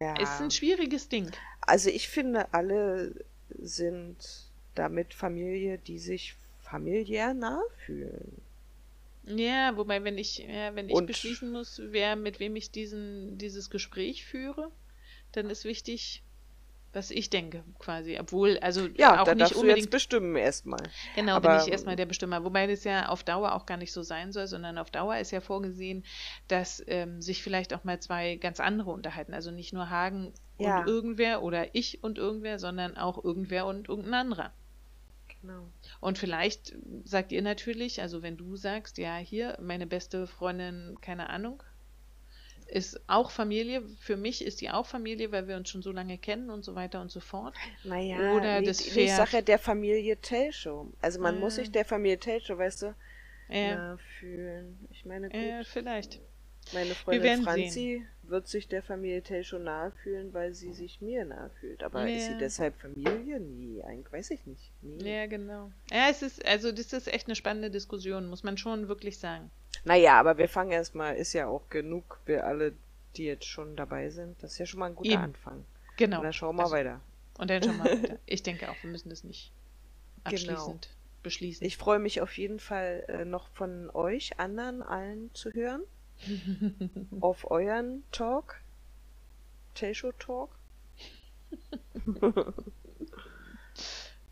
ja. 0.00 0.20
Ist 0.20 0.40
ein 0.40 0.50
schwieriges 0.50 1.08
Ding. 1.08 1.30
Also 1.60 1.90
ich 1.90 2.08
finde, 2.08 2.52
alle 2.52 3.24
sind 3.50 4.50
damit 4.74 5.14
Familie, 5.14 5.78
die 5.78 5.98
sich 5.98 6.36
familiär 6.60 7.34
nah 7.34 7.62
fühlen. 7.84 8.42
Ja, 9.26 9.76
wobei, 9.76 10.04
wenn 10.04 10.18
ich, 10.18 10.38
ja, 10.38 10.74
wenn 10.74 10.88
ich 10.88 10.94
Und 10.94 11.06
beschließen 11.06 11.50
muss, 11.50 11.80
wer 11.82 12.16
mit 12.16 12.40
wem 12.40 12.56
ich 12.56 12.70
diesen, 12.70 13.38
dieses 13.38 13.70
Gespräch 13.70 14.26
führe, 14.26 14.70
dann 15.32 15.48
ist 15.48 15.64
wichtig, 15.64 16.22
was 16.92 17.10
ich 17.10 17.30
denke, 17.30 17.64
quasi. 17.78 18.18
Obwohl, 18.20 18.58
also 18.58 18.86
ja, 18.86 19.20
auch 19.20 19.24
da 19.24 19.34
nicht 19.34 19.54
unbedingt. 19.54 19.78
Du 19.78 19.80
jetzt 19.80 19.90
bestimmen 19.90 20.36
erstmal. 20.36 20.82
Genau, 21.16 21.36
Aber, 21.36 21.56
bin 21.56 21.66
ich 21.66 21.72
erstmal 21.72 21.96
der 21.96 22.06
Bestimmer. 22.06 22.44
Wobei 22.44 22.66
das 22.66 22.84
ja 22.84 23.08
auf 23.08 23.24
Dauer 23.24 23.54
auch 23.54 23.66
gar 23.66 23.78
nicht 23.78 23.92
so 23.92 24.02
sein 24.02 24.30
soll, 24.32 24.46
sondern 24.46 24.78
auf 24.78 24.90
Dauer 24.90 25.16
ist 25.16 25.30
ja 25.30 25.40
vorgesehen, 25.40 26.04
dass 26.48 26.82
ähm, 26.86 27.20
sich 27.20 27.42
vielleicht 27.42 27.74
auch 27.74 27.84
mal 27.84 28.00
zwei 28.00 28.36
ganz 28.36 28.60
andere 28.60 28.90
unterhalten. 28.90 29.34
Also 29.34 29.50
nicht 29.50 29.72
nur 29.72 29.90
Hagen 29.90 30.32
ja. 30.58 30.80
und 30.80 30.88
irgendwer 30.88 31.42
oder 31.42 31.74
ich 31.74 32.02
und 32.02 32.18
irgendwer, 32.18 32.58
sondern 32.58 32.96
auch 32.96 33.22
irgendwer 33.22 33.66
und 33.66 33.88
irgendein 33.88 34.14
anderer. 34.14 34.52
Genau. 35.40 35.68
Und 36.00 36.18
vielleicht 36.18 36.74
sagt 37.04 37.32
ihr 37.32 37.42
natürlich, 37.42 38.00
also 38.00 38.22
wenn 38.22 38.36
du 38.36 38.56
sagst, 38.56 38.98
ja, 38.98 39.16
hier, 39.16 39.58
meine 39.60 39.86
beste 39.86 40.26
Freundin, 40.26 40.96
keine 41.00 41.28
Ahnung, 41.28 41.62
ist 42.66 43.00
auch 43.08 43.30
Familie. 43.30 43.82
Für 44.00 44.16
mich 44.16 44.42
ist 44.44 44.60
die 44.60 44.70
auch 44.70 44.86
Familie, 44.86 45.32
weil 45.32 45.46
wir 45.48 45.56
uns 45.56 45.68
schon 45.68 45.82
so 45.82 45.92
lange 45.92 46.16
kennen 46.18 46.50
und 46.50 46.64
so 46.64 46.74
weiter 46.74 47.00
und 47.00 47.10
so 47.10 47.20
fort. 47.20 47.54
Naja, 47.84 48.34
Oder 48.34 48.60
nee, 48.60 48.66
das 48.66 48.80
Pferd. 48.82 49.16
sage 49.16 49.30
ja 49.32 49.42
der 49.42 49.58
Familie 49.58 50.16
Telshow. 50.16 50.90
Also 51.00 51.20
man 51.20 51.36
äh, 51.36 51.40
muss 51.40 51.56
sich 51.56 51.70
der 51.70 51.84
Familie 51.84 52.18
Telshow, 52.18 52.56
weißt 52.56 52.82
du, 52.82 52.94
äh, 53.48 53.96
fühlen. 54.18 54.86
Ich 54.90 55.04
meine, 55.04 55.28
gut. 55.28 55.36
Äh, 55.36 55.64
vielleicht. 55.64 56.20
Meine 56.72 56.94
Freundin 56.94 57.42
Franzi 57.42 57.68
sehen. 57.68 58.08
Wird 58.28 58.48
sich 58.48 58.68
der 58.68 58.82
Familie 58.82 59.22
Telshow 59.22 59.58
nahe 59.58 59.92
fühlen, 60.02 60.32
weil 60.32 60.54
sie 60.54 60.72
sich 60.72 61.00
mir 61.00 61.24
nahe 61.24 61.50
fühlt. 61.60 61.82
Aber 61.82 62.06
ja. 62.06 62.16
ist 62.16 62.26
sie 62.26 62.38
deshalb 62.38 62.76
Familie? 62.80 63.40
Nee, 63.40 63.82
eigentlich 63.82 64.12
weiß 64.12 64.30
ich 64.30 64.46
nicht. 64.46 64.72
Nee. 64.82 65.20
Ja, 65.20 65.26
genau. 65.26 65.70
Ja, 65.90 66.08
es 66.10 66.22
ist, 66.22 66.44
also 66.46 66.72
das 66.72 66.92
ist 66.92 67.08
echt 67.08 67.26
eine 67.26 67.36
spannende 67.36 67.70
Diskussion, 67.70 68.26
muss 68.26 68.42
man 68.42 68.56
schon 68.56 68.88
wirklich 68.88 69.18
sagen. 69.18 69.50
Naja, 69.84 70.18
aber 70.18 70.38
wir 70.38 70.48
fangen 70.48 70.72
erstmal, 70.72 71.16
ist 71.16 71.32
ja 71.32 71.46
auch 71.46 71.68
genug, 71.68 72.20
wir 72.26 72.46
alle, 72.46 72.72
die 73.16 73.24
jetzt 73.24 73.46
schon 73.46 73.76
dabei 73.76 74.10
sind. 74.10 74.42
Das 74.42 74.52
ist 74.52 74.58
ja 74.58 74.66
schon 74.66 74.80
mal 74.80 74.86
ein 74.86 74.94
guter 74.94 75.10
Eben. 75.10 75.22
Anfang. 75.22 75.64
Genau. 75.96 76.18
Und 76.18 76.24
dann 76.24 76.32
schauen 76.32 76.56
wir 76.56 76.62
also, 76.62 76.74
weiter. 76.74 77.00
Und 77.38 77.50
dann 77.50 77.62
schauen 77.62 77.78
wir 77.78 77.84
weiter. 78.02 78.18
Ich 78.26 78.42
denke 78.42 78.70
auch, 78.70 78.76
wir 78.82 78.90
müssen 78.90 79.10
das 79.10 79.24
nicht 79.24 79.52
abschließend 80.24 80.82
genau. 80.82 81.22
beschließen. 81.22 81.66
Ich 81.66 81.76
freue 81.76 81.98
mich 81.98 82.20
auf 82.20 82.36
jeden 82.38 82.58
Fall 82.58 83.04
äh, 83.08 83.24
noch 83.24 83.48
von 83.48 83.90
euch 83.90 84.38
anderen 84.38 84.82
allen 84.82 85.32
zu 85.34 85.52
hören. 85.52 85.82
Auf 87.20 87.50
euren 87.50 88.04
Talk. 88.12 88.60
Tayshow 89.74 90.12
Talk. 90.12 90.56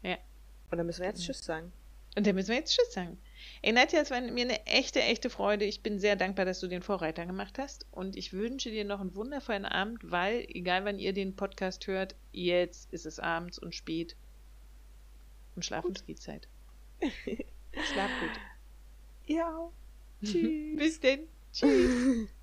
ja. 0.02 0.16
Und 0.70 0.78
dann 0.78 0.86
müssen 0.86 1.00
wir 1.00 1.08
jetzt 1.08 1.24
Tschüss 1.24 1.44
sagen. 1.44 1.72
Und 2.14 2.26
dann 2.26 2.34
müssen 2.34 2.50
wir 2.50 2.56
jetzt 2.56 2.74
Tschüss 2.74 2.92
sagen. 2.92 3.18
Ey, 3.62 3.72
Nadja, 3.72 4.00
es 4.00 4.10
war 4.10 4.20
mir 4.20 4.44
eine 4.44 4.66
echte, 4.66 5.00
echte 5.00 5.30
Freude. 5.30 5.64
Ich 5.64 5.82
bin 5.82 5.98
sehr 5.98 6.16
dankbar, 6.16 6.44
dass 6.44 6.60
du 6.60 6.68
den 6.68 6.82
Vorreiter 6.82 7.26
gemacht 7.26 7.58
hast. 7.58 7.86
Und 7.90 8.16
ich 8.16 8.32
wünsche 8.32 8.70
dir 8.70 8.84
noch 8.84 9.00
einen 9.00 9.14
wundervollen 9.14 9.64
Abend, 9.64 9.98
weil, 10.02 10.46
egal 10.48 10.84
wann 10.84 10.98
ihr 10.98 11.12
den 11.12 11.34
Podcast 11.36 11.86
hört, 11.86 12.14
jetzt 12.32 12.92
ist 12.92 13.06
es 13.06 13.18
abends 13.18 13.58
und 13.58 13.74
spät. 13.74 14.16
Und 15.56 15.64
Schlafensgehzeit. 15.64 16.48
Schlaf 17.00 18.10
gut. 18.20 18.30
Ja. 19.24 19.70
Tschüss. 20.24 20.76
Bis 20.76 21.00
denn. 21.00 21.28
Tschüss. 21.52 22.28